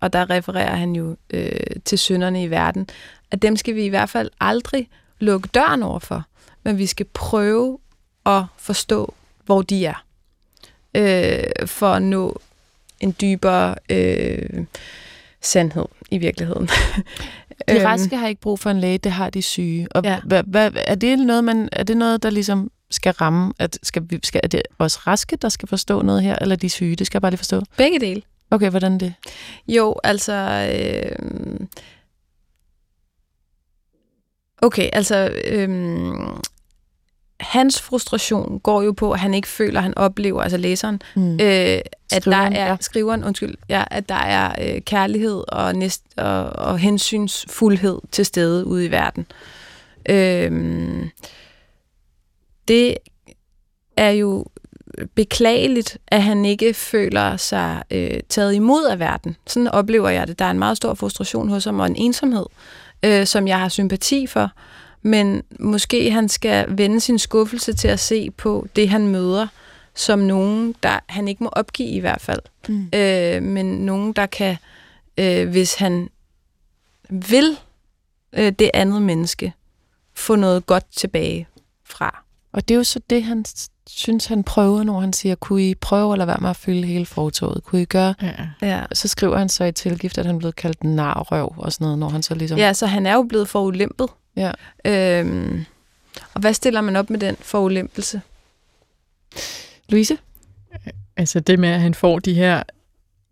Og 0.00 0.12
der 0.12 0.30
refererer 0.30 0.76
han 0.76 0.92
jo 0.92 1.16
øh, 1.30 1.52
til 1.84 1.98
synderne 1.98 2.42
i 2.42 2.50
verden, 2.50 2.88
at 3.30 3.42
dem 3.42 3.56
skal 3.56 3.74
vi 3.74 3.84
i 3.84 3.88
hvert 3.88 4.10
fald 4.10 4.30
aldrig 4.40 4.88
lukke 5.18 5.48
døren 5.54 5.82
over 5.82 5.98
for, 5.98 6.24
men 6.62 6.78
vi 6.78 6.86
skal 6.86 7.06
prøve 7.14 7.78
at 8.26 8.42
forstå, 8.58 9.14
hvor 9.44 9.62
de 9.62 9.86
er 9.86 10.04
øh, 10.94 11.66
for 11.66 11.92
at 11.92 12.02
nå 12.02 12.40
en 13.00 13.14
dybere 13.20 13.74
øh, 13.90 14.64
sandhed 15.40 15.86
i 16.10 16.18
virkeligheden. 16.18 16.68
De 17.68 17.74
øhm. 17.74 17.84
raske 17.84 18.16
har 18.16 18.28
ikke 18.28 18.40
brug 18.40 18.58
for 18.58 18.70
en 18.70 18.80
læge, 18.80 18.98
det 18.98 19.12
har 19.12 19.30
de 19.30 19.42
syge. 19.42 19.88
Og 19.90 20.04
ja. 20.04 20.20
hvad, 20.24 20.42
hvad, 20.46 20.70
er, 20.76 20.94
det 20.94 21.18
noget, 21.18 21.44
man, 21.44 21.68
er 21.72 21.82
det 21.82 21.96
noget, 21.96 22.22
der 22.22 22.30
ligesom 22.30 22.70
skal 22.90 23.12
ramme? 23.12 23.52
At 23.58 23.78
skal 23.82 24.02
vi, 24.08 24.20
skal, 24.24 24.40
er 24.44 24.48
det 24.48 24.62
os 24.78 25.06
raske, 25.06 25.36
der 25.36 25.48
skal 25.48 25.68
forstå 25.68 26.02
noget 26.02 26.22
her, 26.22 26.36
eller 26.40 26.56
de 26.56 26.68
syge? 26.68 26.96
Det 26.96 27.06
skal 27.06 27.16
jeg 27.16 27.22
bare 27.22 27.30
lige 27.30 27.38
forstå. 27.38 27.62
Begge 27.76 28.00
dele. 28.00 28.22
Okay, 28.50 28.70
hvordan 28.70 28.98
det? 28.98 29.14
Jo, 29.68 29.96
altså... 30.04 30.32
Øh, 30.32 31.66
okay, 34.62 34.90
altså... 34.92 35.32
Øh, 35.44 35.68
hans 37.40 37.82
frustration 37.82 38.60
går 38.62 38.82
jo 38.82 38.92
på, 38.92 39.12
at 39.12 39.20
han 39.20 39.34
ikke 39.34 39.48
føler, 39.48 39.78
at 39.78 39.82
han 39.82 39.98
oplever, 39.98 40.42
altså 40.42 40.56
læseren, 40.56 41.02
mm. 41.16 41.32
øh, 41.32 41.38
at 41.40 41.82
skriveren, 42.10 42.52
der 42.52 42.58
er, 42.58 42.68
ja. 42.68 42.76
skriveren, 42.80 43.24
undskyld, 43.24 43.54
ja, 43.68 43.84
at 43.90 44.08
der 44.08 44.14
er 44.14 44.74
øh, 44.74 44.80
kærlighed 44.80 45.44
og, 45.48 45.74
næst, 45.74 46.02
og, 46.16 46.44
og 46.44 46.78
hensynsfuldhed 46.78 47.98
til 48.12 48.24
stede 48.24 48.66
ude 48.66 48.86
i 48.86 48.90
verden. 48.90 49.26
Øh, 50.08 51.08
det 52.68 52.96
er 53.96 54.10
jo 54.10 54.46
beklageligt, 55.14 55.98
at 56.08 56.22
han 56.22 56.44
ikke 56.44 56.74
føler 56.74 57.36
sig 57.36 57.82
øh, 57.90 58.20
taget 58.28 58.54
imod 58.54 58.86
af 58.86 58.98
verden. 58.98 59.36
Sådan 59.46 59.68
oplever 59.68 60.08
jeg 60.08 60.28
det. 60.28 60.38
Der 60.38 60.44
er 60.44 60.50
en 60.50 60.58
meget 60.58 60.76
stor 60.76 60.94
frustration 60.94 61.48
hos 61.48 61.64
ham 61.64 61.80
og 61.80 61.86
en 61.86 61.96
ensomhed, 61.96 62.46
øh, 63.02 63.26
som 63.26 63.48
jeg 63.48 63.58
har 63.58 63.68
sympati 63.68 64.26
for 64.26 64.50
men 65.02 65.42
måske 65.58 66.10
han 66.10 66.28
skal 66.28 66.78
vende 66.78 67.00
sin 67.00 67.18
skuffelse 67.18 67.72
til 67.72 67.88
at 67.88 68.00
se 68.00 68.30
på 68.30 68.66
det, 68.76 68.88
han 68.88 69.08
møder, 69.08 69.46
som 69.94 70.18
nogen, 70.18 70.74
der 70.82 70.98
han 71.08 71.28
ikke 71.28 71.44
må 71.44 71.50
opgive 71.52 71.88
i 71.88 71.98
hvert 71.98 72.20
fald, 72.20 72.40
mm. 72.68 72.88
øh, 72.94 73.42
men 73.42 73.66
nogen, 73.66 74.12
der 74.12 74.26
kan, 74.26 74.56
øh, 75.16 75.48
hvis 75.48 75.74
han 75.74 76.08
vil 77.10 77.56
øh, 78.32 78.52
det 78.58 78.70
andet 78.74 79.02
menneske, 79.02 79.52
få 80.14 80.36
noget 80.36 80.66
godt 80.66 80.84
tilbage 80.96 81.48
fra. 81.84 82.24
Og 82.52 82.68
det 82.68 82.74
er 82.74 82.78
jo 82.78 82.84
så 82.84 83.00
det, 83.10 83.22
han 83.22 83.44
synes, 83.86 84.26
han 84.26 84.44
prøver, 84.44 84.82
når 84.82 85.00
han 85.00 85.12
siger, 85.12 85.34
kunne 85.34 85.70
I 85.70 85.74
prøve 85.74 86.12
at 86.12 86.18
lade 86.18 86.26
være 86.26 86.38
med 86.40 86.50
at 86.50 86.56
fylde 86.56 86.86
hele 86.86 87.06
fortoget? 87.06 87.64
Kunne 87.64 87.82
I 87.82 87.84
gøre? 87.84 88.14
Ja. 88.22 88.32
ja. 88.62 88.84
Så 88.92 89.08
skriver 89.08 89.38
han 89.38 89.48
så 89.48 89.64
i 89.64 89.72
tilgift, 89.72 90.18
at 90.18 90.26
han 90.26 90.34
er 90.34 90.38
blevet 90.38 90.56
kaldt 90.56 90.84
narrøv 90.84 91.54
og 91.56 91.72
sådan 91.72 91.84
noget, 91.84 91.98
når 91.98 92.08
han 92.08 92.22
så 92.22 92.34
ligesom... 92.34 92.58
Ja, 92.58 92.72
så 92.72 92.86
han 92.86 93.06
er 93.06 93.14
jo 93.14 93.22
blevet 93.22 93.48
for 93.48 93.60
ulimpet. 93.60 94.08
Ja. 94.36 94.52
Øhm, 94.84 95.64
og 96.34 96.40
hvad 96.40 96.54
stiller 96.54 96.80
man 96.80 96.96
op 96.96 97.10
med 97.10 97.18
den 97.18 97.36
forulempelse? 97.40 98.20
Louise? 99.88 100.18
Altså 101.16 101.40
det 101.40 101.58
med, 101.58 101.68
at 101.68 101.80
han 101.80 101.94
får 101.94 102.18
de 102.18 102.34
her 102.34 102.62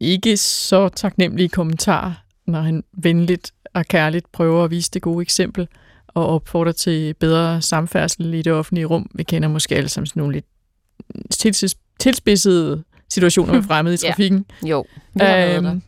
ikke 0.01 0.36
så 0.36 0.88
taknemmelige 0.88 1.49
kommentarer, 1.49 2.12
når 2.46 2.61
han 2.61 2.84
venligt 2.92 3.53
og 3.74 3.86
kærligt 3.86 4.32
prøver 4.32 4.64
at 4.64 4.70
vise 4.70 4.90
det 4.90 5.03
gode 5.03 5.22
eksempel 5.22 5.68
og 6.07 6.26
opfordrer 6.26 6.72
til 6.72 7.14
bedre 7.14 7.62
samfærdsel 7.62 8.34
i 8.34 8.42
det 8.42 8.53
offentlige 8.53 8.84
rum. 8.84 9.11
Vi 9.14 9.22
kender 9.22 9.49
måske 9.49 9.76
alle 9.76 9.88
sammen 9.88 10.07
sådan 10.07 10.20
nogle 10.20 10.34
lidt 10.34 10.46
tilspidsede 11.99 12.84
situationer 13.09 13.53
med 13.53 13.62
fremmede 13.68 13.94
i 13.94 13.99
trafikken. 13.99 14.46
Ja. 14.62 14.68
Jo, 14.68 14.86
vi 15.14 15.20
har 15.20 15.36
øhm, 15.36 15.82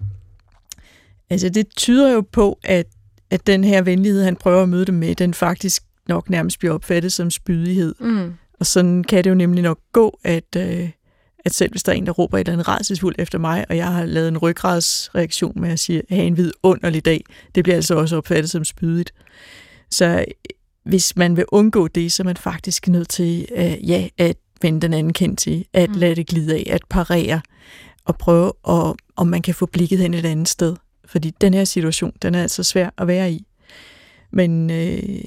Altså 1.30 1.48
det 1.48 1.68
tyder 1.76 2.12
jo 2.12 2.20
på, 2.20 2.58
at 2.64 2.86
at 3.30 3.46
den 3.46 3.64
her 3.64 3.82
venlighed, 3.82 4.22
han 4.24 4.36
prøver 4.36 4.62
at 4.62 4.68
møde 4.68 4.84
dem 4.84 4.94
med, 4.94 5.14
den 5.14 5.34
faktisk 5.34 5.82
nok 6.08 6.30
nærmest 6.30 6.58
bliver 6.58 6.74
opfattet 6.74 7.12
som 7.12 7.30
spydighed. 7.30 7.94
Mm. 8.00 8.32
Og 8.60 8.66
sådan 8.66 9.04
kan 9.04 9.24
det 9.24 9.30
jo 9.30 9.34
nemlig 9.34 9.62
nok 9.62 9.78
gå, 9.92 10.18
at, 10.24 10.56
øh, 10.56 10.90
at 11.44 11.54
selv 11.54 11.70
hvis 11.70 11.82
der 11.82 11.92
er 11.92 11.96
en, 11.96 12.06
der 12.06 12.12
råber 12.12 12.38
et 12.38 12.40
eller 12.40 12.52
andet 12.52 12.68
rædselsfuldt 12.68 13.20
efter 13.20 13.38
mig, 13.38 13.66
og 13.68 13.76
jeg 13.76 13.86
har 13.86 14.04
lavet 14.04 14.28
en 14.28 14.38
ryggradsreaktion 14.38 15.60
med 15.60 15.70
at 15.70 15.78
sige, 15.78 16.02
have 16.10 16.24
en 16.24 16.36
vidunderlig 16.36 17.04
dag, 17.04 17.24
det 17.54 17.64
bliver 17.64 17.76
altså 17.76 17.94
også 17.94 18.16
opfattet 18.16 18.50
som 18.50 18.64
spydigt. 18.64 19.14
Så 19.90 20.06
øh, 20.06 20.24
hvis 20.84 21.16
man 21.16 21.36
vil 21.36 21.44
undgå 21.48 21.88
det, 21.88 22.12
så 22.12 22.22
er 22.22 22.24
man 22.24 22.36
faktisk 22.36 22.88
nødt 22.88 23.08
til 23.08 23.46
øh, 23.56 23.90
ja, 23.90 24.08
at 24.18 24.36
vende 24.62 24.80
den 24.80 24.94
anden 24.94 25.12
kendt 25.12 25.38
til, 25.38 25.64
at 25.72 25.90
mm. 25.90 25.96
lade 25.96 26.14
det 26.14 26.26
glide 26.26 26.54
af, 26.54 26.66
at 26.70 26.80
parere, 26.90 27.40
og 28.04 28.18
prøve, 28.18 28.52
at, 28.68 28.94
om 29.16 29.26
man 29.26 29.42
kan 29.42 29.54
få 29.54 29.66
blikket 29.66 29.98
hen 29.98 30.14
et 30.14 30.26
andet 30.26 30.48
sted. 30.48 30.76
Fordi 31.10 31.30
den 31.30 31.54
her 31.54 31.64
situation, 31.64 32.12
den 32.22 32.34
er 32.34 32.42
altså 32.42 32.62
svær 32.62 32.90
at 32.98 33.06
være 33.06 33.32
i. 33.32 33.46
Men 34.30 34.70
øh, 34.70 35.20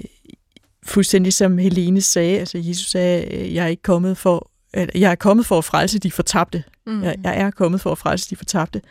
fuldstændig 0.84 1.34
som 1.34 1.58
Helene 1.58 2.02
sagde, 2.02 2.40
altså 2.40 2.58
Jesus 2.58 2.88
sagde, 2.88 3.54
jeg 3.54 3.64
er 3.64 3.68
ikke 3.68 3.84
kommet 3.84 4.18
for, 4.18 4.52
jeg 4.74 5.12
er 5.12 5.16
kommet 5.16 5.46
for 5.46 5.58
at 5.58 5.66
frelse 5.66 6.00
de 6.00 6.12
fortabte. 6.12 6.64
Mm. 6.88 7.04
Jeg, 7.04 7.16
jeg 7.24 7.38
er 7.38 7.52
kommet 7.52 7.82
for 7.82 7.92
at 7.92 7.98
frelse 7.98 8.30
de 8.30 8.36
fortabte. 8.36 8.82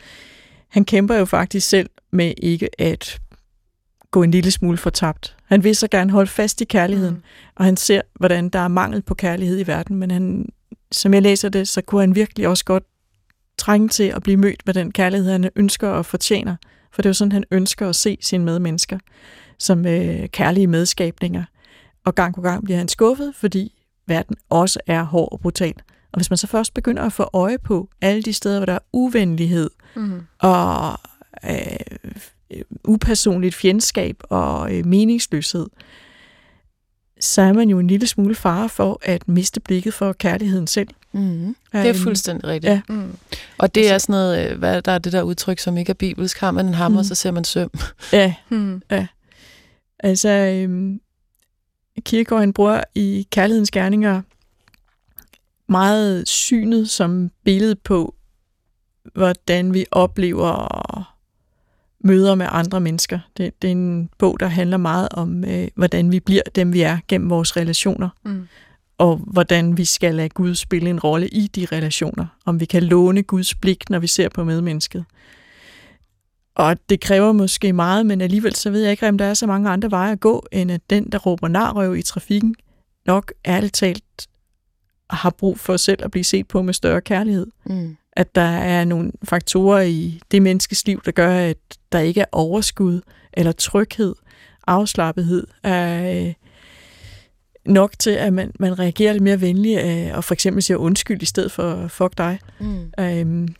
Han 0.69 0.85
kæmper 0.85 1.15
jo 1.15 1.25
faktisk 1.25 1.69
selv 1.69 1.89
med 2.11 2.33
ikke 2.37 2.81
at 2.81 3.19
gå 4.11 4.23
en 4.23 4.31
lille 4.31 4.51
smule 4.51 4.77
fortabt. 4.77 5.35
Han 5.45 5.63
vil 5.63 5.75
så 5.75 5.87
gerne 5.87 6.11
holde 6.11 6.29
fast 6.31 6.61
i 6.61 6.65
kærligheden, 6.65 7.15
mm. 7.15 7.21
og 7.55 7.65
han 7.65 7.77
ser, 7.77 8.01
hvordan 8.13 8.49
der 8.49 8.59
er 8.59 8.67
mangel 8.67 9.01
på 9.01 9.13
kærlighed 9.13 9.59
i 9.59 9.67
verden, 9.67 9.95
men 9.95 10.11
han, 10.11 10.49
som 10.91 11.13
jeg 11.13 11.21
læser 11.21 11.49
det, 11.49 11.67
så 11.67 11.81
kunne 11.81 12.01
han 12.01 12.15
virkelig 12.15 12.47
også 12.47 12.65
godt 12.65 12.83
trænge 13.57 13.89
til 13.89 14.03
at 14.03 14.23
blive 14.23 14.37
mødt 14.37 14.65
med 14.65 14.73
den 14.73 14.91
kærlighed, 14.91 15.31
han 15.31 15.49
ønsker 15.55 15.87
og 15.87 16.05
fortjener. 16.05 16.55
For 16.93 17.01
det 17.01 17.05
er 17.05 17.09
jo 17.09 17.13
sådan, 17.13 17.31
han 17.31 17.43
ønsker 17.51 17.89
at 17.89 17.95
se 17.95 18.17
sine 18.21 18.45
medmennesker 18.45 18.99
som 19.59 19.85
øh, 19.85 20.27
kærlige 20.27 20.67
medskabninger. 20.67 21.43
Og 22.05 22.15
gang 22.15 22.35
på 22.35 22.41
gang 22.41 22.63
bliver 22.63 22.77
han 22.77 22.87
skuffet, 22.87 23.33
fordi 23.35 23.73
verden 24.07 24.35
også 24.49 24.79
er 24.87 25.03
hård 25.03 25.29
og 25.31 25.39
brutal. 25.39 25.73
Og 26.11 26.17
hvis 26.17 26.29
man 26.29 26.37
så 26.37 26.47
først 26.47 26.73
begynder 26.73 27.03
at 27.03 27.13
få 27.13 27.29
øje 27.33 27.57
på 27.57 27.89
alle 28.01 28.21
de 28.21 28.33
steder, 28.33 28.59
hvor 28.59 28.65
der 28.65 28.73
er 28.73 28.79
uvenlighed 28.93 29.69
mm. 29.95 30.21
og 30.39 30.99
øh, 31.45 31.97
upersonligt 32.83 33.55
fjendskab 33.55 34.21
og 34.29 34.75
øh, 34.75 34.85
meningsløshed, 34.85 35.67
så 37.23 37.41
er 37.41 37.53
man 37.53 37.69
jo 37.69 37.79
en 37.79 37.87
lille 37.87 38.07
smule 38.07 38.35
fare 38.35 38.69
for 38.69 38.99
at 39.01 39.27
miste 39.27 39.59
blikket 39.59 39.93
for 39.93 40.13
kærligheden 40.13 40.67
selv. 40.67 40.87
Mm. 41.11 41.55
Det 41.73 41.89
er 41.89 41.93
fuldstændig 41.93 42.47
rigtigt. 42.47 42.71
Ja. 42.71 42.81
Mm. 42.89 43.17
Og 43.57 43.75
det 43.75 43.89
er 43.89 43.93
altså- 43.93 44.05
sådan 44.05 44.13
noget, 44.19 44.51
øh, 44.51 44.59
hvad 44.59 44.81
der 44.81 44.91
er 44.91 44.97
det 44.97 45.13
der 45.13 45.21
udtryk, 45.21 45.59
som 45.59 45.77
ikke 45.77 45.89
er 45.89 45.93
bibelsk, 45.93 46.39
har 46.39 46.51
man 46.51 46.65
en 46.65 46.73
hammer, 46.73 47.01
mm. 47.01 47.03
så 47.03 47.15
ser 47.15 47.31
man 47.31 47.43
søm. 47.43 47.71
Ja, 48.13 48.33
mm. 48.49 48.81
ja. 48.91 49.07
Altså, 49.99 50.29
øhm, 50.29 50.99
Kierkegaard, 52.01 52.41
han 52.41 52.53
bruger 52.53 52.83
i 52.95 53.27
Kærlighedens 53.31 53.71
Gerninger 53.71 54.21
meget 55.67 56.27
synet 56.27 56.89
som 56.89 57.31
billede 57.43 57.75
på 57.75 58.15
hvordan 59.13 59.73
vi 59.73 59.85
oplever 59.91 61.12
møder 62.03 62.35
med 62.35 62.47
andre 62.49 62.79
mennesker. 62.79 63.19
Det, 63.37 63.61
det 63.61 63.67
er 63.67 63.71
en 63.71 64.09
bog, 64.17 64.39
der 64.39 64.47
handler 64.47 64.77
meget 64.77 65.07
om, 65.11 65.45
øh, 65.45 65.67
hvordan 65.75 66.11
vi 66.11 66.19
bliver 66.19 66.41
dem, 66.55 66.73
vi 66.73 66.81
er 66.81 66.97
gennem 67.07 67.29
vores 67.29 67.57
relationer. 67.57 68.09
Mm. 68.25 68.47
Og 68.97 69.17
hvordan 69.17 69.77
vi 69.77 69.85
skal 69.85 70.15
lade 70.15 70.29
Gud 70.29 70.55
spille 70.55 70.89
en 70.89 70.99
rolle 70.99 71.27
i 71.27 71.47
de 71.47 71.67
relationer. 71.71 72.25
Om 72.45 72.59
vi 72.59 72.65
kan 72.65 72.83
låne 72.83 73.23
Guds 73.23 73.55
blik, 73.55 73.89
når 73.89 73.99
vi 73.99 74.07
ser 74.07 74.29
på 74.29 74.43
medmennesket. 74.43 75.05
Og 76.55 76.77
det 76.89 77.01
kræver 77.01 77.31
måske 77.31 77.73
meget, 77.73 78.05
men 78.05 78.21
alligevel 78.21 78.55
så 78.55 78.69
ved 78.69 78.81
jeg 78.81 78.91
ikke, 78.91 79.07
om 79.07 79.17
der 79.17 79.25
er 79.25 79.33
så 79.33 79.47
mange 79.47 79.69
andre 79.69 79.91
veje 79.91 80.11
at 80.11 80.19
gå, 80.19 80.47
end 80.51 80.71
at 80.71 80.81
den, 80.89 81.11
der 81.11 81.17
råber 81.17 81.47
narrøv 81.47 81.95
i 81.95 82.01
trafikken, 82.01 82.55
nok 83.05 83.33
ærligt 83.45 83.73
talt 83.73 84.27
har 85.09 85.29
brug 85.29 85.59
for 85.59 85.77
selv 85.77 86.03
at 86.03 86.11
blive 86.11 86.23
set 86.23 86.47
på 86.47 86.61
med 86.61 86.73
større 86.73 87.01
kærlighed. 87.01 87.47
Mm. 87.65 87.97
At 88.15 88.35
der 88.35 88.41
er 88.41 88.85
nogle 88.85 89.11
faktorer 89.23 89.81
i 89.81 90.21
det 90.31 90.41
menneskes 90.41 90.87
liv, 90.87 91.01
der 91.05 91.11
gør, 91.11 91.37
at 91.37 91.57
der 91.91 91.99
ikke 91.99 92.21
er 92.21 92.25
overskud 92.31 93.01
eller 93.33 93.51
tryghed, 93.51 94.15
afslappethed, 94.67 95.47
er 95.63 96.25
øh, 96.27 96.33
nok 97.65 97.99
til, 97.99 98.09
at 98.09 98.33
man, 98.33 98.51
man 98.59 98.79
reagerer 98.79 99.13
lidt 99.13 99.23
mere 99.23 99.41
venligt 99.41 99.81
øh, 99.83 100.17
og 100.17 100.23
for 100.23 100.33
eksempel 100.33 100.63
siger 100.63 100.77
undskyld 100.77 101.21
i 101.21 101.25
stedet 101.25 101.51
for 101.51 101.87
fuck 101.87 102.17
dig. 102.17 102.39
Mm. 102.59 102.91
Øhm, 102.99 103.55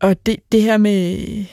og 0.00 0.26
det, 0.26 0.36
det 0.52 0.62
her 0.62 0.76
med, 0.76 1.44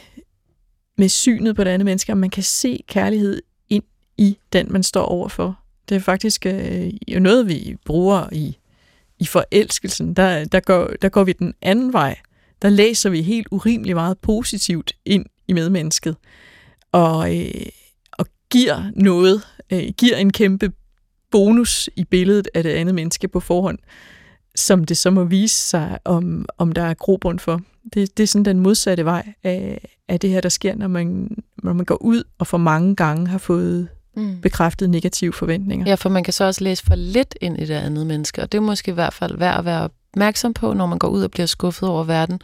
med 0.98 1.10
synet 1.10 1.56
på 1.56 1.64
det 1.64 1.70
andet 1.70 1.86
menneske, 1.86 2.12
at 2.12 2.18
man 2.18 2.30
kan 2.30 2.44
se 2.44 2.84
kærlighed 2.88 3.42
ind 3.70 3.84
i 4.18 4.38
den, 4.54 4.68
man 4.74 4.84
står 4.84 5.06
overfor. 5.06 5.60
Det 5.90 5.96
er 5.96 6.00
faktisk 6.00 6.46
øh, 6.46 6.94
jo 7.08 7.20
noget, 7.20 7.48
vi 7.48 7.76
bruger 7.86 8.30
i, 8.32 8.58
i 9.24 9.26
forelskelsen. 9.26 10.14
Der, 10.14 10.46
der, 10.46 10.60
går, 10.60 10.90
der 11.02 11.10
går 11.10 11.24
vi 11.24 11.34
den 11.34 11.54
anden 11.62 11.94
vej. 11.94 12.16
Der 12.62 12.70
læser 12.70 13.10
vi 13.10 13.22
helt 13.22 13.48
urimelig 13.52 13.96
meget 13.96 14.18
positivt 14.18 14.94
ind 15.06 15.26
i 15.48 15.54
medmennesket. 15.54 16.16
Og, 16.92 17.38
øh, 17.38 17.66
og 18.12 18.26
giver 18.50 18.92
noget, 18.96 19.42
øh, 19.72 19.84
giver 19.98 20.18
en 20.18 20.32
kæmpe 20.32 20.72
bonus 21.32 21.90
i 21.96 22.04
billedet 22.04 22.48
af 22.54 22.64
det 22.64 22.70
andet 22.70 22.96
menneske 22.96 23.28
på 23.28 23.40
forhånd, 23.40 23.80
som 24.56 24.84
det 24.84 24.98
så 24.98 25.12
må 25.12 25.24
vise 25.24 25.56
sig, 25.56 26.00
om, 26.06 26.46
om 26.58 26.72
der 26.72 26.84
er 26.84 26.94
grobund 26.94 27.40
for. 27.40 27.62
Det, 27.94 28.18
det 28.18 28.24
er 28.24 28.28
sådan 28.28 28.46
den 28.46 28.60
modsatte 28.60 29.06
vej 29.06 29.34
af, 29.44 29.88
af 30.08 30.20
det 30.20 30.30
her, 30.30 30.42
der 30.42 30.50
sker, 30.50 30.76
når 30.76 30.88
man, 30.88 31.38
når 31.64 31.74
man 31.74 31.86
går 31.86 32.02
ud 32.02 32.24
og 32.40 32.48
for 32.48 32.58
mange 32.58 32.96
gange 32.96 33.28
har 33.28 33.38
fået 33.38 33.90
mm. 34.16 34.42
bekræftet 34.42 34.90
negative 34.90 35.34
forventninger. 35.34 35.90
Ja, 35.90 35.96
for 35.96 36.10
man 36.10 36.24
kan 36.24 36.34
så 36.34 36.44
også 36.44 36.64
læse 36.64 36.86
for 36.86 36.96
lidt 36.96 37.36
ind 37.42 37.60
i 37.60 37.66
det 37.66 37.74
andet 37.74 38.08
menneske, 38.08 38.42
og 38.42 38.52
det 38.52 38.58
er 38.58 38.62
måske 38.62 38.92
i 38.92 38.94
hvert 38.94 39.14
fald 39.14 39.38
værd 39.38 39.60
at 39.60 39.66
være 39.66 39.90
opmærksom 40.14 40.54
på, 40.54 40.74
når 40.74 40.86
man 40.86 41.00
går 41.00 41.08
ud 41.08 41.24
og 41.24 41.32
bliver 41.32 41.46
skuffet 41.46 41.90
over 41.90 42.04
verden. 42.04 42.42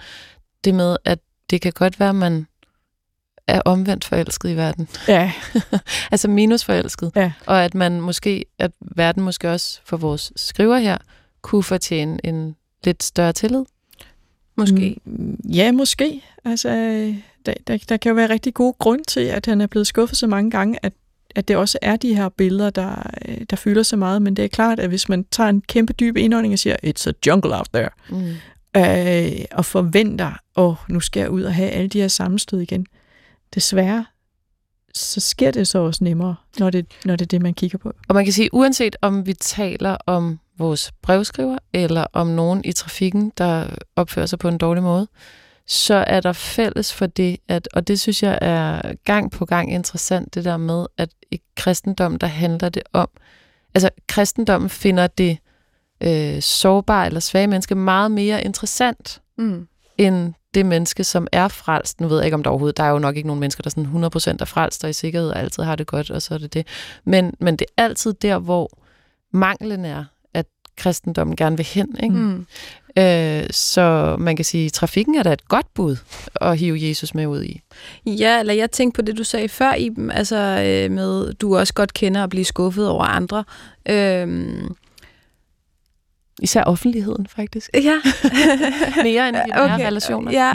Det 0.64 0.76
med, 0.76 0.98
at 1.06 1.20
det 1.50 1.62
kan 1.62 1.72
godt 1.72 2.00
være, 2.00 2.10
at 2.10 2.16
man 2.16 2.48
er 3.48 3.62
omvendt 3.66 4.06
forelsket 4.06 4.50
i 4.50 4.56
verden. 4.56 4.88
Ja. 5.08 5.32
altså 6.12 6.28
minusforelsket. 6.28 7.12
Ja. 7.16 7.32
Og 7.46 7.64
at 7.66 7.76
man 7.76 8.02
måske, 8.02 8.46
at 8.60 8.72
verden 8.82 9.24
måske 9.24 9.52
også 9.52 9.80
for 9.86 9.98
vores 9.98 10.32
skriver 10.36 10.78
her, 10.78 10.98
kunne 11.42 11.64
fortjene 11.64 12.18
en 12.24 12.56
lidt 12.84 13.04
større 13.04 13.34
tillid. 13.34 13.64
Måske. 14.56 14.98
Mm, 15.06 15.40
ja, 15.54 15.72
måske. 15.72 16.22
Altså, 16.46 16.70
der, 17.46 17.54
der, 17.68 17.78
der 17.90 17.98
kan 17.98 18.10
jo 18.10 18.16
være 18.16 18.30
rigtig 18.30 18.54
god 18.54 18.74
grund 18.80 19.06
til, 19.06 19.20
at 19.20 19.46
han 19.46 19.62
er 19.62 19.68
blevet 19.68 19.88
skuffet 19.88 20.18
så 20.18 20.28
mange 20.28 20.52
gange, 20.52 20.78
at, 20.84 20.94
at 21.36 21.48
det 21.48 21.56
også 21.56 21.78
er 21.82 21.96
de 21.96 22.16
her 22.16 22.30
billeder, 22.30 22.70
der, 22.70 23.12
der 23.50 23.56
fylder 23.56 23.84
så 23.84 23.96
meget. 23.96 24.22
Men 24.22 24.36
det 24.36 24.46
er 24.46 24.50
klart, 24.50 24.80
at 24.80 24.90
hvis 24.90 25.10
man 25.10 25.26
tager 25.32 25.50
en 25.50 25.62
kæmpe 25.62 25.94
dyb 25.94 26.18
indånding 26.18 26.54
og 26.54 26.60
siger, 26.60 26.76
it's 26.86 27.10
a 27.10 27.12
jungle 27.28 27.58
out 27.58 27.68
there, 27.74 27.90
mm. 28.10 28.36
øh, 28.78 29.46
og 29.52 29.66
forventer, 29.66 30.32
åh, 30.56 30.70
oh, 30.70 30.76
nu 30.90 31.00
skal 31.00 31.20
jeg 31.20 31.30
ud 31.30 31.44
og 31.44 31.54
have 31.54 31.70
alle 31.70 31.88
de 31.88 32.02
her 32.02 32.08
sammenstød 32.08 32.60
igen, 32.60 32.86
desværre, 33.56 34.06
så 34.94 35.20
sker 35.20 35.52
det 35.52 35.68
så 35.68 35.80
også 35.80 36.04
nemmere, 36.04 36.36
når 36.60 36.70
det, 36.70 36.86
når 37.06 37.16
det 37.16 37.26
er 37.26 37.28
det, 37.28 37.42
man 37.42 37.54
kigger 37.54 37.78
på. 37.78 37.94
Og 38.08 38.16
man 38.16 38.24
kan 38.24 38.34
sige, 38.34 38.54
uanset 38.54 38.96
om 39.02 39.26
vi 39.26 39.34
taler 39.34 39.98
om 40.06 40.40
vores 40.58 40.92
brevskriver, 41.02 41.58
eller 41.74 42.06
om 42.14 42.28
nogen 42.28 42.62
i 42.66 42.72
trafikken, 42.72 43.32
der 43.38 43.68
opfører 43.96 44.26
sig 44.26 44.40
på 44.40 44.48
en 44.48 44.58
dårlig 44.58 44.84
måde, 44.84 45.08
så 45.72 46.04
er 46.08 46.20
der 46.20 46.34
fælles 46.34 46.94
for 46.94 47.06
det, 47.06 47.38
at, 47.48 47.68
og 47.74 47.88
det 47.88 48.00
synes 48.00 48.24
jeg 48.24 48.40
er 48.42 48.94
gang 49.06 49.32
på 49.32 49.46
gang 49.46 49.74
interessant, 49.74 50.36
det 50.36 50.46
der 50.46 50.58
med, 50.58 50.86
at 50.98 51.10
i 51.32 51.42
kristendom, 51.56 52.18
der 52.18 52.28
handler 52.28 52.70
det 52.70 52.84
om, 52.94 53.10
altså 53.76 53.90
kristendommen 54.08 54.70
finder 54.70 55.08
det 55.08 55.38
øh, 56.04 56.42
sårbare 56.42 57.06
eller 57.06 57.20
svage 57.20 57.48
menneske 57.48 57.76
meget 57.76 58.12
mere 58.12 58.44
interessant, 58.44 59.22
mm. 59.38 59.68
end 59.98 60.34
det 60.54 60.66
menneske, 60.66 61.04
som 61.04 61.28
er 61.32 61.48
frelst. 61.48 62.02
Nu 62.02 62.08
ved 62.08 62.18
jeg 62.18 62.26
ikke, 62.26 62.36
om 62.36 62.44
der 62.44 62.50
overhovedet, 62.50 62.78
der 62.78 62.84
er 62.84 62.90
jo 62.90 63.00
nok 63.00 63.16
ikke 63.16 63.28
nogen 63.28 63.40
mennesker, 63.40 63.62
der 63.62 63.70
sådan 63.70 64.06
100% 64.06 64.36
er 64.40 64.46
frelst 64.46 64.84
og 64.84 64.90
i 64.90 64.94
sikkerhed 64.94 65.30
og 65.30 65.40
altid 65.40 65.64
har 65.64 65.76
det 65.76 65.88
godt, 65.88 66.12
og 66.12 66.22
så 66.22 66.34
er 66.34 66.38
det 66.38 66.54
det. 66.54 66.68
Men, 67.04 67.34
men 67.40 67.56
det 67.56 67.68
er 67.78 67.84
altid 67.84 68.14
der, 68.14 68.40
hvor 68.40 68.80
manglen 69.32 69.86
er, 69.86 70.06
at 70.34 70.46
kristendommen 70.78 71.36
gerne 71.36 71.58
vil 71.58 71.66
hen. 71.66 71.96
Ikke? 72.04 72.16
Mm. 72.16 72.46
Øh, 73.00 73.48
så 73.52 74.16
man 74.20 74.36
kan 74.36 74.46
sige, 74.46 74.66
at 74.66 74.74
trafikken 74.74 75.16
er 75.16 75.24
da 75.24 75.34
et 75.34 75.48
godt 75.48 75.74
bud 75.74 75.96
at 76.42 76.58
hive 76.58 76.88
Jesus 76.88 77.14
med 77.14 77.28
ud 77.28 77.44
i. 77.44 77.62
Ja, 78.06 78.40
eller 78.40 78.54
jeg 78.54 78.72
tænkte 78.72 78.96
på 78.96 79.02
det, 79.02 79.18
du 79.18 79.24
sagde 79.24 79.50
før, 79.50 79.74
i 79.74 79.92
altså 80.12 80.36
øh, 80.36 80.92
med, 80.92 81.34
du 81.34 81.58
også 81.58 81.74
godt 81.74 81.94
kender 81.94 82.24
at 82.24 82.30
blive 82.30 82.46
skuffet 82.46 82.90
over 82.90 83.04
andre. 83.04 83.44
Øh, 83.90 84.54
Især 86.42 86.64
offentligheden, 86.64 87.28
faktisk. 87.28 87.70
Ja. 87.74 88.02
Mere 89.04 89.30
end 89.30 89.38
i 89.38 89.40
de 89.52 89.62
okay. 89.62 89.86
relationer. 89.86 90.32
Ja, 90.32 90.54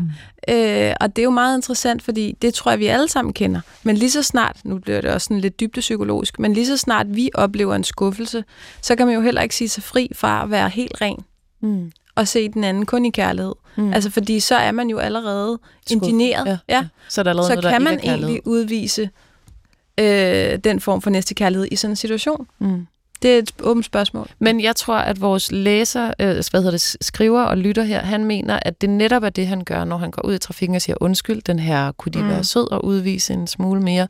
øh, 0.48 0.94
og 1.00 1.16
det 1.16 1.22
er 1.22 1.24
jo 1.24 1.30
meget 1.30 1.58
interessant, 1.58 2.02
fordi 2.02 2.36
det 2.42 2.54
tror 2.54 2.70
jeg, 2.70 2.78
vi 2.78 2.86
alle 2.86 3.08
sammen 3.08 3.34
kender. 3.34 3.60
Men 3.82 3.96
lige 3.96 4.10
så 4.10 4.22
snart, 4.22 4.56
nu 4.64 4.78
bliver 4.78 5.00
det 5.00 5.10
også 5.10 5.24
sådan 5.24 5.40
lidt 5.40 5.60
dybde 5.60 5.80
psykologisk, 5.80 6.38
men 6.38 6.52
lige 6.52 6.66
så 6.66 6.76
snart 6.76 7.06
vi 7.16 7.30
oplever 7.34 7.74
en 7.74 7.84
skuffelse, 7.84 8.44
så 8.80 8.96
kan 8.96 9.06
man 9.06 9.14
jo 9.14 9.20
heller 9.20 9.42
ikke 9.42 9.54
sige 9.54 9.68
sig 9.68 9.82
fri 9.82 10.10
fra 10.14 10.42
at 10.42 10.50
være 10.50 10.68
helt 10.68 11.00
ren. 11.00 11.24
Mm. 11.60 11.92
Og 12.16 12.28
se 12.28 12.48
den 12.48 12.64
anden 12.64 12.86
kun 12.86 13.04
i 13.04 13.10
kærlighed. 13.10 13.54
Mm. 13.76 13.92
Altså, 13.92 14.10
fordi 14.10 14.40
så 14.40 14.54
er 14.54 14.72
man 14.72 14.90
jo 14.90 14.98
allerede 14.98 15.58
Skuff. 15.86 15.92
indigneret. 15.92 16.46
Ja. 16.46 16.58
ja. 16.68 16.86
Så, 17.08 17.20
er 17.20 17.22
der 17.22 17.30
allerede 17.30 17.48
så 17.48 17.54
noget, 17.54 17.72
kan 17.72 17.82
man 17.82 18.00
egentlig 18.02 18.46
udvise 18.46 19.10
øh, 20.00 20.58
den 20.64 20.80
form 20.80 21.02
for 21.02 21.10
næste 21.10 21.34
kærlighed 21.34 21.68
i 21.70 21.76
sådan 21.76 21.92
en 21.92 21.96
situation. 21.96 22.46
Mm. 22.58 22.86
Det 23.22 23.34
er 23.34 23.38
et 23.38 23.52
åbent 23.60 23.86
spørgsmål. 23.86 24.28
Men 24.38 24.60
jeg 24.60 24.76
tror, 24.76 24.96
at 24.96 25.20
vores 25.20 25.52
læser, 25.52 26.06
øh, 26.20 26.42
hvad 26.50 26.60
hedder 26.62 26.70
det, 26.70 26.96
skriver 27.00 27.42
og 27.42 27.58
lytter 27.58 27.82
her, 27.82 28.00
han 28.00 28.24
mener, 28.24 28.58
at 28.62 28.80
det 28.80 28.90
netop 28.90 29.22
er 29.22 29.28
det, 29.28 29.46
han 29.46 29.64
gør, 29.64 29.84
når 29.84 29.96
han 29.96 30.10
går 30.10 30.22
ud 30.28 30.34
i 30.34 30.38
trafikken 30.38 30.74
og 30.74 30.82
siger, 30.82 30.96
undskyld, 31.00 31.42
den 31.42 31.58
her, 31.58 31.92
kunne 31.92 32.12
de 32.12 32.22
mm. 32.22 32.28
være 32.28 32.44
sød 32.44 32.72
og 32.72 32.84
udvise 32.84 33.32
en 33.32 33.46
smule 33.46 33.80
mere? 33.80 34.08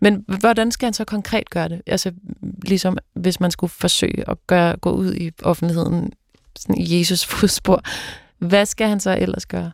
Men 0.00 0.24
hvordan 0.40 0.70
skal 0.70 0.86
han 0.86 0.92
så 0.92 1.04
konkret 1.04 1.50
gøre 1.50 1.68
det? 1.68 1.82
Altså, 1.86 2.12
ligesom 2.62 2.98
hvis 3.14 3.40
man 3.40 3.50
skulle 3.50 3.70
forsøge 3.70 4.30
at 4.30 4.46
gøre, 4.46 4.76
gå 4.76 4.90
ud 4.90 5.14
i 5.14 5.30
offentligheden 5.42 6.12
sådan 6.62 6.76
Jesus 6.78 7.26
fodspor, 7.26 7.82
hvad 8.38 8.66
skal 8.66 8.88
han 8.88 9.00
så 9.00 9.16
ellers 9.20 9.46
gøre? 9.46 9.70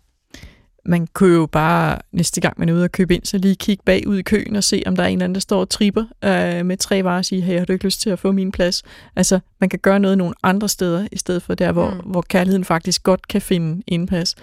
man 0.88 1.06
kunne 1.06 1.34
jo 1.34 1.46
bare 1.46 1.98
næste 2.12 2.40
gang, 2.40 2.54
man 2.58 2.68
er 2.68 2.72
ude 2.72 2.84
og 2.84 2.92
købe 2.92 3.14
ind, 3.14 3.24
så 3.24 3.38
lige 3.38 3.54
kigge 3.54 3.82
bagud 3.86 4.16
i 4.16 4.22
køen 4.22 4.56
og 4.56 4.64
se, 4.64 4.82
om 4.86 4.96
der 4.96 5.02
er 5.02 5.06
en 5.06 5.12
eller 5.12 5.24
anden, 5.24 5.34
der 5.34 5.40
står 5.40 5.60
og 5.60 5.68
tripper 5.68 6.04
øh, 6.24 6.66
med 6.66 6.76
tre 6.76 7.04
varer 7.04 7.18
og 7.18 7.24
sige, 7.24 7.42
hey, 7.42 7.58
har 7.58 7.64
du 7.64 7.72
ikke 7.72 7.84
lyst 7.84 8.00
til 8.00 8.10
at 8.10 8.18
få 8.18 8.32
min 8.32 8.52
plads? 8.52 8.82
Altså, 9.16 9.38
man 9.60 9.68
kan 9.68 9.78
gøre 9.78 10.00
noget 10.00 10.18
nogle 10.18 10.34
andre 10.42 10.68
steder, 10.68 11.08
i 11.12 11.18
stedet 11.18 11.42
for 11.42 11.54
der, 11.54 11.72
hvor, 11.72 11.90
mm. 11.90 12.10
hvor 12.10 12.22
kærligheden 12.28 12.64
faktisk 12.64 13.02
godt 13.02 13.28
kan 13.28 13.42
finde 13.42 13.82
indpas. 13.86 14.34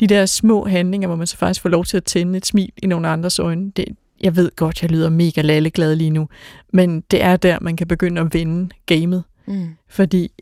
De 0.00 0.06
der 0.06 0.26
små 0.26 0.66
handlinger, 0.66 1.08
hvor 1.08 1.16
man 1.16 1.26
så 1.26 1.36
faktisk 1.36 1.60
får 1.60 1.68
lov 1.68 1.84
til 1.84 1.96
at 1.96 2.04
tænde 2.04 2.36
et 2.36 2.46
smil 2.46 2.72
i 2.82 2.86
nogle 2.86 3.08
andres 3.08 3.38
øjne, 3.38 3.70
det, 3.70 3.84
jeg 4.20 4.36
ved 4.36 4.50
godt, 4.56 4.82
jeg 4.82 4.90
lyder 4.90 5.10
mega 5.10 5.40
lalleglad 5.40 5.96
lige 5.96 6.10
nu, 6.10 6.28
men 6.72 7.00
det 7.10 7.22
er 7.22 7.36
der, 7.36 7.58
man 7.60 7.76
kan 7.76 7.88
begynde 7.88 8.20
at 8.20 8.34
vinde 8.34 8.68
gamet. 8.86 9.24
Mm. 9.46 9.68
Fordi 9.88 10.32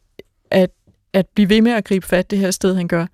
at, 0.51 0.71
at 1.19 1.27
blive 1.35 1.49
ved 1.49 1.63
med 1.63 1.73
at 1.73 1.85
gribe 1.85 2.07
fat 2.07 2.31
det 2.31 2.39
her 2.39 2.51
sted, 2.51 2.75
han 2.75 2.89
gør, 2.89 3.07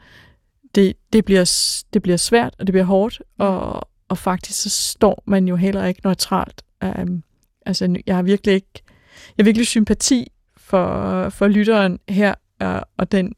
det, 0.74 0.94
det, 1.12 1.24
bliver, 1.24 1.44
det 1.92 2.02
bliver 2.02 2.16
svært, 2.16 2.54
og 2.58 2.66
det 2.66 2.72
bliver 2.72 2.84
hårdt, 2.84 3.18
mm. 3.20 3.44
og, 3.44 3.88
og 4.08 4.18
faktisk 4.18 4.62
så 4.62 4.70
står 4.70 5.22
man 5.26 5.48
jo 5.48 5.56
heller 5.56 5.84
ikke 5.84 6.00
neutralt. 6.04 6.62
Um, 6.84 7.22
altså, 7.66 7.96
jeg 8.06 8.16
har 8.16 8.22
virkelig 8.22 8.54
ikke, 8.54 8.82
jeg 9.36 9.42
har 9.42 9.44
virkelig 9.44 9.66
sympati 9.66 10.32
for, 10.56 11.28
for 11.28 11.48
lytteren 11.48 11.98
her, 12.08 12.34
og, 12.60 12.80
og 12.96 13.12
den 13.12 13.34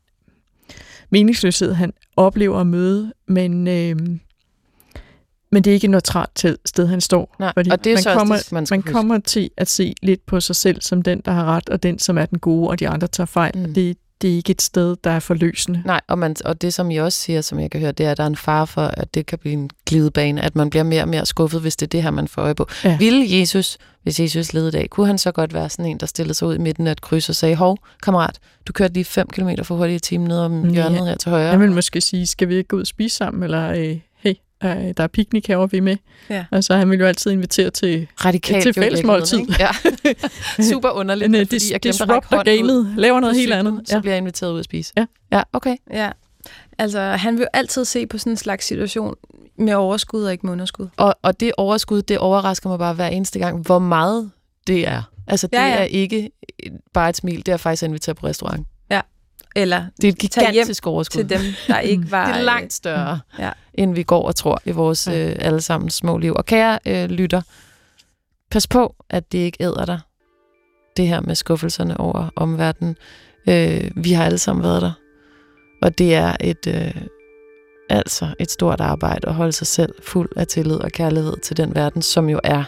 meningsløshed, 1.10 1.72
han 1.72 1.92
oplever 2.16 2.60
at 2.60 2.66
møde, 2.66 3.12
men, 3.28 3.68
øhm, 3.68 4.20
men 5.52 5.64
det 5.64 5.70
er 5.70 5.74
ikke 5.74 5.84
et 5.84 5.90
neutralt 5.90 6.46
sted, 6.64 6.86
han 6.86 7.00
står. 7.00 7.36
Nej, 7.38 7.52
fordi 7.56 7.70
og 7.70 7.84
det 7.84 7.90
er 7.90 7.96
man 7.96 8.02
så 8.02 8.14
kommer, 8.14 8.34
også 8.34 8.54
man, 8.54 8.66
man 8.70 8.82
kommer 8.82 9.18
til 9.18 9.50
at 9.56 9.68
se 9.68 9.94
lidt 10.02 10.26
på 10.26 10.40
sig 10.40 10.56
selv 10.56 10.80
som 10.80 11.02
den, 11.02 11.20
der 11.24 11.32
har 11.32 11.44
ret, 11.44 11.68
og 11.68 11.82
den, 11.82 11.98
som 11.98 12.18
er 12.18 12.26
den 12.26 12.38
gode, 12.38 12.68
og 12.68 12.80
de 12.80 12.88
andre 12.88 13.08
tager 13.08 13.26
fejl. 13.26 13.58
Mm. 13.58 13.74
Det, 13.74 13.96
det 14.22 14.30
er 14.30 14.34
ikke 14.34 14.50
et 14.50 14.62
sted, 14.62 14.96
der 15.04 15.10
er 15.10 15.20
forløsende. 15.20 15.82
Nej, 15.84 16.00
og, 16.08 16.18
man, 16.18 16.36
og 16.44 16.62
det 16.62 16.74
som 16.74 16.90
I 16.90 16.96
også 16.96 17.20
siger, 17.20 17.40
som 17.40 17.60
jeg 17.60 17.70
kan 17.70 17.80
høre, 17.80 17.92
det 17.92 18.06
er, 18.06 18.10
at 18.10 18.16
der 18.16 18.22
er 18.22 18.26
en 18.26 18.36
far 18.36 18.64
for, 18.64 18.82
at 18.82 19.14
det 19.14 19.26
kan 19.26 19.38
blive 19.38 19.52
en 19.52 19.70
glidebane, 19.86 20.42
at 20.42 20.56
man 20.56 20.70
bliver 20.70 20.82
mere 20.82 21.02
og 21.02 21.08
mere 21.08 21.26
skuffet, 21.26 21.60
hvis 21.60 21.76
det 21.76 21.86
er 21.86 21.90
det 21.90 22.02
her, 22.02 22.10
man 22.10 22.28
får 22.28 22.42
øje 22.42 22.54
på. 22.54 22.68
Ja. 22.84 22.96
Ville 22.98 23.38
Jesus, 23.38 23.78
hvis 24.02 24.20
Jesus 24.20 24.52
levede 24.52 24.68
i 24.68 24.72
dag, 24.72 24.90
kunne 24.90 25.06
han 25.06 25.18
så 25.18 25.32
godt 25.32 25.54
være 25.54 25.68
sådan 25.68 25.86
en, 25.86 25.98
der 25.98 26.06
stillede 26.06 26.34
sig 26.34 26.48
ud 26.48 26.54
i 26.54 26.58
midten 26.58 26.86
af 26.86 26.92
et 26.92 27.00
kryds 27.00 27.28
og 27.28 27.34
sagde, 27.34 27.56
hov, 27.56 27.78
kammerat, 28.02 28.38
du 28.68 28.72
kørte 28.72 28.94
lige 28.94 29.04
5 29.04 29.26
km 29.26 29.48
for 29.62 29.76
hurtigt 29.76 30.06
i 30.06 30.08
timen 30.08 30.28
ned 30.28 30.38
om 30.38 30.68
hjørnet 30.68 30.98
ja. 30.98 31.04
her 31.04 31.16
til 31.16 31.30
højre. 31.30 31.48
Jeg 31.48 31.60
vil 31.60 31.72
måske 31.72 32.00
sige, 32.00 32.26
skal 32.26 32.48
vi 32.48 32.54
ikke 32.54 32.68
gå 32.68 32.76
ud 32.76 32.80
og 32.80 32.86
spise 32.86 33.16
sammen, 33.16 33.42
eller 33.42 33.70
øh, 33.70 33.98
hey, 34.62 34.92
der 34.96 35.02
er 35.02 35.06
piknik 35.06 35.48
herovre, 35.48 35.70
vi 35.70 35.76
er 35.76 35.82
med. 35.82 35.96
Ja. 36.30 36.44
Altså, 36.52 36.76
han 36.76 36.90
vil 36.90 36.98
jo 36.98 37.06
altid 37.06 37.30
invitere 37.30 37.70
til, 37.70 38.08
Radikalt 38.24 38.62
til 38.62 38.74
fælles 38.74 39.02
måltid. 39.04 39.40
Ja. 39.58 39.68
Super 40.72 40.90
underligt, 40.90 41.30
Men, 41.30 41.40
uh, 41.40 41.46
fordi 41.46 41.72
jeg 41.72 41.80
glemte 41.80 42.02
at 42.02 42.10
række 42.32 42.50
gamet, 42.50 42.94
laver 42.96 43.20
noget 43.20 43.36
helt 43.36 43.52
andet. 43.52 43.80
Så 43.84 43.94
ja. 43.94 44.00
bliver 44.00 44.14
jeg 44.14 44.18
inviteret 44.18 44.52
ud 44.52 44.58
at 44.58 44.64
spise. 44.64 44.92
Ja. 44.96 45.06
Ja, 45.32 45.42
okay. 45.52 45.76
Ja. 45.92 46.10
Altså, 46.78 47.00
han 47.00 47.34
vil 47.34 47.40
jo 47.40 47.48
altid 47.52 47.84
se 47.84 48.06
på 48.06 48.18
sådan 48.18 48.32
en 48.32 48.36
slags 48.36 48.66
situation 48.66 49.14
med 49.58 49.74
overskud 49.74 50.24
og 50.24 50.32
ikke 50.32 50.46
med 50.46 50.52
underskud. 50.52 50.88
Og, 50.96 51.14
og 51.22 51.40
det 51.40 51.52
overskud, 51.56 52.02
det 52.02 52.18
overrasker 52.18 52.68
mig 52.68 52.78
bare 52.78 52.94
hver 52.94 53.08
eneste 53.08 53.38
gang, 53.38 53.60
hvor 53.66 53.78
meget 53.78 54.30
det 54.66 54.88
er. 54.88 55.02
Altså, 55.26 55.46
det 55.46 55.56
ja, 55.56 55.66
ja. 55.66 55.78
er 55.78 55.82
ikke 55.82 56.30
bare 56.94 57.08
et 57.08 57.16
smil, 57.16 57.46
det 57.46 57.52
er 57.52 57.56
faktisk 57.56 57.82
at 57.82 57.88
invitere 57.88 58.14
på 58.14 58.26
restaurant. 58.26 58.66
Eller 59.56 59.84
det 59.96 60.08
er 60.08 60.12
et 60.12 60.18
gigantisk 60.18 60.86
overskud. 60.86 61.24
til 61.24 61.30
dem, 61.30 61.40
der 61.66 61.78
ikke 61.78 62.10
var... 62.10 62.26
det 62.32 62.36
er 62.36 62.42
langt 62.42 62.72
større, 62.72 63.20
ja. 63.38 63.50
end 63.74 63.94
vi 63.94 64.02
går 64.02 64.26
og 64.26 64.36
tror 64.36 64.60
i 64.64 64.70
vores 64.70 65.06
ja. 65.06 65.30
øh, 65.30 65.36
allesammen 65.38 65.90
små 65.90 66.18
liv. 66.18 66.32
Og 66.36 66.46
kære 66.46 66.78
øh, 66.86 67.10
lytter, 67.10 67.42
pas 68.50 68.66
på, 68.66 68.94
at 69.10 69.32
det 69.32 69.38
ikke 69.38 69.64
æder 69.64 69.84
dig. 69.84 70.00
Det 70.96 71.08
her 71.08 71.20
med 71.20 71.34
skuffelserne 71.34 72.00
over 72.00 72.30
omverdenen. 72.36 72.96
Øh, 73.48 73.90
vi 73.96 74.12
har 74.12 74.24
alle 74.24 74.38
sammen 74.38 74.62
været 74.62 74.82
der. 74.82 74.92
Og 75.82 75.98
det 75.98 76.14
er 76.14 76.36
et... 76.40 76.66
Øh, 76.66 77.02
altså 77.90 78.34
et 78.38 78.50
stort 78.50 78.80
arbejde 78.80 79.28
at 79.28 79.34
holde 79.34 79.52
sig 79.52 79.66
selv 79.66 79.94
fuld 80.02 80.28
af 80.36 80.46
tillid 80.46 80.76
og 80.76 80.90
kærlighed 80.90 81.36
til 81.42 81.56
den 81.56 81.74
verden, 81.74 82.02
som 82.02 82.28
jo 82.28 82.40
er 82.44 82.64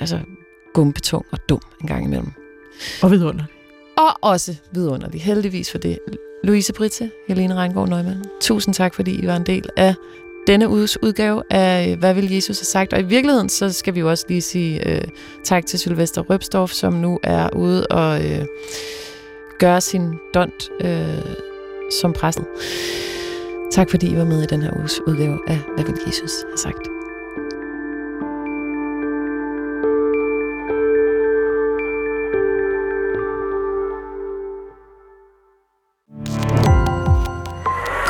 altså 0.00 0.20
gumpetung 0.74 1.26
og 1.32 1.38
dum 1.48 1.60
en 1.80 1.86
gang 1.86 2.04
imellem. 2.04 2.32
Og 3.02 3.10
vidunderlig. 3.10 3.61
Og 3.96 4.18
også 4.20 4.56
vidunderlig. 4.72 5.22
Heldigvis 5.22 5.70
for 5.70 5.78
det. 5.78 5.98
Louise 6.44 6.72
Britte, 6.72 7.10
Helene 7.28 7.54
Reingård 7.54 7.88
Nøgman, 7.88 8.24
tusind 8.40 8.74
tak, 8.74 8.94
fordi 8.94 9.22
I 9.22 9.26
var 9.26 9.36
en 9.36 9.46
del 9.46 9.68
af 9.76 9.94
denne 10.46 10.68
uges 10.68 11.02
udgave 11.02 11.42
af 11.50 11.90
øh, 11.90 11.98
Hvad 11.98 12.14
vil 12.14 12.32
Jesus 12.32 12.58
have 12.58 12.64
sagt? 12.64 12.92
Og 12.92 13.00
i 13.00 13.02
virkeligheden, 13.02 13.48
så 13.48 13.72
skal 13.72 13.94
vi 13.94 14.00
jo 14.00 14.10
også 14.10 14.24
lige 14.28 14.42
sige 14.42 14.88
øh, 14.88 15.04
tak 15.44 15.66
til 15.66 15.78
Sylvester 15.78 16.22
Røbstorff, 16.22 16.72
som 16.72 16.92
nu 16.92 17.18
er 17.22 17.56
ude 17.56 17.86
og 17.86 18.24
øh, 18.24 18.44
gøre 19.58 19.80
sin 19.80 20.14
dont 20.34 20.70
øh, 20.80 21.18
som 22.00 22.12
præsten. 22.12 22.44
Tak 23.72 23.90
fordi 23.90 24.06
I 24.06 24.16
var 24.16 24.24
med 24.24 24.42
i 24.42 24.46
den 24.46 24.62
her 24.62 24.70
uges 24.78 25.00
udgave 25.06 25.38
af 25.48 25.58
Hvad 25.74 25.84
vil 25.84 25.94
Jesus 26.06 26.30
have 26.42 26.58
sagt? 26.58 27.01